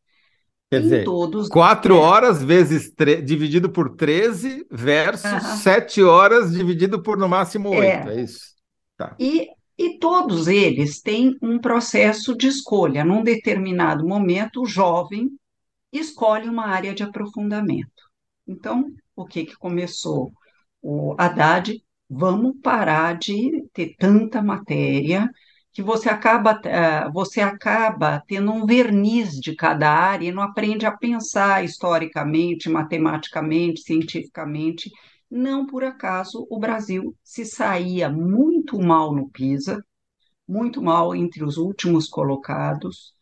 Quer 0.69 0.81
Em 0.81 0.81
dizer, 0.81 1.03
todos, 1.03 1.49
quatro 1.49 1.95
é, 1.95 1.97
horas 1.97 2.43
vezes 2.43 2.91
tre- 2.93 3.21
dividido 3.21 3.69
por 3.69 3.95
13 3.95 4.65
versus 4.69 5.43
sete 5.43 6.03
horas 6.03 6.51
dividido 6.53 7.01
por 7.01 7.17
no 7.17 7.27
máximo 7.29 7.69
É. 7.71 8.07
oito, 8.09 8.09
é 8.09 8.21
isso? 8.21 8.56
Tá. 8.97 9.15
E, 9.19 9.47
e 9.77 9.99
todos 9.99 10.47
eles 10.47 11.01
têm 11.01 11.37
um 11.41 11.59
processo 11.59 12.35
de 12.35 12.47
escolha. 12.47 13.05
Num 13.05 13.23
determinado 13.23 14.05
momento, 14.05 14.63
o 14.63 14.65
jovem 14.65 15.29
escolhe 15.91 16.49
uma 16.49 16.67
área 16.67 16.93
de 16.93 17.03
aprofundamento. 17.03 18.03
Então, 18.47 18.85
o 19.15 19.25
que 19.25 19.45
que 19.45 19.55
começou? 19.55 20.31
O 20.81 21.15
Haddad, 21.17 21.81
vamos 22.09 22.55
parar 22.61 23.17
de 23.17 23.67
ter 23.73 23.95
tanta 23.97 24.41
matéria 24.41 25.29
que 25.73 25.83
você 25.83 26.09
acaba, 26.09 26.59
eh, 26.65 27.09
você 27.11 27.39
acaba 27.39 28.23
tendo 28.27 28.51
um 28.51 28.65
verniz 28.65 29.33
de 29.39 29.55
cada 29.55 29.89
área 29.91 30.27
e 30.27 30.31
não 30.31 30.41
aprende 30.41 30.87
a 30.87 30.97
pensar 30.97 31.63
historicamente, 31.63 32.69
matematicamente, 32.69 33.81
cientificamente. 33.81 34.89
Não 35.29 35.65
por 35.65 35.83
acaso 35.83 36.47
o 36.49 36.59
Brasil 36.59 37.15
se 37.23 37.45
saía 37.45 38.09
muito 38.09 38.79
mal 38.79 39.13
no 39.13 39.29
PISA, 39.29 39.83
muito 40.47 40.81
mal 40.81 41.15
entre 41.15 41.43
os 41.43 41.57
últimos 41.57 42.07
colocados, 42.09 43.13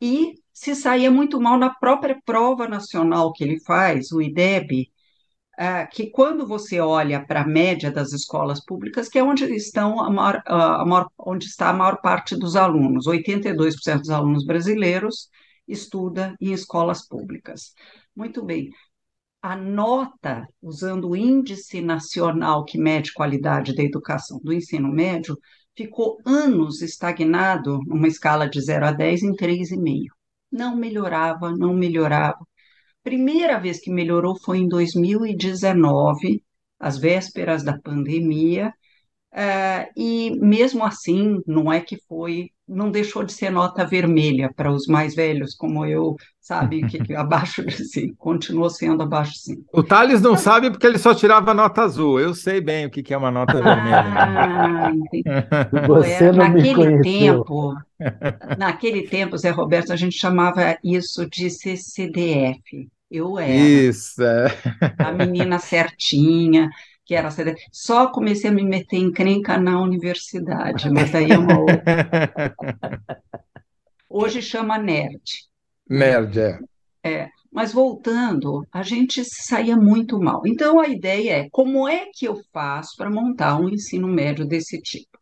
e 0.00 0.34
se 0.52 0.74
saía 0.74 1.10
muito 1.10 1.40
mal 1.40 1.58
na 1.58 1.74
própria 1.74 2.20
prova 2.24 2.68
nacional 2.68 3.32
que 3.32 3.44
ele 3.44 3.60
faz, 3.60 4.12
o 4.12 4.22
IDEB, 4.22 4.92
ah, 5.58 5.86
que 5.86 6.10
quando 6.10 6.46
você 6.46 6.80
olha 6.80 7.24
para 7.26 7.42
a 7.42 7.46
média 7.46 7.90
das 7.90 8.12
escolas 8.12 8.64
públicas, 8.64 9.08
que 9.08 9.18
é 9.18 9.22
onde 9.24 9.44
estão 9.54 10.00
a 10.00 10.10
maior, 10.10 10.42
a 10.46 10.84
maior- 10.84 11.08
onde 11.18 11.46
está 11.46 11.70
a 11.70 11.72
maior 11.72 12.00
parte 12.00 12.36
dos 12.36 12.56
alunos, 12.56 13.06
82% 13.06 14.00
dos 14.02 14.10
alunos 14.10 14.44
brasileiros 14.46 15.28
estuda 15.68 16.34
em 16.40 16.52
escolas 16.52 17.06
públicas. 17.08 17.72
Muito 18.16 18.44
bem. 18.44 18.70
A 19.44 19.54
nota, 19.56 20.48
usando 20.62 21.10
o 21.10 21.14
índice 21.14 21.82
nacional 21.82 22.64
que 22.64 22.78
mede 22.78 23.12
qualidade 23.12 23.74
da 23.74 23.82
educação 23.82 24.40
do 24.42 24.54
ensino 24.54 24.88
médio, 24.88 25.36
ficou 25.76 26.16
anos 26.24 26.80
estagnado 26.80 27.78
numa 27.86 28.08
escala 28.08 28.48
de 28.48 28.58
0 28.58 28.86
a 28.86 28.92
10 28.92 29.22
em 29.22 29.34
3,5. 29.34 30.14
Não 30.50 30.74
melhorava, 30.74 31.54
não 31.54 31.74
melhorava. 31.74 32.38
Primeira 33.02 33.60
vez 33.60 33.78
que 33.80 33.90
melhorou 33.92 34.34
foi 34.42 34.60
em 34.60 34.66
2019, 34.66 36.42
às 36.80 36.96
vésperas 36.96 37.62
da 37.62 37.78
pandemia, 37.78 38.72
Uh, 39.36 39.90
e 39.96 40.30
mesmo 40.40 40.84
assim, 40.84 41.40
não 41.46 41.72
é 41.72 41.80
que 41.80 41.98
foi, 42.08 42.50
não 42.68 42.90
deixou 42.90 43.24
de 43.24 43.32
ser 43.32 43.50
nota 43.50 43.84
vermelha 43.84 44.52
para 44.54 44.72
os 44.72 44.86
mais 44.86 45.14
velhos, 45.14 45.54
como 45.56 45.84
eu, 45.86 46.14
sabe, 46.40 46.84
que, 46.86 47.00
que 47.00 47.14
abaixo 47.14 47.64
de 47.64 47.72
5, 47.84 48.16
continuou 48.16 48.70
sendo 48.70 49.02
abaixo 49.02 49.32
de 49.32 49.40
5. 49.40 49.64
O 49.72 49.82
Thales 49.82 50.22
não 50.22 50.36
sabe 50.36 50.70
porque 50.70 50.86
ele 50.86 50.98
só 50.98 51.14
tirava 51.14 51.52
nota 51.52 51.82
azul, 51.82 52.18
eu 52.20 52.32
sei 52.34 52.60
bem 52.60 52.86
o 52.86 52.90
que, 52.90 53.02
que 53.02 53.12
é 53.12 53.16
uma 53.16 53.30
nota 53.30 53.60
vermelha. 53.60 54.14
Ah, 54.14 54.90
entendi. 54.94 55.28
Você 55.86 56.30
É, 56.30 56.32
não 56.32 56.48
me 56.48 56.64
naquele 56.64 56.68
conheceu. 56.68 57.44
tempo, 57.44 57.74
naquele 58.54 59.08
tempo, 59.08 59.36
Zé 59.38 59.50
Roberto, 59.50 59.92
a 59.92 59.96
gente 59.96 60.16
chamava 60.18 60.78
isso 60.84 61.28
de 61.28 61.50
CCDF. 61.50 62.88
Eu 63.10 63.38
era 63.38 63.84
Isso, 63.88 64.22
é. 64.22 64.46
a 65.00 65.12
menina 65.12 65.58
certinha, 65.58 66.70
que 67.04 67.14
era 67.14 67.30
CDF. 67.30 67.60
Só 67.72 68.08
comecei 68.08 68.50
a 68.50 68.52
me 68.52 68.64
meter 68.64 68.96
em 68.96 69.04
encrenca 69.04 69.58
na 69.58 69.80
universidade, 69.80 70.90
mas 70.90 71.10
daí 71.10 71.30
é 71.30 71.38
uma 71.38 71.60
outra. 71.60 72.54
Hoje 74.08 74.40
chama 74.40 74.78
nerd. 74.78 75.22
Nerd, 75.88 76.38
é. 76.38 76.58
É, 77.06 77.28
mas 77.52 77.72
voltando, 77.72 78.66
a 78.72 78.82
gente 78.82 79.22
saía 79.24 79.76
muito 79.76 80.18
mal. 80.18 80.42
Então 80.46 80.80
a 80.80 80.88
ideia 80.88 81.38
é 81.38 81.48
como 81.50 81.86
é 81.86 82.06
que 82.12 82.26
eu 82.26 82.40
faço 82.52 82.96
para 82.96 83.10
montar 83.10 83.60
um 83.60 83.68
ensino 83.68 84.08
médio 84.08 84.46
desse 84.46 84.80
tipo? 84.80 85.18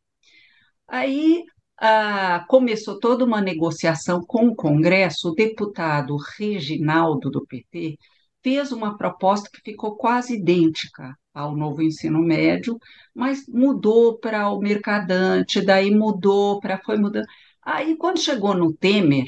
Aí 0.87 1.43
ah, 1.78 2.45
começou 2.49 3.01
toda 3.01 3.24
uma 3.24 3.41
negociação 3.41 4.20
com 4.24 4.47
o 4.49 4.55
Congresso. 4.55 5.30
O 5.30 5.35
deputado 5.35 6.16
Reginaldo 6.39 7.30
do 7.30 7.45
PT 7.45 7.99
fez 8.43 8.72
uma 8.72 8.97
proposta 8.97 9.49
que 9.53 9.61
ficou 9.62 9.97
quase 9.97 10.34
idêntica 10.36 11.16
ao 11.34 11.57
novo 11.57 11.82
ensino 11.82 12.20
médio, 12.20 12.78
mas 13.14 13.47
mudou 13.49 14.18
para 14.18 14.51
o 14.51 14.59
mercadante, 14.61 15.64
daí 15.64 15.90
mudou 15.90 16.61
para 16.61 16.78
foi 16.82 16.99
mudando. 16.99 17.26
Aí 17.62 17.97
quando 17.97 18.18
chegou 18.20 18.55
no 18.55 18.72
Temer 18.74 19.26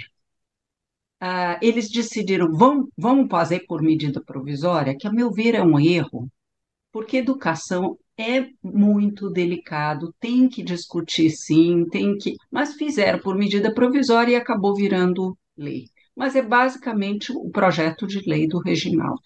ah, 1.21 1.59
eles 1.63 1.91
decidiram, 1.91 2.51
vamos, 2.53 2.89
vamos 2.97 3.29
fazer 3.31 3.61
por 3.67 3.83
medida 3.83 4.23
provisória, 4.23 4.97
que 4.97 5.07
a 5.07 5.13
meu 5.13 5.31
ver 5.33 5.55
é 5.55 5.63
um 5.63 5.79
erro, 5.81 6.29
porque 6.93 7.19
educação 7.19 7.99
é 8.19 8.49
muito 8.63 9.31
delicado, 9.31 10.15
tem 10.21 10.49
que 10.49 10.63
discutir 10.63 11.31
sim, 11.31 11.87
tem 11.91 12.17
que, 12.19 12.35
mas 12.51 12.75
fizeram 12.75 13.21
por 13.21 13.37
medida 13.37 13.75
provisória 13.75 14.33
e 14.33 14.37
acabou 14.37 14.75
virando 14.77 15.37
lei. 15.57 15.87
Mas 16.17 16.37
é 16.37 16.43
basicamente 16.43 17.33
o 17.33 17.51
projeto 17.51 18.07
de 18.07 18.21
lei 18.29 18.47
do 18.49 18.61
Reginaldo. 18.61 19.23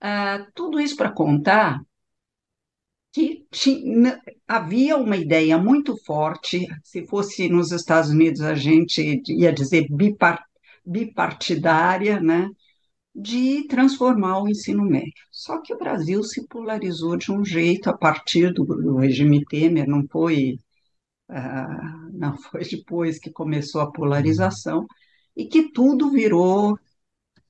Ah, 0.00 0.46
tudo 0.54 0.80
isso 0.80 0.96
para 0.96 1.12
contar 1.12 1.80
que 3.12 3.46
tinha, 3.50 4.20
havia 4.48 4.96
uma 4.96 5.16
ideia 5.16 5.58
muito 5.58 5.96
forte, 6.04 6.66
se 6.82 7.06
fosse 7.06 7.48
nos 7.48 7.70
Estados 7.70 8.10
Unidos 8.10 8.40
a 8.40 8.54
gente 8.54 9.22
ia 9.28 9.52
dizer 9.52 9.86
bipar, 9.90 10.42
bipartidária, 10.84 12.20
né, 12.20 12.48
de 13.14 13.66
transformar 13.68 14.42
o 14.42 14.48
ensino 14.48 14.84
médio. 14.84 15.12
Só 15.30 15.60
que 15.62 15.74
o 15.74 15.78
Brasil 15.78 16.22
se 16.24 16.46
polarizou 16.48 17.16
de 17.16 17.32
um 17.32 17.44
jeito 17.44 17.90
a 17.90 17.96
partir 17.96 18.52
do, 18.54 18.64
do 18.64 18.96
regime 18.96 19.44
Temer, 19.46 19.88
não 19.88 20.04
foi, 20.10 20.58
ah, 21.28 22.08
não 22.12 22.36
foi 22.38 22.62
depois 22.64 23.18
que 23.18 23.30
começou 23.30 23.80
a 23.82 23.92
polarização, 23.92 24.86
e 25.36 25.46
que 25.46 25.70
tudo 25.72 26.10
virou 26.10 26.78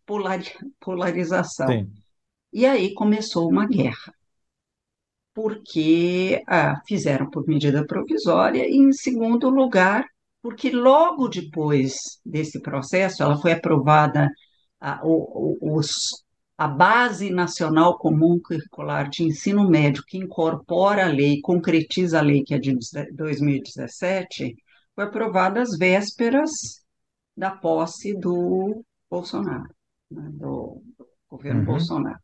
polari, 0.07 0.51
polarização. 0.81 1.69
Sim. 1.69 1.93
E 2.53 2.67
aí 2.67 2.93
começou 2.95 3.49
uma 3.49 3.67
guerra, 3.67 4.13
porque 5.35 6.43
ah, 6.47 6.81
fizeram 6.87 7.31
por 7.31 7.47
medida 7.47 7.87
provisória, 7.87 8.69
e 8.69 8.77
em 8.77 8.93
segundo 8.93 9.49
lugar, 9.49 10.05
porque 10.43 10.71
logo 10.71 11.29
depois 11.29 11.95
desse 12.25 12.61
processo, 12.61 13.23
ela 13.23 13.39
foi 13.39 13.53
aprovada 13.53 14.29
a, 14.81 15.01
os, 15.03 15.91
a 16.59 16.69
Base 16.69 17.31
Nacional 17.31 17.97
Comum 17.97 18.39
Curricular 18.45 19.09
de 19.09 19.25
Ensino 19.25 19.67
Médio, 19.69 20.05
que 20.07 20.19
incorpora 20.19 21.07
a 21.07 21.09
lei, 21.09 21.41
concretiza 21.41 22.19
a 22.19 22.23
lei, 22.23 22.43
que 22.43 22.55
é 22.55 22.59
de 22.59 22.77
2017, 23.15 24.55
foi 24.95 25.05
aprovada 25.05 25.63
às 25.63 25.79
vésperas 25.79 26.82
da 27.37 27.51
posse 27.51 28.15
do 28.19 28.85
Bolsonaro, 29.11 29.69
né, 30.11 30.29
do 30.33 30.83
governo 31.29 31.61
Uhum. 31.61 31.67
Bolsonaro. 31.67 32.19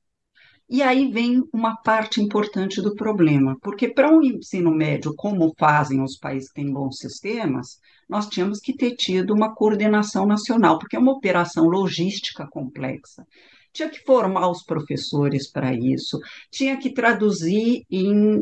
E 0.71 0.83
aí 0.83 1.11
vem 1.11 1.43
uma 1.53 1.77
parte 1.83 2.21
importante 2.21 2.83
do 2.83 2.95
problema, 2.95 3.57
porque 3.63 3.89
para 3.89 4.11
um 4.11 4.23
ensino 4.23 4.71
médio, 4.71 5.15
como 5.17 5.55
fazem 5.59 6.03
os 6.03 6.19
países 6.19 6.49
que 6.51 6.61
têm 6.63 6.73
bons 6.73 6.99
sistemas, 6.99 7.79
nós 8.09 8.29
tínhamos 8.29 8.61
que 8.61 8.77
ter 8.77 8.95
tido 8.97 9.33
uma 9.35 9.55
coordenação 9.55 10.27
nacional, 10.27 10.79
porque 10.79 10.97
é 10.97 10.99
uma 10.99 11.13
operação 11.13 11.65
logística 11.69 12.47
complexa. 12.51 13.25
Tinha 13.73 13.89
que 13.89 14.03
formar 14.05 14.51
os 14.51 14.63
professores 14.63 15.51
para 15.51 15.73
isso, 15.75 16.19
tinha 16.51 16.77
que 16.79 16.93
traduzir 16.93 17.85
em 17.91 18.41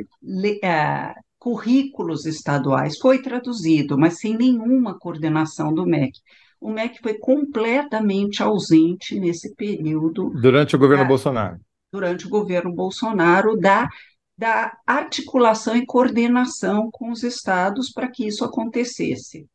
eh, 0.63 1.15
currículos 1.39 2.27
estaduais. 2.27 2.99
Foi 2.99 3.21
traduzido, 3.23 3.97
mas 3.99 4.19
sem 4.19 4.37
nenhuma 4.37 4.99
coordenação 4.99 5.73
do 5.73 5.85
MEC. 5.87 6.19
O 6.67 6.71
MEC 6.71 6.99
foi 7.01 7.15
completamente 7.19 8.43
ausente 8.43 9.19
nesse 9.21 9.55
período 9.55 10.31
Durante 10.31 10.75
o 10.75 10.79
governo 10.79 11.05
É. 11.05 11.09
Bolsonaro. 11.09 11.61
durante 11.93 12.27
o 12.27 12.29
governo 12.29 12.73
Bolsonaro 12.75 13.57
da, 13.57 13.89
da 14.37 14.77
articulação 14.87 15.77
e 15.77 15.87
coordenação 15.87 16.91
com 16.93 17.11
os 17.11 17.23
estados 17.23 17.91
para 17.91 18.11
que 18.11 18.27
isso 18.27 18.45
acontecesse. 18.45 19.47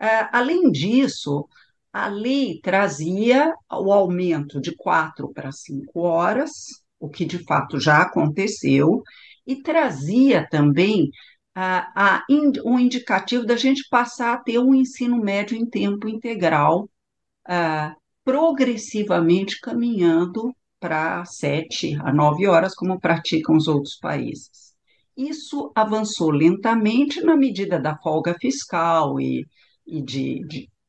Ah, 0.00 0.28
além 0.40 0.70
disso, 0.70 1.48
a 1.92 2.06
lei 2.08 2.60
trazia 2.62 3.54
o 3.70 3.92
aumento 3.92 4.60
de 4.60 4.74
quatro 4.76 5.32
para 5.32 5.50
cinco 5.52 6.00
horas, 6.00 6.50
o 7.00 7.08
que 7.08 7.24
de 7.24 7.38
fato 7.44 7.80
já 7.80 8.02
aconteceu, 8.02 9.02
e 9.46 9.56
trazia 9.62 10.46
também 10.50 11.10
a 11.54 12.24
in- 12.28 12.52
um 12.64 12.78
indicativo 12.78 13.44
da 13.46 13.56
gente 13.56 13.86
passar 13.90 14.34
a 14.34 14.38
ter 14.38 14.58
um 14.58 14.74
ensino 14.74 15.18
médio 15.18 15.56
em 15.56 15.66
tempo 15.68 16.08
integral, 16.08 16.88
ah, 17.46 17.94
progressivamente 18.24 19.60
caminhando 19.60 20.54
para 20.80 21.24
sete 21.24 21.96
a 22.02 22.12
nove 22.12 22.46
horas, 22.46 22.74
como 22.74 23.00
praticam 23.00 23.56
os 23.56 23.68
outros 23.68 23.96
países. 23.98 24.74
Isso 25.16 25.70
avançou 25.74 26.30
lentamente 26.30 27.20
na 27.22 27.36
medida 27.36 27.78
da 27.80 27.96
folga 27.98 28.34
fiscal 28.40 29.20
e, 29.20 29.46
e 29.86 30.02
de, 30.02 30.40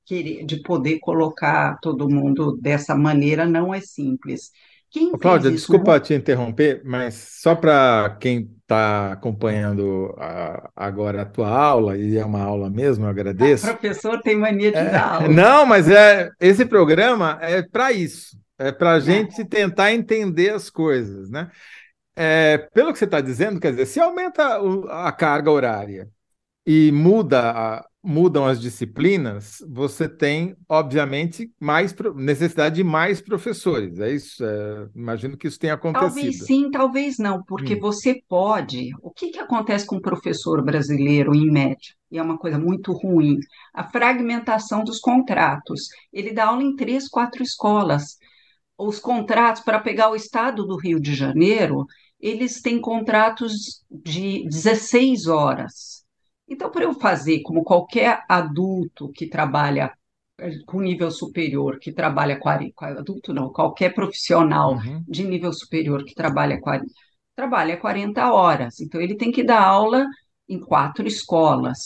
de, 0.08 0.46
de 0.46 0.62
poder 0.64 1.00
colocar 1.00 1.78
todo 1.82 2.10
mundo 2.10 2.58
dessa 2.62 2.96
maneira 2.96 3.46
não 3.46 3.74
é 3.74 3.82
simples. 3.82 4.52
Quem 4.94 5.12
Cláudia, 5.20 5.50
isso 5.50 5.66
desculpa 5.66 6.00
te 6.00 6.14
interromper, 6.14 6.82
mas 6.86 7.16
só 7.42 7.56
para 7.56 8.18
quem 8.20 8.52
está 8.62 9.12
acompanhando 9.14 10.14
a- 10.18 10.70
agora 10.76 11.22
a 11.22 11.26
tua 11.26 11.50
aula, 11.50 11.98
e 11.98 12.18
é 12.18 12.26
uma 12.26 12.42
aula 12.44 12.70
mesmo, 12.70 13.06
eu 13.06 13.10
O 13.10 13.12
agradeço. 13.12 13.66
professor 13.66 14.22
tem 14.22 14.38
mania 14.38 14.72
de 14.72 14.78
É, 14.78 14.92
dar 14.92 15.16
aula. 15.16 15.28
não, 15.34 15.66
mas 15.66 15.88
é 15.90 16.30
esse 16.40 16.66
programa 16.66 17.38
é 17.42 17.62
para 17.62 17.92
isso, 17.92 18.38
é 18.58 18.72
para 18.72 18.94
a 18.94 19.00
gente 19.00 19.46
tentar 19.46 19.94
entender 19.94 20.50
as 20.52 20.70
coisas, 20.70 21.30
né? 21.30 21.52
É, 22.16 22.58
pelo 22.74 22.94
que 22.94 23.00
você 23.00 23.06
está 23.06 23.22
dizendo, 23.22 23.60
quer 23.60 23.72
dizer, 23.72 23.86
se 23.88 24.00
aumenta 24.00 24.62
o- 24.62 24.88
a 24.90 25.12
carga 25.12 25.52
horária 25.52 26.10
e 26.66 26.92
muda 26.94 27.52
a- 27.52 27.86
mudam 28.04 28.46
as 28.46 28.60
disciplinas, 28.60 29.58
você 29.70 30.10
tem, 30.10 30.56
obviamente, 30.70 31.52
mais 31.60 31.94
necessidade 32.16 32.76
de 32.76 32.84
mais 32.84 33.22
professores. 33.22 34.00
É 34.00 34.12
isso? 34.12 34.44
É, 34.44 34.90
imagino 34.96 35.38
que 35.38 35.48
isso 35.48 35.60
tenha 35.60 35.74
Talvez 35.92 36.36
acontecido. 36.36 36.48
sim, 36.48 36.72
talvez 36.72 37.18
não, 37.20 37.44
porque 37.44 37.76
Hum. 37.76 37.80
você 37.80 38.20
pode. 38.28 38.90
O 39.02 39.12
que 39.12 39.30
que 39.30 39.40
acontece 39.40 39.86
com 39.86 39.98
o 39.98 40.02
professor 40.02 40.64
brasileiro, 40.64 41.36
em 41.36 41.52
média? 41.52 41.94
E 42.10 42.18
é 42.18 42.22
uma 42.22 42.38
coisa 42.38 42.58
muito 42.58 42.92
ruim. 42.94 43.38
A 43.74 43.88
fragmentação 43.90 44.84
dos 44.84 45.00
contratos. 45.00 45.88
Ele 46.12 46.34
dá 46.34 46.46
aula 46.48 46.64
em 46.64 46.76
três, 46.76 47.08
quatro 47.08 47.44
escolas. 47.44 48.18
Os 48.78 49.00
contratos, 49.00 49.64
para 49.64 49.80
pegar 49.80 50.10
o 50.12 50.16
estado 50.16 50.66
do 50.66 50.78
Rio 50.78 51.00
de 51.00 51.16
Janeiro, 51.16 51.86
eles 52.20 52.62
têm 52.62 52.82
contratos 52.82 53.84
de 53.92 54.46
16 54.50 55.28
horas. 55.28 56.03
Então, 56.54 56.72
para 56.72 56.84
eu 56.84 56.94
fazer 56.94 57.42
como 57.42 57.64
qualquer 57.64 58.24
adulto 58.30 59.12
que 59.12 59.28
trabalha 59.28 59.92
eh, 60.40 60.52
com 60.66 60.82
nível 60.82 61.12
superior, 61.12 61.80
que 61.80 61.92
trabalha 61.94 62.40
40, 62.40 62.86
adulto 63.00 63.34
não, 63.34 63.52
qualquer 63.52 63.94
profissional 63.94 64.76
Uhum. 64.76 65.06
de 65.08 65.24
nível 65.24 65.52
superior 65.54 66.04
que 66.06 66.14
trabalha 66.16 66.60
40, 66.60 66.92
trabalha 67.36 67.78
40 67.78 68.32
horas. 68.34 68.80
Então, 68.82 69.02
ele 69.02 69.16
tem 69.16 69.32
que 69.32 69.44
dar 69.44 69.62
aula 69.64 70.06
em 70.48 70.60
quatro 70.60 71.08
escolas. 71.08 71.80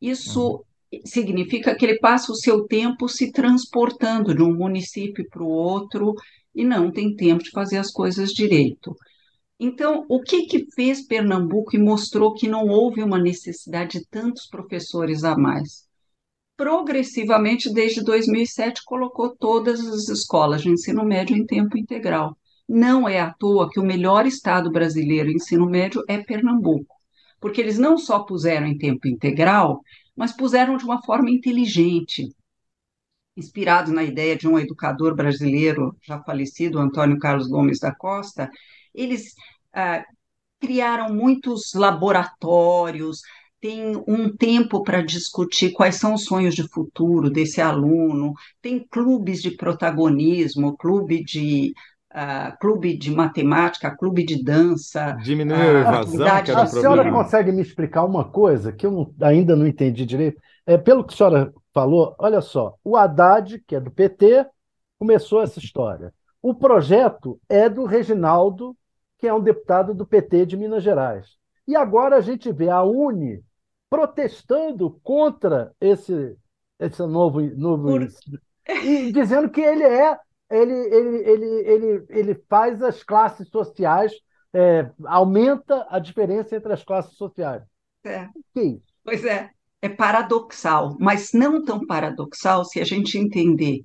Isso 0.00 0.64
significa 1.04 1.74
que 1.74 1.84
ele 1.86 1.98
passa 1.98 2.32
o 2.32 2.36
seu 2.36 2.64
tempo 2.66 3.08
se 3.08 3.32
transportando 3.32 4.34
de 4.34 4.42
um 4.42 4.54
município 4.54 5.26
para 5.30 5.42
o 5.42 5.48
outro 5.48 6.14
e 6.54 6.64
não 6.64 6.90
tem 6.92 7.14
tempo 7.16 7.42
de 7.42 7.50
fazer 7.50 7.78
as 7.78 7.90
coisas 7.90 8.30
direito. 8.30 8.94
Então, 9.64 10.04
o 10.08 10.20
que 10.20 10.46
que 10.46 10.66
fez 10.74 11.06
Pernambuco 11.06 11.76
e 11.76 11.78
mostrou 11.78 12.34
que 12.34 12.48
não 12.48 12.66
houve 12.66 13.00
uma 13.00 13.16
necessidade 13.16 14.00
de 14.00 14.06
tantos 14.08 14.48
professores 14.48 15.22
a 15.22 15.38
mais? 15.38 15.86
Progressivamente, 16.56 17.72
desde 17.72 18.02
2007, 18.02 18.82
colocou 18.84 19.36
todas 19.36 19.78
as 19.78 20.08
escolas 20.08 20.62
de 20.62 20.68
ensino 20.68 21.04
médio 21.04 21.36
em 21.36 21.46
tempo 21.46 21.78
integral. 21.78 22.36
Não 22.68 23.08
é 23.08 23.20
à 23.20 23.32
toa 23.32 23.70
que 23.70 23.78
o 23.78 23.84
melhor 23.84 24.26
estado 24.26 24.68
brasileiro 24.68 25.30
em 25.30 25.36
ensino 25.36 25.66
médio 25.70 26.02
é 26.08 26.18
Pernambuco, 26.18 26.96
porque 27.40 27.60
eles 27.60 27.78
não 27.78 27.96
só 27.96 28.18
puseram 28.24 28.66
em 28.66 28.76
tempo 28.76 29.06
integral, 29.06 29.80
mas 30.16 30.32
puseram 30.32 30.76
de 30.76 30.84
uma 30.84 31.00
forma 31.04 31.30
inteligente, 31.30 32.26
inspirados 33.36 33.92
na 33.92 34.02
ideia 34.02 34.34
de 34.34 34.48
um 34.48 34.58
educador 34.58 35.14
brasileiro 35.14 35.96
já 36.02 36.20
falecido, 36.20 36.80
Antônio 36.80 37.16
Carlos 37.20 37.46
Gomes 37.46 37.78
da 37.78 37.94
Costa, 37.94 38.50
eles 38.94 39.34
ah, 39.74 40.04
criaram 40.60 41.12
muitos 41.12 41.72
laboratórios, 41.74 43.20
tem 43.60 43.96
um 44.08 44.34
tempo 44.36 44.82
para 44.82 45.02
discutir 45.02 45.72
quais 45.72 45.96
são 45.96 46.14
os 46.14 46.24
sonhos 46.24 46.54
de 46.54 46.68
futuro 46.68 47.30
desse 47.30 47.60
aluno, 47.60 48.32
tem 48.60 48.84
clubes 48.90 49.40
de 49.40 49.52
protagonismo, 49.52 50.76
clube 50.76 51.22
de 51.22 51.72
uh, 52.12 52.58
clube 52.60 52.96
de 52.96 53.10
matemática, 53.10 53.96
clube 53.96 54.24
de 54.24 54.42
dança. 54.42 55.12
Diminuir 55.22 55.58
uh, 55.58 55.76
a 55.76 55.80
evasão, 55.80 56.42
que 56.42 56.50
era 56.50 56.62
A 56.62 56.66
senhora 56.66 57.10
consegue 57.10 57.52
me 57.52 57.62
explicar 57.62 58.04
uma 58.04 58.24
coisa 58.24 58.72
que 58.72 58.84
eu 58.84 58.90
não, 58.90 59.14
ainda 59.20 59.54
não 59.54 59.66
entendi 59.66 60.04
direito? 60.04 60.40
É, 60.66 60.76
pelo 60.76 61.04
que 61.04 61.14
a 61.14 61.16
senhora 61.16 61.52
falou, 61.72 62.14
olha 62.18 62.40
só, 62.40 62.74
o 62.84 62.96
Haddad, 62.96 63.62
que 63.66 63.74
é 63.74 63.80
do 63.80 63.90
PT, 63.90 64.46
começou 64.98 65.42
essa 65.42 65.58
história. 65.58 66.12
O 66.40 66.54
projeto 66.54 67.40
é 67.48 67.68
do 67.68 67.84
Reginaldo, 67.84 68.76
que 69.22 69.28
é 69.28 69.32
um 69.32 69.40
deputado 69.40 69.94
do 69.94 70.04
PT 70.04 70.46
de 70.46 70.56
Minas 70.56 70.82
Gerais. 70.82 71.36
E 71.64 71.76
agora 71.76 72.16
a 72.16 72.20
gente 72.20 72.50
vê 72.50 72.68
a 72.68 72.82
Uni 72.82 73.40
protestando 73.88 74.98
contra 75.00 75.72
esse, 75.80 76.36
esse 76.76 77.06
novo, 77.06 77.40
novo 77.40 77.84
Por... 77.84 78.08
e 78.82 79.12
dizendo 79.12 79.48
que 79.48 79.60
ele 79.60 79.84
é 79.84 80.18
ele, 80.50 80.72
ele, 80.72 81.16
ele, 81.18 81.46
ele, 81.46 82.06
ele 82.08 82.34
faz 82.48 82.82
as 82.82 83.04
classes 83.04 83.48
sociais, 83.48 84.12
é, 84.52 84.90
aumenta 85.06 85.86
a 85.88 86.00
diferença 86.00 86.56
entre 86.56 86.72
as 86.72 86.82
classes 86.82 87.16
sociais. 87.16 87.62
É. 88.02 88.28
É? 88.56 88.78
Pois 89.04 89.24
é, 89.24 89.50
é 89.80 89.88
paradoxal, 89.88 90.96
mas 90.98 91.32
não 91.32 91.64
tão 91.64 91.86
paradoxal 91.86 92.64
se 92.64 92.80
a 92.80 92.84
gente 92.84 93.16
entender 93.16 93.84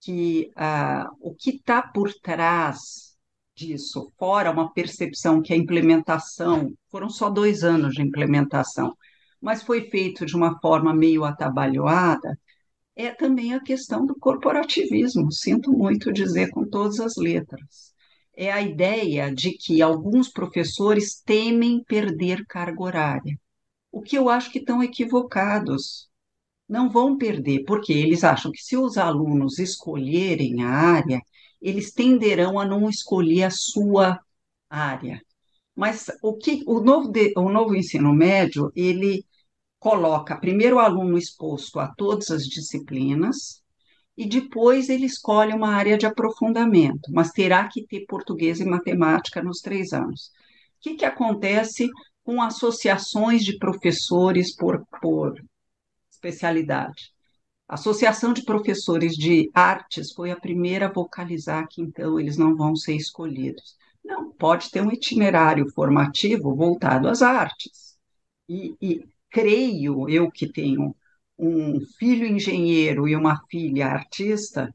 que 0.00 0.50
ah, 0.56 1.10
o 1.20 1.34
que 1.34 1.50
está 1.50 1.82
por 1.82 2.10
trás 2.14 3.13
disso, 3.54 4.12
fora 4.18 4.50
uma 4.50 4.72
percepção 4.72 5.40
que 5.40 5.52
a 5.52 5.56
implementação, 5.56 6.72
foram 6.90 7.08
só 7.08 7.30
dois 7.30 7.62
anos 7.62 7.94
de 7.94 8.02
implementação, 8.02 8.96
mas 9.40 9.62
foi 9.62 9.88
feito 9.90 10.26
de 10.26 10.34
uma 10.36 10.58
forma 10.60 10.94
meio 10.94 11.24
atabalhoada, 11.24 12.38
é 12.96 13.10
também 13.10 13.54
a 13.54 13.60
questão 13.60 14.06
do 14.06 14.14
corporativismo, 14.18 15.30
sinto 15.32 15.72
muito 15.72 16.12
dizer 16.12 16.50
com 16.50 16.64
todas 16.68 17.00
as 17.00 17.16
letras. 17.16 17.92
É 18.36 18.52
a 18.52 18.60
ideia 18.60 19.32
de 19.32 19.52
que 19.52 19.82
alguns 19.82 20.28
professores 20.28 21.20
temem 21.24 21.82
perder 21.84 22.44
carga 22.46 22.82
horária, 22.82 23.38
o 23.92 24.00
que 24.00 24.16
eu 24.16 24.28
acho 24.28 24.50
que 24.50 24.58
estão 24.58 24.82
equivocados. 24.82 26.08
Não 26.68 26.88
vão 26.88 27.16
perder, 27.18 27.64
porque 27.64 27.92
eles 27.92 28.24
acham 28.24 28.50
que 28.50 28.62
se 28.62 28.76
os 28.76 28.96
alunos 28.96 29.58
escolherem 29.58 30.62
a 30.62 30.68
área, 30.70 31.20
eles 31.64 31.92
tenderão 31.92 32.58
a 32.60 32.66
não 32.66 32.90
escolher 32.90 33.44
a 33.44 33.50
sua 33.50 34.20
área. 34.68 35.22
Mas 35.74 36.06
o 36.22 36.36
que 36.36 36.62
o 36.66 36.80
novo, 36.80 37.10
o 37.38 37.48
novo 37.48 37.74
ensino 37.74 38.12
médio, 38.12 38.70
ele 38.76 39.24
coloca 39.78 40.36
primeiro 40.36 40.76
o 40.76 40.78
aluno 40.78 41.16
exposto 41.16 41.80
a 41.80 41.88
todas 41.94 42.30
as 42.30 42.42
disciplinas 42.44 43.62
e 44.16 44.28
depois 44.28 44.90
ele 44.90 45.06
escolhe 45.06 45.54
uma 45.54 45.74
área 45.74 45.96
de 45.96 46.06
aprofundamento, 46.06 47.10
mas 47.10 47.30
terá 47.30 47.66
que 47.66 47.86
ter 47.86 48.04
português 48.06 48.60
e 48.60 48.64
matemática 48.66 49.42
nos 49.42 49.60
três 49.60 49.92
anos. 49.94 50.26
O 50.76 50.80
que, 50.80 50.96
que 50.96 51.04
acontece 51.04 51.88
com 52.22 52.42
associações 52.42 53.42
de 53.42 53.58
professores 53.58 54.54
por, 54.54 54.84
por 55.00 55.42
especialidade? 56.10 57.13
A 57.66 57.74
Associação 57.74 58.32
de 58.32 58.44
Professores 58.44 59.14
de 59.14 59.50
Artes 59.54 60.12
foi 60.12 60.30
a 60.30 60.38
primeira 60.38 60.86
a 60.86 60.92
vocalizar 60.92 61.66
que 61.68 61.80
então 61.80 62.20
eles 62.20 62.36
não 62.36 62.54
vão 62.54 62.76
ser 62.76 62.94
escolhidos. 62.94 63.74
Não, 64.04 64.30
pode 64.32 64.70
ter 64.70 64.82
um 64.82 64.92
itinerário 64.92 65.66
formativo 65.74 66.54
voltado 66.54 67.08
às 67.08 67.22
artes. 67.22 67.96
E, 68.48 68.74
e 68.80 69.04
creio 69.30 70.08
eu 70.10 70.30
que 70.30 70.46
tenho 70.46 70.94
um 71.38 71.80
filho 71.98 72.26
engenheiro 72.26 73.08
e 73.08 73.16
uma 73.16 73.40
filha 73.50 73.86
artista, 73.86 74.72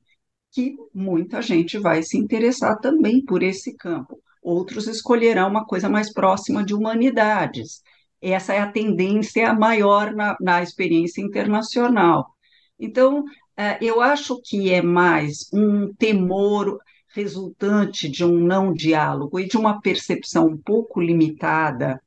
que 0.51 0.75
muita 0.93 1.41
gente 1.43 1.77
vai 1.77 2.01
se 2.01 2.17
interessar 2.17 2.79
também 2.79 3.23
por 3.23 3.43
esse 3.43 3.75
campo. 3.77 4.19
Outros 4.41 4.87
escolherão 4.87 5.47
uma 5.47 5.65
coisa 5.65 5.87
mais 5.87 6.11
próxima 6.11 6.63
de 6.65 6.73
humanidades. 6.73 7.83
Essa 8.19 8.53
é 8.53 8.59
a 8.59 8.71
tendência 8.71 9.53
maior 9.53 10.13
na, 10.13 10.35
na 10.41 10.63
experiência 10.63 11.21
internacional. 11.21 12.35
Então, 12.79 13.25
é, 13.57 13.77
eu 13.83 14.01
acho 14.01 14.41
que 14.41 14.71
é 14.71 14.81
mais 14.81 15.49
um 15.53 15.93
temor 15.93 16.79
resultante 17.13 18.07
de 18.07 18.23
um 18.23 18.39
não 18.39 18.73
diálogo 18.73 19.39
e 19.39 19.47
de 19.47 19.57
uma 19.57 19.81
percepção 19.81 20.47
um 20.47 20.57
pouco 20.57 21.01
limitada 21.01 22.01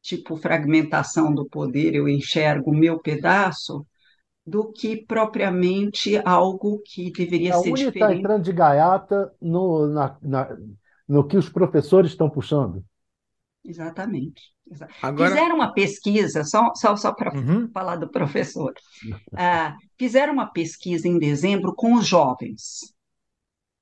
tipo 0.00 0.36
fragmentação 0.36 1.34
do 1.34 1.46
poder, 1.46 1.94
eu 1.94 2.08
enxergo 2.08 2.70
o 2.70 2.76
meu 2.76 2.98
pedaço, 2.98 3.86
do 4.46 4.72
que 4.72 4.96
propriamente 5.04 6.16
algo 6.24 6.80
que 6.84 7.12
deveria 7.12 7.54
a 7.54 7.58
ser 7.58 7.70
Uni 7.70 7.84
tá 7.84 7.90
diferente. 7.90 8.02
está 8.02 8.14
entrando 8.14 8.42
de 8.44 8.52
gaiata 8.52 9.32
no, 9.40 9.86
na, 9.88 10.18
na, 10.22 10.56
no 11.06 11.26
que 11.26 11.36
os 11.36 11.50
professores 11.50 12.12
estão 12.12 12.30
puxando. 12.30 12.82
Exatamente. 13.62 14.54
Agora... 15.02 15.30
Fizeram 15.30 15.54
uma 15.56 15.72
pesquisa, 15.72 16.44
só, 16.44 16.72
só, 16.74 16.96
só 16.96 17.12
para 17.12 17.34
uhum. 17.34 17.70
falar 17.70 17.96
do 17.96 18.10
professor. 18.10 18.72
Uh, 19.32 19.76
fizeram 19.98 20.32
uma 20.32 20.46
pesquisa 20.46 21.08
em 21.08 21.18
dezembro 21.18 21.74
com 21.74 21.94
os 21.94 22.06
jovens, 22.06 22.82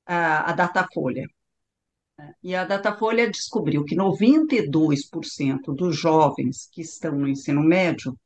uh, 0.09 0.45
a 0.47 0.53
Datafolha. 0.53 1.27
E 2.43 2.55
a 2.55 2.65
Datafolha 2.65 3.31
descobriu 3.31 3.85
que 3.85 3.95
92% 3.95 5.75
dos 5.75 5.97
jovens 5.99 6.69
que 6.73 6.81
estão 6.81 7.13
no 7.13 7.29
ensino 7.29 7.63
médio 7.63 8.19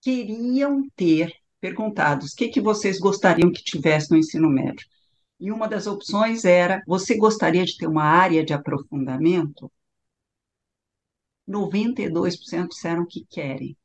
queriam 0.00 0.82
ter 0.94 1.32
perguntados 1.60 2.32
o 2.32 2.36
que, 2.36 2.48
que 2.48 2.60
vocês 2.60 2.98
gostariam 2.98 3.50
que 3.50 3.62
tivesse 3.62 4.10
no 4.10 4.16
ensino 4.16 4.48
médio. 4.48 4.86
E 5.40 5.50
uma 5.50 5.66
das 5.66 5.86
opções 5.86 6.44
era: 6.44 6.80
você 6.86 7.16
gostaria 7.16 7.64
de 7.64 7.76
ter 7.76 7.86
uma 7.86 8.04
área 8.04 8.44
de 8.44 8.52
aprofundamento? 8.52 9.70
92% 11.48 12.68
disseram 12.68 13.06
que 13.06 13.24
querem. 13.28 13.76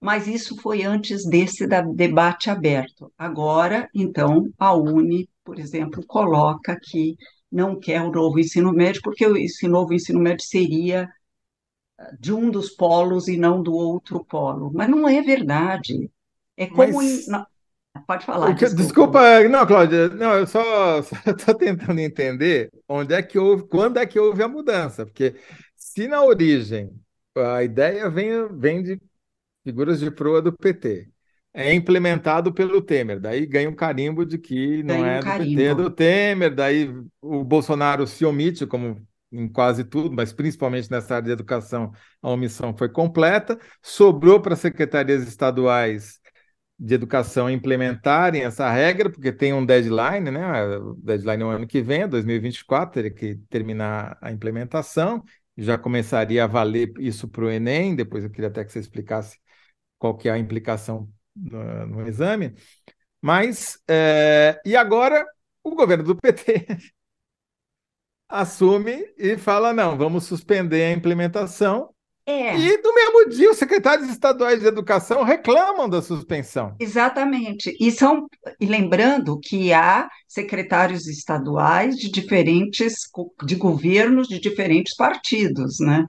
Mas 0.00 0.28
isso 0.28 0.56
foi 0.60 0.84
antes 0.84 1.24
desse 1.28 1.66
debate 1.66 2.50
aberto. 2.50 3.12
Agora, 3.18 3.88
então, 3.92 4.48
a 4.56 4.72
UNE, 4.74 5.28
por 5.44 5.58
exemplo, 5.58 6.04
coloca 6.06 6.78
que 6.80 7.16
não 7.50 7.78
quer 7.78 8.02
o 8.02 8.12
novo 8.12 8.38
ensino 8.38 8.72
médio, 8.72 9.02
porque 9.02 9.24
esse 9.24 9.66
novo 9.66 9.92
ensino 9.92 10.20
médio 10.20 10.44
seria 10.44 11.08
ah, 11.98 12.10
de 12.20 12.32
um 12.32 12.50
dos 12.50 12.70
polos 12.70 13.26
e 13.26 13.36
não 13.36 13.60
do 13.60 13.72
outro 13.72 14.24
polo. 14.24 14.70
Mas 14.72 14.88
não 14.88 15.08
é 15.08 15.20
verdade. 15.20 16.10
É 16.56 16.66
como. 16.66 16.94
Mas... 16.94 17.26
Pode 18.06 18.24
falar. 18.24 18.52
Desculpa. 18.52 18.82
desculpa, 18.82 19.48
não, 19.48 19.66
Cláudia, 19.66 20.08
não, 20.10 20.34
eu 20.34 20.46
só 20.46 21.00
estou 21.26 21.54
tentando 21.54 21.98
entender 21.98 22.70
onde 22.88 23.12
é 23.12 23.20
que 23.20 23.38
houve, 23.38 23.66
quando 23.66 23.96
é 23.96 24.06
que 24.06 24.20
houve 24.20 24.40
a 24.42 24.48
mudança, 24.48 25.04
porque 25.04 25.34
se 26.02 26.08
na 26.08 26.22
origem 26.22 26.90
a 27.36 27.62
ideia 27.62 28.08
vem, 28.08 28.48
vem 28.56 28.82
de 28.82 29.00
figuras 29.64 30.00
de 30.00 30.10
proa 30.10 30.40
do 30.40 30.52
PT 30.52 31.08
é 31.52 31.74
implementado 31.74 32.52
pelo 32.52 32.80
Temer. 32.80 33.18
Daí 33.18 33.44
ganha 33.44 33.68
um 33.68 33.74
carimbo 33.74 34.24
de 34.24 34.38
que 34.38 34.80
não 34.84 35.04
é 35.04 35.16
um 35.16 35.18
do 35.18 35.24
carimbo. 35.24 35.56
PT, 35.56 35.62
é 35.64 35.74
do 35.74 35.90
Temer. 35.90 36.54
Daí 36.54 36.94
o 37.20 37.42
Bolsonaro 37.42 38.06
se 38.06 38.24
omite, 38.24 38.64
como 38.64 39.04
em 39.32 39.48
quase 39.48 39.82
tudo, 39.82 40.14
mas 40.14 40.32
principalmente 40.32 40.88
nessa 40.88 41.16
área 41.16 41.26
de 41.26 41.32
educação, 41.32 41.90
a 42.22 42.30
omissão 42.30 42.76
foi 42.76 42.88
completa. 42.88 43.58
Sobrou 43.82 44.40
para 44.40 44.54
as 44.54 44.60
secretarias 44.60 45.26
estaduais 45.26 46.20
de 46.78 46.94
educação 46.94 47.50
implementarem 47.50 48.44
essa 48.44 48.70
regra, 48.70 49.10
porque 49.10 49.32
tem 49.32 49.52
um 49.52 49.66
deadline, 49.66 50.30
né? 50.30 50.76
O 50.78 50.94
deadline 50.94 51.42
é 51.42 51.46
o 51.46 51.48
ano 51.48 51.66
que 51.66 51.82
vem, 51.82 52.08
2024, 52.08 52.94
teria 52.94 53.10
que 53.10 53.34
terminar 53.50 54.16
a 54.22 54.30
implementação. 54.30 55.24
Já 55.58 55.76
começaria 55.78 56.44
a 56.44 56.46
valer 56.46 56.92
isso 57.00 57.28
para 57.28 57.44
o 57.44 57.50
Enem. 57.50 57.96
Depois 57.96 58.24
eu 58.24 58.30
queria 58.30 58.48
até 58.48 58.64
que 58.64 58.72
você 58.72 58.78
explicasse 58.78 59.38
qual 59.98 60.16
que 60.16 60.28
é 60.28 60.32
a 60.32 60.38
implicação 60.38 61.10
no, 61.36 61.86
no 61.86 62.08
exame. 62.08 62.54
Mas, 63.20 63.78
é, 63.88 64.60
e 64.64 64.76
agora, 64.76 65.26
o 65.64 65.74
governo 65.74 66.04
do 66.04 66.16
PT 66.16 66.66
assume 68.28 69.12
e 69.16 69.36
fala: 69.36 69.72
não, 69.72 69.96
vamos 69.96 70.24
suspender 70.24 70.84
a 70.84 70.92
implementação. 70.92 71.94
É, 72.28 72.58
E 72.58 72.82
no 72.82 72.94
mesmo 72.94 73.30
dia, 73.30 73.50
os 73.50 73.56
secretários 73.56 74.10
estaduais 74.10 74.60
de 74.60 74.66
educação 74.66 75.22
reclamam 75.24 75.88
da 75.88 76.02
suspensão. 76.02 76.76
exatamente. 76.78 77.74
E 77.80 77.90
são, 77.90 78.28
e 78.60 78.66
lembrando 78.66 79.38
que 79.40 79.72
há 79.72 80.06
secretários 80.26 81.06
estaduais 81.06 81.96
de 81.96 82.10
diferentes, 82.10 82.96
de 83.46 83.54
governos 83.54 84.28
de 84.28 84.38
diferentes 84.38 84.94
partidos, 84.94 85.78
né? 85.80 86.04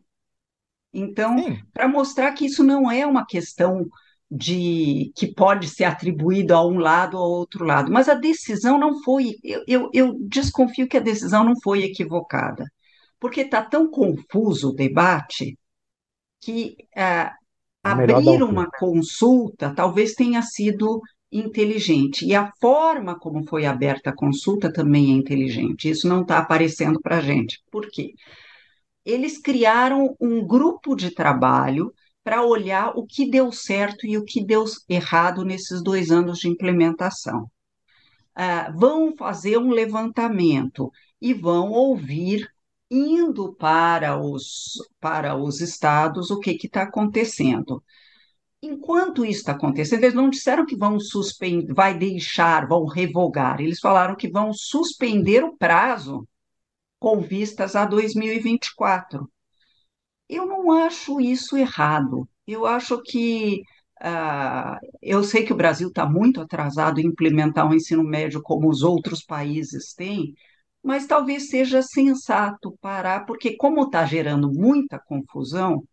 Então, 0.93 1.36
para 1.74 1.88
mostrar 1.88 2.34
que 2.34 2.45
isso 2.47 2.65
não 2.65 2.91
é 2.91 3.05
uma 3.05 3.26
questão 3.26 3.88
de 4.30 5.13
que 5.15 5.34
pode 5.34 5.70
ser 5.70 5.86
atribuído 5.86 6.53
a 6.53 6.65
um 6.67 6.80
lado 6.80 7.17
ou 7.17 7.24
a 7.24 7.28
outro 7.28 7.63
lado, 7.63 7.91
mas 7.91 8.09
a 8.09 8.13
decisão 8.13 8.78
não 8.78 9.01
foi, 9.03 9.36
eu, 9.41 9.63
eu, 9.67 9.89
eu 9.93 10.17
desconfio 10.28 10.88
que 10.88 10.97
a 10.97 10.99
decisão 10.99 11.45
não 11.45 11.53
foi 11.63 11.84
equivocada, 11.84 12.65
porque 13.20 13.41
está 13.41 13.63
tão 13.63 13.89
confuso 13.89 14.70
o 14.70 14.76
debate 14.76 15.57
que 16.41 16.75
É 17.83 18.07
dar 18.07 18.21
abrir 18.21 18.43
um 18.43 18.43
uma 18.43 18.69
consulta 18.69 19.73
talvez 19.75 20.13
tenha 20.13 20.41
sido 20.41 21.01
inteligente, 21.31 22.25
e 22.25 22.33
a 22.35 22.51
forma 22.59 23.17
como 23.19 23.45
foi 23.47 23.65
aberta 23.65 24.09
a 24.09 24.15
consulta 24.15 24.71
também 24.73 25.11
é 25.13 25.15
inteligente, 25.15 25.89
isso 25.89 26.07
não 26.07 26.21
está 26.21 26.39
aparecendo 26.39 26.99
para 27.01 27.17
a 27.17 27.21
gente. 27.21 27.61
Por 27.71 27.87
quê? 27.91 28.13
eles 29.05 29.39
criaram 29.39 30.15
um 30.19 30.45
grupo 30.45 30.95
de 30.95 31.11
trabalho 31.11 31.93
para 32.23 32.43
olhar 32.45 32.91
o 32.95 33.05
que 33.05 33.29
deu 33.29 33.51
certo 33.51 34.05
e 34.05 34.17
o 34.17 34.25
que 34.25 34.43
deu 34.43 34.65
errado 34.87 35.43
nesses 35.43 35.81
dois 35.81 36.11
anos 36.11 36.39
de 36.39 36.47
implementação. 36.47 37.49
Ah, 38.35 38.71
vão 38.75 39.15
fazer 39.17 39.57
um 39.57 39.71
levantamento 39.71 40.91
e 41.21 41.33
vão 41.33 41.71
ouvir, 41.71 42.47
indo 42.89 43.53
para 43.55 44.17
os, 44.19 44.73
para 44.99 45.35
os 45.35 45.61
estados, 45.61 46.31
o 46.31 46.39
que 46.39 46.57
está 46.63 46.83
acontecendo. 46.83 47.83
Enquanto 48.61 49.23
isso 49.23 49.39
está 49.39 49.53
acontecendo, 49.53 50.03
eles 50.03 50.15
não 50.15 50.29
disseram 50.29 50.65
que 50.65 50.75
vão 50.75 50.99
suspender, 50.99 51.73
vai 51.73 51.97
deixar, 51.97 52.67
vão 52.67 52.85
revogar, 52.85 53.61
eles 53.61 53.79
falaram 53.79 54.15
que 54.15 54.29
vão 54.29 54.51
suspender 54.53 55.43
o 55.43 55.55
prazo 55.57 56.27
com 56.99 57.21
vistas 57.21 57.75
a 57.75 57.85
2024. 57.85 59.29
Eu 60.27 60.45
não 60.45 60.71
acho 60.71 61.19
isso 61.21 61.57
errado. 61.57 62.27
Eu 62.45 62.65
acho 62.65 63.01
que 63.01 63.63
ah, 64.01 64.79
eu 65.01 65.23
sei 65.23 65.45
que 65.45 65.53
o 65.53 65.55
Brasil 65.55 65.89
está 65.89 66.05
muito 66.09 66.41
atrasado 66.41 66.99
em 66.99 67.07
implementar 67.07 67.69
o 67.69 67.73
ensino 67.73 68.03
médio 68.03 68.41
como 68.41 68.69
os 68.69 68.81
outros 68.81 69.23
países 69.23 69.93
têm, 69.93 70.33
mas 70.84 71.05
talvez 71.05 71.49
seja 71.49 71.82
sensato 71.82 72.77
parar, 72.82 73.25
porque 73.25 73.55
como 73.57 73.84
está 73.84 74.05
gerando 74.05 74.51
muita 74.51 74.99
confusão, 74.99 75.84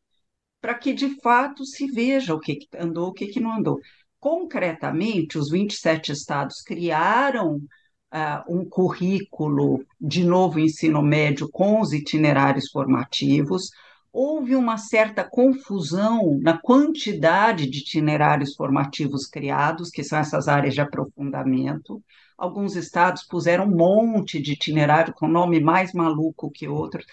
para 0.61 0.75
que 0.75 0.93
de 0.93 1.21
fato 1.21 1.65
se 1.65 1.87
veja 1.87 2.35
o 2.35 2.41
que, 2.41 2.59
andou, 2.79 3.09
o 3.09 3.13
que, 3.13 3.41
não 3.41 3.53
andou. 3.53 3.79
Concretamente, 4.19 5.39
os 5.39 5.51
27 5.51 6.13
estados 6.13 6.61
criaram 6.63 7.61
ah, 8.11 8.45
um 8.49 8.65
currículo 8.65 9.85
de 10.01 10.25
novo 10.25 10.59
ensino 10.59 11.03
médio 11.03 11.49
com 11.51 11.81
os 11.81 11.93
itinerários 11.93 12.71
formativos. 12.71 13.71
Houve 14.13 14.57
uma 14.57 14.79
certa 14.79 15.23
confusão 15.23 16.39
na 16.41 16.59
quantidade 16.59 17.69
de 17.69 17.81
itinerários 17.81 18.55
formativos 18.57 19.27
criados, 19.27 19.91
que 19.91 20.03
são 20.03 20.19
essas 20.19 20.49
áreas 20.49 20.75
de 20.75 20.81
aprofundamento. 20.81 22.03
Alguns 22.37 22.77
estados 22.77 23.23
puseram 23.25 23.65
um 23.65 23.77
monte 23.77 24.41
de 24.41 24.53
itinerário 24.53 25.15
com 25.15 25.27
nome 25.27 25.61
mais 25.61 25.93
maluco 25.93 26.51
que 26.51 26.69
outros 26.69 27.07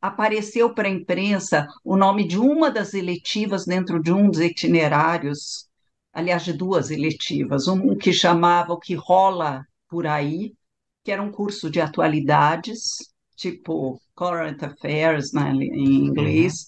apareceu 0.00 0.74
para 0.74 0.88
a 0.88 0.90
imprensa 0.90 1.66
o 1.84 1.96
nome 1.96 2.26
de 2.26 2.38
uma 2.38 2.70
das 2.70 2.94
eletivas 2.94 3.66
dentro 3.66 4.02
de 4.02 4.12
um 4.12 4.30
dos 4.30 4.40
itinerários, 4.40 5.68
aliás, 6.12 6.42
de 6.44 6.52
duas 6.52 6.90
eletivas, 6.90 7.68
um 7.68 7.96
que 7.96 8.12
chamava 8.12 8.72
O 8.72 8.78
que 8.78 8.94
rola 8.94 9.64
por 9.88 10.06
aí, 10.06 10.54
que 11.04 11.12
era 11.12 11.22
um 11.22 11.30
curso 11.30 11.70
de 11.70 11.80
atualidades, 11.80 12.96
tipo 13.36 14.00
Current 14.14 14.62
Affairs 14.62 15.32
né, 15.32 15.50
em 15.52 16.06
inglês, 16.06 16.64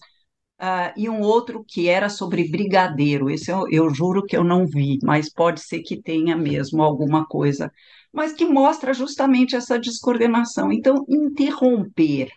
uh, 0.62 0.92
e 0.96 1.08
um 1.10 1.20
outro 1.20 1.64
que 1.68 1.88
era 1.88 2.08
sobre 2.08 2.48
brigadeiro. 2.48 3.30
Esse 3.30 3.50
eu, 3.50 3.64
eu 3.70 3.90
juro 3.94 4.24
que 4.24 4.36
eu 4.36 4.44
não 4.44 4.66
vi, 4.66 4.98
mas 5.02 5.32
pode 5.32 5.60
ser 5.62 5.80
que 5.82 6.00
tenha 6.00 6.36
mesmo 6.36 6.82
alguma 6.82 7.26
coisa, 7.26 7.72
mas 8.12 8.32
que 8.32 8.44
mostra 8.46 8.94
justamente 8.94 9.56
essa 9.56 9.78
descoordenação. 9.78 10.72
Então, 10.72 11.04
interromper 11.08 12.30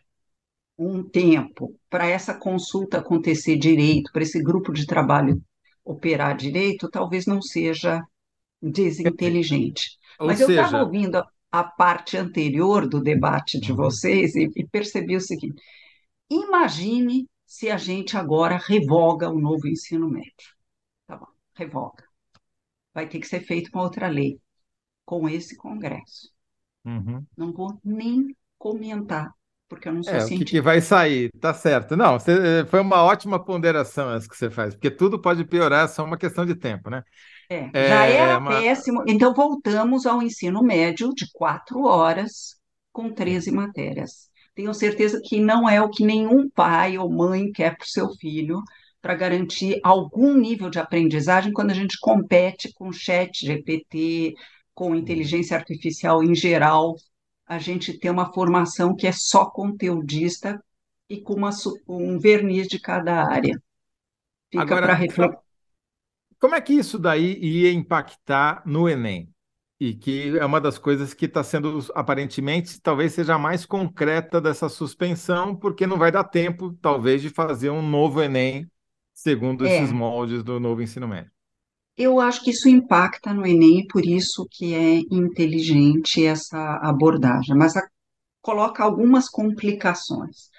um 0.78 1.04
tempo 1.04 1.76
para 1.90 2.08
essa 2.08 2.34
consulta 2.38 2.98
acontecer 3.00 3.58
direito, 3.58 4.12
para 4.12 4.24
esse 4.24 4.42
grupo 4.42 4.74
de 4.74 4.86
trabalho 4.86 5.42
operar 5.84 6.36
direito, 6.36 6.90
talvez 6.90 7.26
não 7.26 7.42
seja 7.42 8.02
desinteligente. 8.62 9.92
ou 10.20 10.26
Mas 10.26 10.42
eu 10.42 10.50
estava 10.50 10.78
seja, 10.78 10.78
ouvindo 10.78 11.18
a, 11.18 11.28
a 11.52 11.64
parte 11.64 12.18
anterior 12.18 12.88
do 12.88 13.02
debate 13.02 13.60
de 13.60 13.72
Uhum. 13.72 13.74
vocês 13.74 14.36
e, 14.36 14.50
e 14.56 14.68
percebi 14.68 15.16
o 15.16 15.22
seguinte: 15.22 15.62
imagine 16.30 17.28
se 17.56 17.70
a 17.72 17.78
gente 17.78 18.18
agora 18.18 18.58
revoga 18.58 19.30
o 19.30 19.40
novo 19.40 19.68
ensino 19.68 20.10
médio. 20.10 20.50
Tá 21.08 21.18
bom, 21.18 21.28
revoga. 21.56 22.06
Vai 22.94 23.08
ter 23.10 23.20
que 23.22 23.28
ser 23.28 23.42
feito 23.42 23.70
uma 23.74 23.84
outra 23.84 24.08
lei, 24.10 24.42
com 25.06 25.30
esse 25.30 25.56
Congresso. 25.58 26.30
uhum. 26.86 27.28
Não 27.38 27.54
vou 27.54 27.80
nem 27.82 28.36
comentar, 28.58 29.34
porque 29.70 29.88
eu 29.88 29.94
não 29.94 30.04
sou 30.04 30.20
É, 30.20 30.24
o 30.24 30.32
que 30.32 30.46
que 30.46 30.62
cientista. 30.62 30.62
vai 30.62 30.82
sair? 30.82 31.32
Tá 31.40 31.52
certo. 31.54 31.96
Não, 31.98 32.20
você- 32.20 32.64
foi 32.68 32.80
uma 32.80 33.02
ótima 33.04 33.44
ponderação 33.44 34.14
essa 34.14 34.30
que 34.30 34.38
você 34.38 34.52
faz, 34.52 34.76
porque 34.76 34.92
tudo 34.92 35.20
pode 35.20 35.44
piorar, 35.46 35.86
é 35.86 35.88
só 35.88 36.04
uma 36.04 36.18
questão 36.18 36.46
de 36.46 36.56
tempo, 36.56 36.90
né? 36.92 37.04
É, 37.50 37.72
já 37.80 38.06
era 38.08 38.38
É, 38.38 38.40
uma- 38.40 38.64
péssimo. 38.64 39.04
Então, 39.08 39.34
voltamos 39.34 40.06
ao 40.06 40.22
ensino 40.22 40.64
médio 40.64 41.14
de 41.14 41.30
quatro 41.32 41.84
horas 41.84 42.56
com 42.92 43.14
13 43.14 43.52
matérias. 43.52 44.30
Tenho 44.56 44.74
certeza 44.74 45.22
que 45.24 45.40
não 45.40 45.70
é 45.70 45.82
o 45.82 45.90
que 45.90 46.06
nenhum 46.06 46.50
pai 46.50 46.98
ou 46.98 47.12
mãe 47.12 47.52
quer 47.52 47.78
para 47.78 47.84
o 47.86 47.88
seu 47.88 48.10
filho, 48.16 48.62
para 49.02 49.14
garantir 49.16 49.80
algum 49.84 50.36
nível 50.36 50.70
de 50.70 50.80
aprendizagem 50.80 51.54
quando 51.54 51.72
a 51.72 51.76
gente 51.76 52.00
compete 52.00 52.74
com 52.74 52.92
chat 52.92 53.46
GPT, 53.46 54.34
com 54.74 54.96
inteligência 54.96 55.58
artificial 55.58 56.24
em 56.24 56.34
geral. 56.34 56.96
A 57.46 57.60
gente 57.60 58.00
tem 58.00 58.10
uma 58.10 58.34
formação 58.34 58.96
que 58.96 59.06
é 59.08 59.12
só 59.12 59.46
conteudista 59.46 60.60
e 61.10 61.22
com 61.22 61.34
uma 61.36 61.52
um 61.88 62.18
verniz 62.18 62.68
de 62.68 62.80
cada 62.80 63.24
área. 63.24 63.62
Fica 64.52 64.66
para 64.66 64.94
Agora, 64.94 64.96
refletir. 64.96 65.38
como 66.40 66.56
é 66.56 66.62
que 66.62 66.74
isso 66.74 66.98
daí 66.98 67.38
ia 67.40 67.72
impactar 67.74 68.64
no 68.66 68.88
Enem? 68.88 69.35
E 69.80 69.94
que 69.94 70.38
é 70.38 70.46
uma 70.46 70.62
das 70.62 70.78
coisas 70.78 71.14
que 71.14 71.26
está 71.26 71.44
sendo, 71.44 71.80
aparentemente, 71.94 72.80
talvez 72.82 73.14
seja 73.14 73.36
a 73.36 73.40
mais 73.40 73.66
concreta 73.66 74.40
dessa 74.40 74.70
suspensão, 74.70 75.54
porque 75.56 75.86
não 75.86 75.98
vai 75.98 76.12
dar 76.12 76.24
tempo, 76.24 76.74
talvez, 76.82 77.22
de 77.22 77.30
fazer 77.30 77.70
um 77.70 77.82
novo 77.88 78.22
Enem 78.22 78.70
segundo 79.14 79.66
esses 79.66 79.92
É. 79.92 79.94
moldes 79.94 80.44
do 80.44 80.60
novo 80.60 80.82
ensino 80.82 81.08
médio. 81.08 81.32
Eu 81.98 82.20
acho 82.20 82.44
que 82.44 82.52
isso 82.52 82.68
impacta 82.68 83.34
no 83.34 83.46
Enem, 83.46 83.88
por 83.88 84.06
isso 84.06 84.46
que 84.52 84.74
é 84.74 85.00
inteligente 85.12 86.26
essa 86.26 86.58
abordagem, 86.82 87.56
mas 87.56 87.76
a- 87.78 87.88
coloca 88.42 88.84
algumas 88.84 89.30
complicações. 89.30 90.50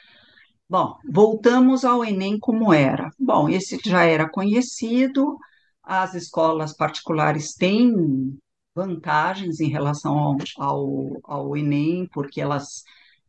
Bom, 0.69 0.97
voltamos 1.11 1.85
ao 1.85 2.05
Enem 2.05 2.39
como 2.41 2.73
era. 2.75 3.11
Bom, 3.19 3.49
esse 3.49 3.79
já 3.85 4.05
era 4.05 4.29
conhecido, 4.31 5.39
as 5.83 6.14
escolas 6.14 6.77
particulares 6.77 7.55
têm 7.55 7.93
vantagens 8.77 9.59
em 9.59 9.68
relação 9.68 10.18
ao, 10.18 10.37
ao, 10.59 11.20
ao 11.24 11.57
Enem, 11.57 12.07
porque 12.12 12.41
elas, 12.41 12.83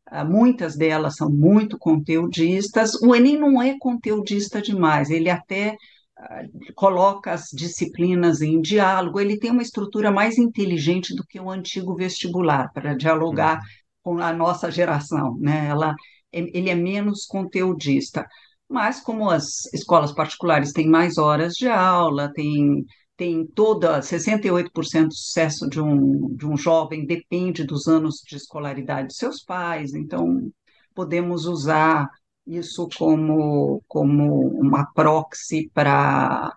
ah, 0.06 0.26
muitas 0.26 0.76
delas 0.76 1.16
são 1.16 1.30
muito 1.30 1.78
conteudistas. 1.80 2.94
O 3.02 3.16
Enem 3.16 3.40
não 3.40 3.62
é 3.62 3.78
conteudista 3.80 4.62
demais, 4.62 5.10
ele 5.10 5.30
até 5.30 5.78
ah, 6.18 6.44
coloca 6.76 7.32
as 7.32 7.46
disciplinas 7.54 8.42
em 8.42 8.60
diálogo, 8.60 9.20
ele 9.20 9.40
tem 9.40 9.52
uma 9.52 9.62
estrutura 9.62 10.12
mais 10.12 10.38
inteligente 10.38 11.16
do 11.16 11.26
que 11.26 11.40
o 11.40 11.50
antigo 11.50 11.96
vestibular, 11.96 12.72
para 12.74 12.94
dialogar 12.96 13.60
com 14.04 14.20
a 14.20 14.34
nossa 14.34 14.70
geração, 14.72 15.38
né? 15.40 15.68
Ela, 15.68 15.96
ele 16.32 16.70
é 16.70 16.76
menos 16.76 17.26
conteudista. 17.26 18.26
Mas 18.70 19.00
como 19.00 19.30
as 19.30 19.66
escolas 19.74 20.12
particulares 20.14 20.74
têm 20.74 20.88
mais 20.90 21.18
horas 21.18 21.54
de 21.54 21.68
aula, 21.70 22.32
tem, 22.34 22.86
tem 23.18 23.46
toda, 23.48 24.02
68% 24.02 25.10
do 25.10 25.16
sucesso 25.16 25.70
de 25.70 25.82
um, 25.82 26.36
de 26.36 26.46
um 26.48 26.56
jovem 26.58 27.06
depende 27.06 27.64
dos 27.66 27.88
anos 27.88 28.22
de 28.28 28.38
escolaridade 28.38 29.10
de 29.10 29.16
seus 29.16 29.44
pais, 29.44 29.94
então 29.96 30.52
podemos 30.96 31.46
usar 31.46 32.08
isso 32.46 32.88
como, 32.98 33.84
como 33.88 34.48
uma 34.60 34.86
proxy 34.94 35.70
para 35.74 36.56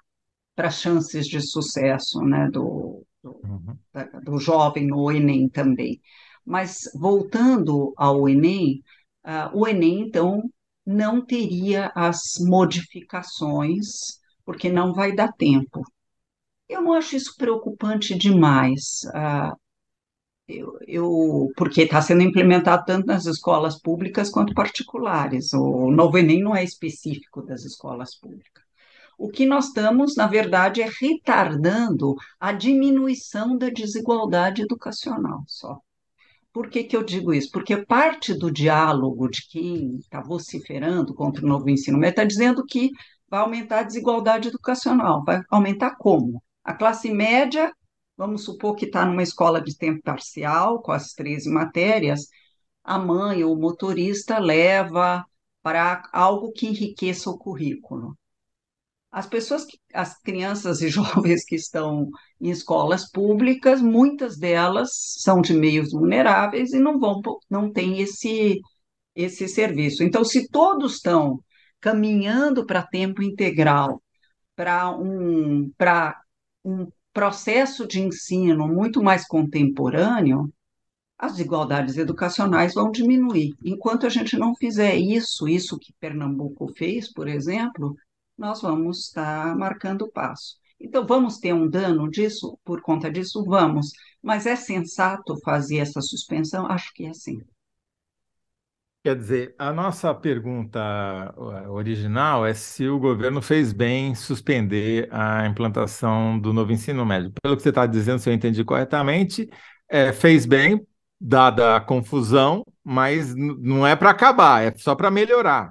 para 0.54 0.70
chances 0.70 1.26
de 1.26 1.40
sucesso, 1.40 2.20
né, 2.22 2.48
do, 2.50 3.04
do, 3.22 3.44
Uhum. 3.44 3.78
da- 3.92 4.04
do 4.24 4.38
jovem 4.38 4.86
no 4.86 5.11
Enem 5.11 5.48
também. 5.48 6.00
Mas 6.44 6.80
voltando 6.94 7.92
ao 7.96 8.28
Enem, 8.28 8.82
uh, 9.24 9.56
o 9.58 9.66
Enem, 9.66 10.02
então, 10.02 10.42
não 10.84 11.24
teria 11.24 11.92
as 11.94 12.20
modificações, 12.40 13.86
porque 14.44 14.70
não 14.70 14.92
vai 14.92 15.14
dar 15.14 15.32
tempo. 15.32 15.82
Eu 16.70 16.82
não 16.82 16.92
acho 16.92 17.16
isso 17.16 17.34
preocupante 17.36 18.16
demais. 18.16 19.00
Uh, 19.06 19.56
eu, 20.48 20.78
eu, 20.86 21.52
porque 21.56 21.82
está 21.82 22.00
sendo 22.00 22.22
implementado 22.22 22.84
tanto 22.86 23.06
nas 23.06 23.26
escolas 23.26 23.80
públicas 23.80 24.30
quanto 24.30 24.54
particulares. 24.54 25.52
O 25.52 25.90
novo 25.90 26.16
Enem 26.16 26.42
não 26.42 26.54
é 26.54 26.62
específico 26.62 27.42
das 27.42 27.64
escolas 27.64 28.16
públicas. 28.16 28.64
O 29.18 29.28
que 29.28 29.44
nós 29.46 29.66
estamos, 29.66 30.14
na 30.16 30.28
verdade, 30.28 30.80
é 30.80 30.88
retardando 31.00 32.14
a 32.38 32.52
diminuição 32.52 33.58
da 33.58 33.68
desigualdade 33.68 34.62
educacional 34.62 35.42
só. 35.48 35.76
Por 36.52 36.70
que, 36.70 36.84
que 36.84 36.96
eu 36.96 37.02
digo 37.02 37.34
isso? 37.34 37.50
Porque 37.50 37.84
parte 37.84 38.32
do 38.32 38.50
diálogo 38.50 39.28
de 39.28 39.46
quem 39.48 39.96
está 39.96 40.20
vociferando 40.20 41.14
contra 41.14 41.44
o 41.44 41.48
novo 41.48 41.68
ensino 41.68 41.98
médio 41.98 42.12
está 42.12 42.24
dizendo 42.24 42.64
que 42.64 42.90
vai 43.28 43.40
aumentar 43.40 43.80
a 43.80 43.84
desigualdade 43.84 44.48
educacional. 44.48 45.24
Vai 45.24 45.42
aumentar 45.50 45.96
como? 45.96 46.40
A 46.70 46.72
classe 46.72 47.12
média 47.12 47.72
vamos 48.16 48.44
supor 48.44 48.76
que 48.76 48.84
está 48.84 49.04
numa 49.04 49.24
escola 49.24 49.60
de 49.60 49.76
tempo 49.76 50.00
parcial, 50.04 50.80
com 50.80 50.92
as 50.92 51.14
13 51.14 51.50
matérias, 51.50 52.28
a 52.84 52.96
mãe 52.96 53.42
ou 53.42 53.54
o 53.54 53.60
motorista 53.60 54.38
leva 54.38 55.24
para 55.62 56.00
algo 56.12 56.52
que 56.52 56.68
enriqueça 56.68 57.28
o 57.28 57.36
currículo. 57.36 58.16
As 59.10 59.26
pessoas, 59.26 59.64
que, 59.64 59.80
as 59.92 60.16
crianças 60.22 60.80
e 60.80 60.86
jovens 60.90 61.44
que 61.44 61.56
estão 61.56 62.08
em 62.40 62.50
escolas 62.50 63.10
públicas, 63.10 63.82
muitas 63.82 64.38
delas 64.38 64.90
são 64.94 65.40
de 65.40 65.52
meios 65.52 65.90
vulneráveis 65.90 66.72
e 66.72 66.78
não 66.78 67.00
vão, 67.00 67.20
não 67.50 67.72
têm 67.72 68.00
esse 68.00 68.60
esse 69.12 69.48
serviço. 69.48 70.04
Então, 70.04 70.24
se 70.24 70.48
todos 70.48 70.94
estão 70.94 71.42
caminhando 71.80 72.64
para 72.64 72.86
tempo 72.86 73.22
integral, 73.22 74.00
para 74.54 74.90
um 74.96 75.68
para 75.76 76.20
um 76.64 76.86
processo 77.12 77.86
de 77.86 78.00
ensino 78.00 78.68
muito 78.68 79.02
mais 79.02 79.26
contemporâneo, 79.26 80.52
as 81.18 81.32
desigualdades 81.32 81.96
educacionais 81.98 82.74
vão 82.74 82.90
diminuir. 82.90 83.54
Enquanto 83.62 84.06
a 84.06 84.08
gente 84.08 84.38
não 84.38 84.54
fizer 84.54 84.96
isso, 84.96 85.46
isso 85.48 85.78
que 85.78 85.92
Pernambuco 86.00 86.72
fez, 86.76 87.12
por 87.12 87.28
exemplo, 87.28 87.94
nós 88.38 88.62
vamos 88.62 89.06
estar 89.06 89.54
marcando 89.56 90.02
o 90.02 90.11
passo. 90.11 90.56
Então, 90.80 91.06
vamos 91.06 91.38
ter 91.38 91.52
um 91.52 91.68
dano 91.68 92.11
disso 92.11 92.58
por 92.64 92.80
conta 92.80 93.11
disso? 93.11 93.44
Vamos. 93.44 93.90
Mas 94.22 94.46
é 94.46 94.56
sensato 94.56 95.38
fazer 95.44 95.78
essa 95.78 96.00
suspensão? 96.00 96.66
Acho 96.66 96.90
que 96.94 97.04
é 97.04 97.12
sim. 97.12 97.38
Quer 99.03 99.16
dizer, 99.16 99.55
a 99.59 99.72
nossa 99.72 100.14
pergunta 100.14 101.34
original 101.70 102.44
é 102.44 102.53
se 102.53 102.86
o 102.86 102.98
governo 102.98 103.40
fez 103.40 103.72
bem 103.72 104.14
suspender 104.14 105.09
a 105.11 105.46
implantação 105.46 106.38
do 106.38 106.53
novo 106.53 106.70
ensino 106.70 107.07
médio. 107.07 107.32
Pelo 107.42 107.57
que 107.57 107.62
você 107.62 107.70
está 107.70 107.86
dizendo, 107.86 108.18
se 108.18 108.28
eu 108.28 108.34
entendi 108.34 108.62
corretamente, 108.62 109.48
é, 109.88 110.12
fez 110.12 110.44
bem, 110.44 110.86
dada 111.18 111.76
a 111.76 111.80
confusão, 111.80 112.62
mas 112.84 113.34
não 113.34 113.86
é 113.86 113.96
para 113.96 114.11
acabar, 114.11 114.62
é 114.64 114.74
só 114.76 114.94
para 114.94 115.11
melhorar. 115.11 115.70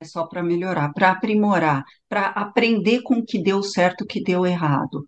É 0.00 0.06
só 0.06 0.24
para 0.26 0.42
melhorar, 0.42 0.94
para 0.94 1.10
aprimorar, 1.10 1.84
para 2.08 2.28
aprender 2.28 3.02
com 3.02 3.16
o 3.16 3.24
que 3.24 3.38
deu 3.42 3.62
certo, 3.62 4.04
o 4.04 4.06
que 4.06 4.22
deu 4.22 4.46
errado. 4.46 5.06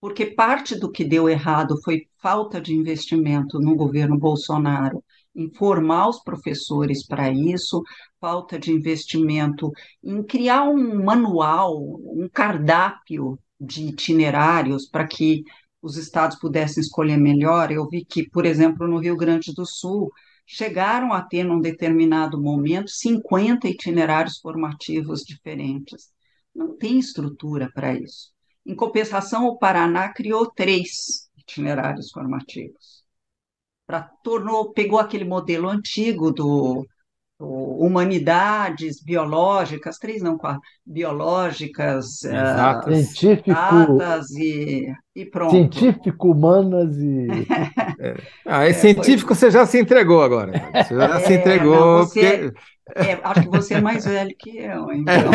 Porque 0.00 0.26
parte 0.26 0.78
do 0.78 0.88
que 0.88 1.04
deu 1.04 1.28
errado 1.28 1.74
foi 1.82 2.06
falta 2.22 2.60
de 2.60 2.72
investimento 2.72 3.58
no 3.58 3.74
governo 3.74 4.16
Bolsonaro 4.16 5.02
informar 5.34 6.08
os 6.08 6.22
professores 6.22 7.06
para 7.06 7.30
isso, 7.30 7.82
falta 8.20 8.58
de 8.58 8.72
investimento 8.72 9.70
em 10.02 10.22
criar 10.22 10.64
um 10.64 11.04
manual, 11.04 11.78
um 11.78 12.28
cardápio 12.32 13.38
de 13.60 13.88
itinerários 13.88 14.88
para 14.88 15.06
que 15.06 15.42
os 15.82 15.96
estados 15.96 16.38
pudessem 16.38 16.80
escolher 16.80 17.16
melhor. 17.16 17.70
Eu 17.70 17.88
vi 17.88 18.04
que, 18.04 18.28
por 18.28 18.44
exemplo, 18.44 18.86
no 18.86 18.98
Rio 18.98 19.16
Grande 19.16 19.52
do 19.54 19.66
Sul, 19.66 20.10
chegaram 20.46 21.12
a 21.12 21.22
ter, 21.22 21.44
num 21.44 21.60
determinado 21.60 22.40
momento, 22.40 22.90
50 22.90 23.68
itinerários 23.68 24.38
formativos 24.38 25.22
diferentes. 25.22 26.10
Não 26.54 26.76
tem 26.76 26.98
estrutura 26.98 27.70
para 27.72 27.94
isso. 27.94 28.32
Em 28.66 28.74
compensação, 28.74 29.46
o 29.46 29.58
Paraná 29.58 30.12
criou 30.12 30.50
três 30.50 31.30
itinerários 31.36 32.10
formativos 32.10 32.99
para 33.90 34.02
tornou, 34.22 34.72
pegou 34.72 35.00
aquele 35.00 35.24
modelo 35.24 35.68
antigo 35.68 36.30
do, 36.30 36.86
do, 36.86 36.89
humanidades 37.40 39.02
biológicas, 39.02 39.96
três 39.96 40.22
não, 40.22 40.36
quatro, 40.36 40.60
biológicas, 40.84 42.20
uh, 42.24 42.84
científico, 42.86 43.50
e, 44.38 44.92
e 45.16 45.24
pronto. 45.24 45.52
Científico, 45.52 46.32
humanas 46.32 46.96
e. 46.98 47.28
é. 47.98 48.14
Ah, 48.44 48.68
é, 48.68 48.72
científico 48.74 49.34
foi... 49.34 49.36
você 49.36 49.50
já 49.50 49.64
se 49.64 49.80
entregou 49.80 50.22
agora. 50.22 50.52
Você 50.84 50.94
já 50.94 51.16
é, 51.16 51.20
se 51.20 51.32
entregou. 51.32 51.74
Não, 51.74 51.98
você... 52.04 52.20
porque... 52.20 52.60
É, 52.96 53.20
acho 53.22 53.42
que 53.42 53.48
você 53.48 53.74
é 53.74 53.80
mais 53.80 54.04
velho 54.04 54.34
que 54.36 54.58
eu, 54.58 54.92
então. 54.92 55.30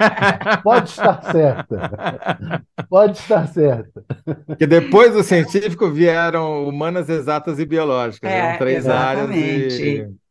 Pode 0.64 0.88
estar 0.88 1.22
certa. 1.30 2.62
Pode 2.88 3.18
estar 3.18 3.46
certa. 3.48 4.02
Porque 4.46 4.66
depois 4.66 5.12
do 5.12 5.22
científico 5.22 5.90
vieram 5.90 6.66
humanas, 6.66 7.10
exatas 7.10 7.58
e 7.58 7.66
biológicas. 7.66 8.30
É, 8.30 8.38
eram 8.38 8.58
três 8.58 8.78
exatamente. 8.78 9.74
áreas. 9.74 9.78
E... 9.78 10.25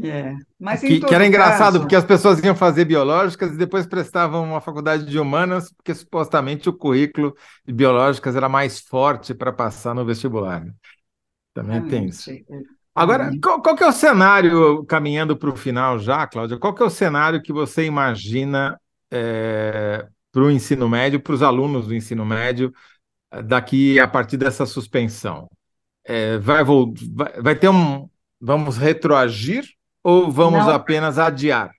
É. 0.00 0.34
Mas 0.58 0.80
que, 0.80 1.00
que 1.00 1.14
era 1.14 1.26
engraçado, 1.26 1.80
porque 1.80 1.94
as 1.94 2.04
pessoas 2.04 2.42
iam 2.42 2.54
fazer 2.54 2.86
biológicas 2.86 3.52
e 3.52 3.58
depois 3.58 3.86
prestavam 3.86 4.42
uma 4.42 4.60
faculdade 4.60 5.04
de 5.04 5.18
humanas, 5.18 5.70
porque 5.72 5.94
supostamente 5.94 6.68
o 6.68 6.72
currículo 6.72 7.36
de 7.66 7.74
biológicas 7.74 8.34
era 8.34 8.48
mais 8.48 8.80
forte 8.80 9.34
para 9.34 9.52
passar 9.52 9.94
no 9.94 10.04
vestibular. 10.04 10.64
Também 11.52 11.86
tem 11.86 12.06
isso. 12.06 12.30
Agora, 12.94 13.30
uhum. 13.30 13.40
qual, 13.40 13.62
qual 13.62 13.76
que 13.76 13.84
é 13.84 13.88
o 13.88 13.92
cenário, 13.92 14.84
caminhando 14.86 15.36
para 15.36 15.50
o 15.50 15.56
final 15.56 15.98
já, 15.98 16.26
Cláudia, 16.26 16.58
qual 16.58 16.74
que 16.74 16.82
é 16.82 16.86
o 16.86 16.90
cenário 16.90 17.42
que 17.42 17.52
você 17.52 17.84
imagina 17.84 18.80
é, 19.10 20.06
para 20.30 20.42
o 20.42 20.50
ensino 20.50 20.88
médio, 20.88 21.20
para 21.20 21.34
os 21.34 21.42
alunos 21.42 21.86
do 21.86 21.94
ensino 21.94 22.24
médio, 22.24 22.72
daqui 23.44 24.00
a 24.00 24.08
partir 24.08 24.38
dessa 24.38 24.64
suspensão? 24.64 25.48
É, 26.04 26.38
vai, 26.38 26.64
vai, 26.64 27.42
vai 27.42 27.56
ter 27.56 27.68
um. 27.68 28.08
Vamos 28.40 28.76
retroagir 28.76 29.64
ou 30.02 30.30
vamos 30.30 30.66
não. 30.66 30.74
apenas 30.74 31.18
adiar? 31.18 31.70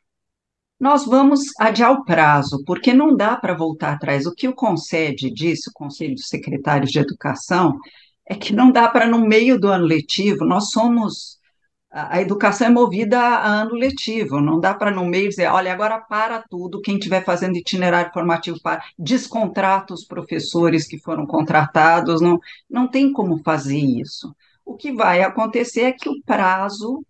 Nós 0.80 1.06
vamos 1.06 1.42
adiar 1.60 1.92
o 1.92 2.04
prazo, 2.04 2.64
porque 2.66 2.94
não 2.94 3.16
dá 3.16 3.38
para 3.38 3.54
voltar 3.54 3.94
atrás. 3.94 4.26
O 4.26 4.34
que 4.34 4.48
o 4.48 4.54
concede 4.54 5.32
disse, 5.32 5.70
o 5.70 5.74
Conselho 5.74 6.16
de 6.16 6.26
Secretários 6.26 6.92
de 6.92 7.00
Educação, 7.00 7.78
é 8.26 8.36
que 8.36 8.54
não 8.54 8.72
dá 8.72 8.88
para, 8.88 9.06
no 9.08 9.20
meio 9.20 9.60
do 9.60 9.68
ano 9.68 9.86
letivo, 9.86 10.46
nós 10.46 10.72
somos. 10.72 11.42
A 11.90 12.20
educação 12.20 12.68
é 12.68 12.70
movida 12.72 13.20
a 13.20 13.62
ano 13.62 13.76
letivo, 13.76 14.42
não 14.42 14.60
dá 14.60 14.74
para 14.74 14.90
no 14.90 15.06
meio 15.06 15.30
dizer, 15.30 15.46
olha, 15.46 15.72
agora 15.72 16.00
para 16.00 16.44
tudo, 16.50 16.82
quem 16.82 16.96
estiver 16.96 17.24
fazendo 17.24 17.56
itinerário 17.56 18.12
formativo 18.12 18.60
para, 18.64 18.82
descontrata 18.98 19.94
os 19.94 20.04
professores 20.04 20.88
que 20.88 20.98
foram 20.98 21.28
contratados, 21.28 22.20
não, 22.20 22.40
não 22.68 22.88
tem 22.88 23.12
como 23.14 23.38
fazer 23.44 23.78
isso. 23.78 24.36
O 24.66 24.76
que 24.76 24.92
vai 24.92 25.22
acontecer 25.22 25.82
é 25.82 25.92
que 25.92 26.10
o 26.10 26.20
prazo 26.26 27.06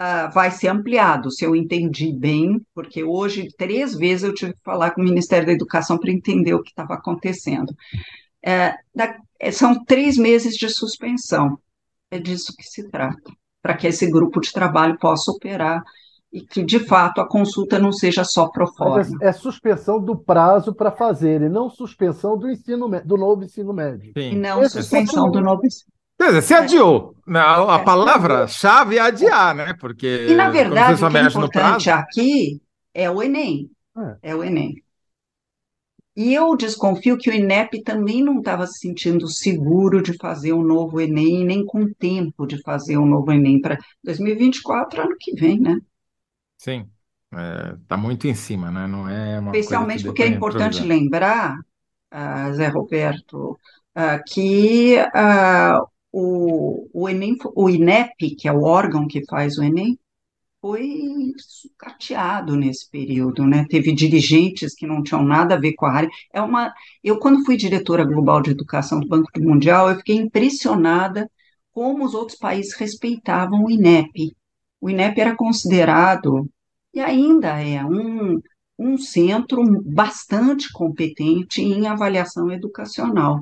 uh, 0.00 0.32
vai 0.32 0.50
ser 0.50 0.68
ampliado, 0.68 1.30
se 1.30 1.44
eu 1.44 1.54
entendi 1.54 2.12
bem, 2.12 2.60
porque 2.74 3.04
hoje, 3.04 3.48
três 3.56 3.94
vezes, 3.94 4.24
eu 4.24 4.34
tive 4.34 4.54
que 4.54 4.62
falar 4.64 4.92
com 4.92 5.02
o 5.02 5.04
Ministério 5.04 5.46
da 5.46 5.52
Educação 5.52 5.98
para 5.98 6.10
entender 6.10 6.54
o 6.54 6.62
que 6.62 6.70
estava 6.70 6.94
acontecendo. 6.94 7.74
É, 8.42 8.74
da, 8.94 9.16
é, 9.38 9.50
são 9.50 9.84
três 9.84 10.16
meses 10.16 10.54
de 10.54 10.68
suspensão. 10.70 11.58
É 12.10 12.18
disso 12.18 12.54
que 12.56 12.64
se 12.64 12.88
trata, 12.88 13.30
para 13.62 13.76
que 13.76 13.86
esse 13.86 14.10
grupo 14.10 14.40
de 14.40 14.50
trabalho 14.52 14.98
possa 14.98 15.30
operar 15.30 15.82
e 16.32 16.40
que, 16.40 16.62
de 16.62 16.78
fato, 16.78 17.20
a 17.20 17.28
consulta 17.28 17.78
não 17.78 17.92
seja 17.92 18.24
só 18.24 18.48
pro 18.48 18.66
forma. 18.66 19.18
É, 19.20 19.28
é, 19.28 19.32
suspensão 19.32 20.00
do 20.00 20.16
prazo 20.16 20.72
para 20.72 20.90
fazer, 20.90 21.42
e 21.42 21.48
não 21.48 21.68
suspensão 21.68 22.38
do 22.38 22.48
ensino 22.48 22.88
do 23.04 23.16
novo 23.16 23.44
ensino 23.44 23.72
médio. 23.72 24.12
Sim. 24.16 24.32
E 24.32 24.36
não 24.36 24.62
Esse 24.62 24.80
suspensão 24.80 25.30
do 25.30 25.40
novo 25.40 25.66
ensino. 25.66 25.92
Quer 26.20 26.26
dizer, 26.26 26.42
se 26.42 26.52
adiou. 26.54 27.16
Né? 27.26 27.40
A, 27.40 27.76
a 27.76 27.80
é. 27.80 27.84
palavra-chave 27.84 28.98
é 28.98 29.00
adiar, 29.00 29.54
né? 29.54 29.74
Porque. 29.80 30.26
E, 30.28 30.34
na 30.34 30.50
verdade, 30.50 31.02
o 31.02 31.10
que 31.10 31.16
é 31.16 31.22
importante 31.22 31.90
aqui 31.90 32.60
é 32.92 33.10
o 33.10 33.22
Enem. 33.22 33.70
É. 33.96 34.30
é 34.30 34.34
o 34.34 34.44
Enem. 34.44 34.74
E 36.14 36.34
eu 36.34 36.54
desconfio 36.56 37.16
que 37.16 37.30
o 37.30 37.32
INEP 37.32 37.82
também 37.82 38.22
não 38.22 38.40
estava 38.40 38.66
se 38.66 38.80
sentindo 38.80 39.26
seguro 39.28 40.02
de 40.02 40.14
fazer 40.18 40.52
um 40.52 40.62
novo 40.62 41.00
Enem, 41.00 41.42
nem 41.42 41.64
com 41.64 41.90
tempo 41.90 42.46
de 42.46 42.60
fazer 42.60 42.98
um 42.98 43.06
novo 43.06 43.32
Enem 43.32 43.58
para 43.58 43.78
2024, 44.04 45.00
ano 45.00 45.16
que 45.18 45.34
vem, 45.34 45.58
né? 45.58 45.78
Sim, 46.58 46.86
está 47.32 47.94
é, 47.94 47.98
muito 47.98 48.26
em 48.28 48.34
cima, 48.34 48.70
né? 48.70 48.86
Não 48.86 49.08
é 49.08 49.38
uma 49.38 49.52
Especialmente 49.52 50.04
porque 50.04 50.24
é 50.24 50.26
importante 50.26 50.82
lembrar, 50.82 51.56
uh, 52.12 52.52
Zé 52.52 52.68
Roberto, 52.68 53.58
uh, 53.96 54.22
que 54.26 54.98
uh, 54.98 55.88
o, 56.12 56.88
o 56.92 57.08
Enem, 57.08 57.36
o 57.54 57.70
INEP, 57.70 58.36
que 58.36 58.48
é 58.48 58.52
o 58.52 58.62
órgão 58.62 59.06
que 59.06 59.24
faz 59.26 59.58
o 59.58 59.62
Enem, 59.62 59.98
foi 60.60 61.32
sucateado 61.38 62.54
nesse 62.54 62.88
período, 62.90 63.46
né? 63.46 63.64
Teve 63.68 63.92
dirigentes 63.94 64.74
que 64.74 64.86
não 64.86 65.02
tinham 65.02 65.24
nada 65.24 65.54
a 65.54 65.58
ver 65.58 65.72
com 65.74 65.86
a 65.86 65.92
área. 65.92 66.10
É 66.32 66.40
uma, 66.42 66.72
eu 67.02 67.18
quando 67.18 67.44
fui 67.44 67.56
diretora 67.56 68.04
global 68.04 68.42
de 68.42 68.50
educação 68.50 69.00
do 69.00 69.08
Banco 69.08 69.30
Mundial, 69.38 69.88
eu 69.88 69.96
fiquei 69.96 70.16
impressionada 70.16 71.30
como 71.72 72.04
os 72.04 72.14
outros 72.14 72.38
países 72.38 72.74
respeitavam 72.74 73.64
o 73.64 73.70
INEP. 73.70 74.36
O 74.80 74.90
INEP 74.90 75.20
era 75.20 75.36
considerado 75.36 76.48
e 76.92 77.00
ainda 77.00 77.60
é 77.62 77.84
um, 77.84 78.40
um 78.78 78.98
centro 78.98 79.62
bastante 79.84 80.70
competente 80.72 81.62
em 81.62 81.86
avaliação 81.86 82.50
educacional. 82.50 83.40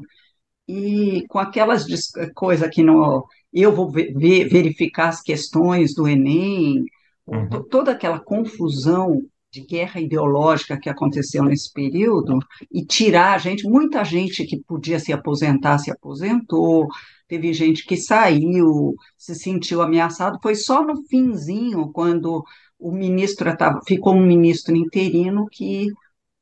E 0.69 1.25
com 1.29 1.39
aquelas 1.39 1.87
coisas 2.35 2.69
que 2.71 2.83
não, 2.83 3.25
eu 3.53 3.75
vou 3.75 3.91
ver, 3.91 4.12
verificar 4.14 5.09
as 5.09 5.23
questões 5.23 5.95
do 5.95 6.07
Enem, 6.07 6.85
uhum. 7.27 7.62
toda 7.71 7.93
aquela 7.93 8.21
confusão 8.21 9.23
de 9.51 9.62
guerra 9.62 10.01
ideológica 10.01 10.79
que 10.79 10.91
aconteceu 10.91 11.43
nesse 11.43 11.73
período 11.73 12.39
e 12.71 12.85
tirar 12.85 13.35
a 13.35 13.39
gente, 13.39 13.66
muita 13.66 14.05
gente 14.05 14.45
que 14.45 14.62
podia 14.62 15.01
se 15.01 15.12
aposentar 15.12 15.79
se 15.79 15.91
aposentou, 15.91 16.87
teve 17.27 17.53
gente 17.53 17.85
que 17.87 17.97
saiu, 17.97 18.95
se 19.16 19.35
sentiu 19.35 19.81
ameaçado, 19.81 20.39
foi 20.43 20.55
só 20.55 20.85
no 20.85 21.03
finzinho, 21.07 21.91
quando 21.93 22.45
o 22.79 22.93
ministro 22.93 23.55
tava, 23.57 23.81
ficou 23.87 24.14
um 24.14 24.27
ministro 24.27 24.77
interino 24.77 25.47
que 25.51 25.89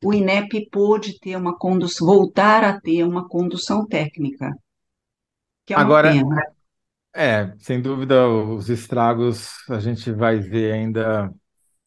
o 0.04 0.12
INEP 0.12 0.68
pôde 0.70 1.18
ter 1.18 1.36
uma 1.36 1.56
condução, 1.56 2.06
voltar 2.06 2.64
a 2.64 2.80
ter 2.80 3.04
uma 3.04 3.28
condução 3.28 3.86
técnica, 3.86 4.54
que 5.64 5.74
é 5.74 5.76
Agora, 5.76 6.12
pena. 6.12 6.42
É, 7.14 7.54
sem 7.58 7.80
dúvida, 7.80 8.28
os 8.28 8.68
estragos 8.68 9.48
a 9.70 9.80
gente 9.80 10.12
vai 10.12 10.38
ver 10.38 10.72
ainda 10.72 11.32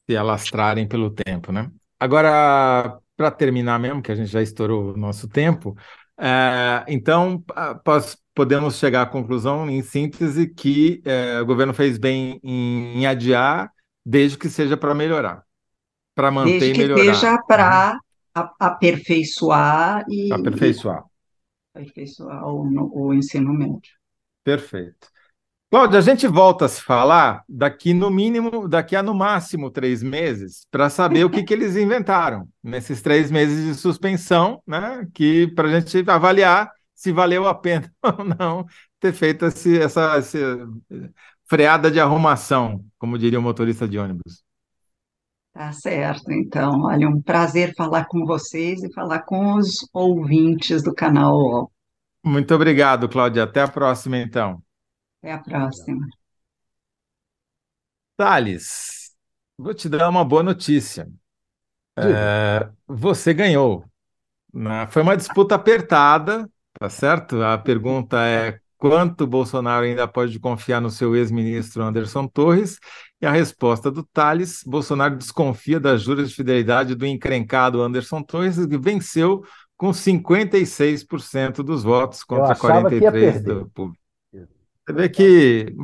se 0.10 0.18
alastrarem 0.18 0.88
pelo 0.88 1.12
tempo, 1.12 1.52
né? 1.52 1.70
Agora, 2.00 2.98
para 3.16 3.30
terminar 3.30 3.80
mesmo, 3.80 4.02
que 4.02 4.12
a 4.12 4.16
gente 4.16 4.32
já 4.32 4.42
estourou 4.42 4.94
o 4.94 4.98
nosso 4.98 5.28
tempo, 5.28 5.78
é, 6.20 6.84
então 6.88 7.44
podemos 8.34 8.78
chegar 8.78 9.04
à 9.04 9.06
conclusão, 9.06 9.70
em 9.70 9.82
síntese, 9.84 10.48
que 10.48 11.02
é, 11.06 11.40
o 11.42 11.46
governo 11.46 11.74
fez 11.74 11.98
bem 11.98 12.40
em, 12.44 13.00
em 13.00 13.06
adiar, 13.06 13.72
desde 14.06 14.38
que 14.38 14.50
seja 14.50 14.76
para 14.76 14.96
melhorar, 14.96 15.44
para 16.20 16.32
manter 16.32 16.60
Desde 16.60 16.70
e 16.70 16.74
que 16.74 16.80
melhorar. 16.80 17.04
seja 17.16 17.38
para 17.48 18.00
aperfeiçoar 18.60 20.04
e 20.10 20.34
Aperfeiçoar. 20.34 21.06
aperfeiçoar 21.74 22.46
o, 22.46 23.08
o 23.08 23.14
ensino 23.14 23.54
médio. 23.54 23.92
Perfeito. 24.44 25.08
Cláudia, 25.72 26.00
a 26.00 26.02
gente 26.02 26.28
volta 26.28 26.66
a 26.66 26.68
se 26.70 26.82
falar 26.82 27.44
daqui 27.48 27.94
no 27.94 28.10
mínimo, 28.10 28.68
daqui 28.68 28.96
a 28.96 29.04
no 29.04 29.14
máximo 29.14 29.72
três 29.72 30.04
meses, 30.04 30.66
para 30.72 30.90
saber 30.90 31.24
o 31.24 31.30
que, 31.30 31.44
que 31.44 31.54
eles 31.54 31.76
inventaram 31.78 32.50
nesses 32.64 33.02
três 33.02 33.32
meses 33.32 33.66
de 33.66 33.76
suspensão, 33.80 34.62
né? 34.68 35.08
Que 35.14 35.48
para 35.48 35.70
a 35.70 35.80
gente 35.80 36.10
avaliar 36.10 36.70
se 36.96 37.12
valeu 37.14 37.48
a 37.48 37.56
pena 37.56 37.90
ou 38.04 38.26
não 38.26 38.66
ter 39.00 39.14
feito 39.14 39.46
esse, 39.46 39.80
essa, 39.80 40.18
essa 40.18 40.38
freada 41.48 41.90
de 41.90 42.00
arrumação, 42.00 42.84
como 42.98 43.18
diria 43.18 43.40
o 43.40 43.42
motorista 43.42 43.88
de 43.88 43.98
ônibus. 43.98 44.44
Tá 45.54 45.72
certo, 45.74 46.32
então, 46.32 46.84
olha, 46.84 47.10
um 47.10 47.22
prazer 47.22 47.74
falar 47.76 48.06
com 48.06 48.26
vocês 48.26 48.84
e 48.84 48.94
falar 48.94 49.24
com 49.24 49.56
os 49.56 49.88
ouvintes 49.92 50.84
do 50.84 50.94
canal 50.94 51.36
UOL. 51.36 51.72
Muito 52.24 52.54
obrigado, 52.54 53.10
Cláudia. 53.10 53.44
Até 53.44 53.62
a 53.62 53.68
próxima, 53.68 54.18
então. 54.18 54.62
Até 55.22 55.34
a 55.34 55.40
próxima. 55.40 56.08
Thales, 58.16 59.16
vou 59.58 59.74
te 59.74 59.90
dar 59.90 60.10
uma 60.10 60.24
boa 60.24 60.44
notícia. 60.44 61.10
É, 61.98 62.70
você 62.88 63.34
ganhou. 63.34 63.86
Né? 64.54 64.88
Foi 64.88 65.02
uma 65.02 65.18
disputa 65.18 65.56
apertada, 65.56 66.50
tá 66.80 66.90
certo? 66.90 67.42
A 67.42 67.58
pergunta 67.58 68.18
é 68.26 68.60
quanto 68.80 69.28
Bolsonaro 69.28 69.86
ainda 69.86 70.08
pode 70.08 70.40
confiar 70.40 70.80
no 70.80 70.90
seu 70.90 71.16
ex-ministro 71.16 71.84
Anderson 71.84 72.26
Torres? 72.28 72.80
E 73.22 73.26
a 73.26 73.32
resposta 73.32 73.92
do 73.92 74.04
Thales, 74.04 74.64
Bolsonaro 74.66 75.18
desconfia 75.18 75.80
das 75.80 76.02
juras 76.02 76.30
de 76.30 76.36
fidelidade 76.36 76.96
do 76.96 77.06
encrencado 77.06 77.82
Anderson 77.82 78.24
Torres, 78.24 78.56
que 78.66 78.78
venceu 78.78 79.44
com 79.78 79.90
56% 79.90 81.58
dos 81.62 81.84
votos 81.84 82.24
contra 82.24 82.56
43% 82.56 83.44
do 83.44 83.70
público. 83.70 84.02
Você 84.32 84.94
vê 84.94 85.10
que 85.10 85.76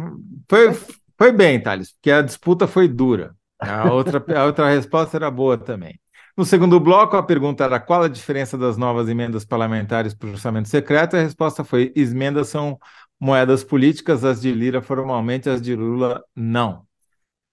foi, 0.49 0.73
foi 1.17 1.31
bem, 1.31 1.61
Thales, 1.61 1.91
porque 1.91 2.09
a 2.09 2.21
disputa 2.21 2.65
foi 2.65 2.87
dura. 2.87 3.35
A 3.59 3.91
outra, 3.91 4.23
a 4.37 4.45
outra 4.45 4.69
resposta 4.69 5.17
era 5.17 5.29
boa 5.29 5.57
também. 5.57 5.99
No 6.37 6.43
segundo 6.43 6.79
bloco, 6.81 7.15
a 7.15 7.23
pergunta 7.23 7.63
era 7.63 7.79
qual 7.79 8.03
a 8.03 8.09
diferença 8.09 8.57
das 8.57 8.75
novas 8.75 9.07
emendas 9.07 9.45
parlamentares 9.45 10.13
para 10.13 10.27
o 10.27 10.31
orçamento 10.33 10.67
secreto, 10.67 11.15
a 11.15 11.21
resposta 11.21 11.63
foi: 11.63 11.93
emendas 11.95 12.49
são 12.49 12.77
moedas 13.17 13.63
políticas, 13.63 14.25
as 14.25 14.41
de 14.41 14.51
Lira 14.51 14.81
formalmente, 14.81 15.49
as 15.49 15.61
de 15.61 15.75
Lula 15.75 16.21
não. 16.35 16.85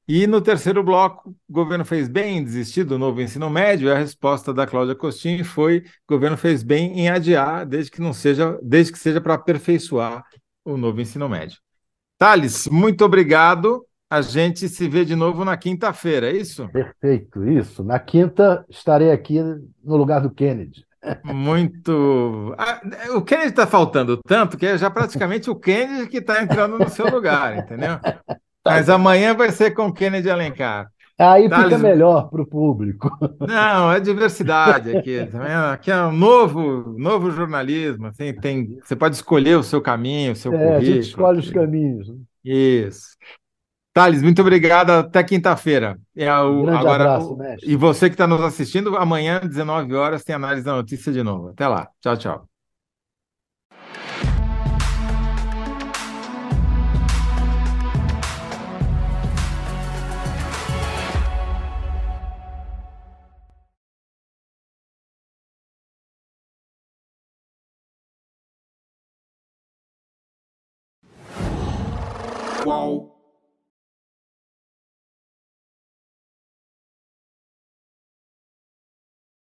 E 0.08 0.26
no 0.26 0.40
terceiro 0.40 0.82
bloco, 0.82 1.30
o 1.48 1.52
governo 1.52 1.84
fez 1.84 2.08
bem 2.08 2.38
em 2.38 2.44
desistir 2.44 2.82
do 2.82 2.98
novo 2.98 3.22
ensino 3.22 3.48
médio, 3.48 3.88
e 3.88 3.92
a 3.92 3.96
resposta 3.96 4.52
da 4.52 4.66
Cláudia 4.66 4.96
Costin 4.96 5.44
foi: 5.44 5.78
o 5.78 6.14
governo 6.14 6.36
fez 6.36 6.64
bem 6.64 6.98
em 6.98 7.08
adiar, 7.08 7.64
desde 7.64 7.88
que 7.88 8.00
não 8.00 8.12
seja, 8.12 8.58
desde 8.60 8.92
que 8.92 8.98
seja 8.98 9.20
para 9.20 9.34
aperfeiçoar 9.34 10.24
o 10.64 10.76
novo 10.76 11.00
ensino 11.00 11.28
médio. 11.28 11.58
Thales, 12.18 12.66
muito 12.66 13.04
obrigado. 13.04 13.86
A 14.12 14.20
gente 14.20 14.68
se 14.68 14.86
vê 14.90 15.06
de 15.06 15.16
novo 15.16 15.42
na 15.42 15.56
quinta-feira, 15.56 16.30
é 16.30 16.36
isso? 16.36 16.68
Perfeito, 16.68 17.48
isso. 17.48 17.82
Na 17.82 17.98
quinta 17.98 18.62
estarei 18.68 19.10
aqui 19.10 19.40
no 19.82 19.96
lugar 19.96 20.20
do 20.20 20.28
Kennedy. 20.28 20.84
Muito. 21.24 22.54
Ah, 22.58 22.82
o 23.16 23.22
Kennedy 23.22 23.48
está 23.48 23.66
faltando 23.66 24.18
tanto 24.18 24.58
que 24.58 24.66
é 24.66 24.76
já 24.76 24.90
praticamente 24.90 25.48
o 25.48 25.56
Kennedy 25.56 26.10
que 26.10 26.18
está 26.18 26.42
entrando 26.42 26.78
no 26.78 26.90
seu 26.90 27.08
lugar, 27.08 27.56
entendeu? 27.56 27.98
Mas 28.62 28.90
amanhã 28.90 29.34
vai 29.34 29.50
ser 29.50 29.70
com 29.70 29.86
o 29.86 29.94
Kennedy 29.94 30.28
Alencar. 30.28 30.90
Aí 31.18 31.48
Thales... 31.48 31.64
fica 31.64 31.78
melhor 31.78 32.28
para 32.28 32.42
o 32.42 32.46
público. 32.46 33.10
Não, 33.40 33.92
é 33.92 33.98
diversidade 33.98 34.94
aqui. 34.94 35.24
Tá 35.24 35.72
aqui 35.72 35.90
é 35.90 36.04
um 36.04 36.12
novo, 36.12 36.94
novo 36.98 37.30
jornalismo. 37.30 38.08
Assim, 38.08 38.34
tem, 38.34 38.78
você 38.84 38.94
pode 38.94 39.14
escolher 39.14 39.56
o 39.56 39.62
seu 39.62 39.80
caminho, 39.80 40.32
o 40.32 40.36
seu 40.36 40.52
é, 40.52 40.58
currículo. 40.58 40.76
A 40.76 40.84
gente 40.84 41.00
escolhe 41.00 41.38
os 41.38 41.50
caminhos. 41.50 42.08
Né? 42.10 42.16
Isso. 42.44 43.16
Thales, 43.92 44.22
muito 44.22 44.40
obrigado. 44.40 44.90
Até 44.90 45.22
quinta-feira. 45.22 45.98
É 46.16 46.32
um 46.40 46.62
grande 46.62 46.78
agora, 46.78 47.04
abraço, 47.04 47.36
mestre. 47.36 47.70
E 47.70 47.76
você 47.76 48.08
que 48.08 48.14
está 48.14 48.26
nos 48.26 48.40
assistindo, 48.40 48.96
amanhã, 48.96 49.40
19 49.40 49.94
horas, 49.94 50.24
tem 50.24 50.34
análise 50.34 50.64
da 50.64 50.74
notícia 50.74 51.12
de 51.12 51.22
novo. 51.22 51.50
Até 51.50 51.68
lá. 51.68 51.88
Tchau, 52.00 52.16
tchau. 52.16 52.51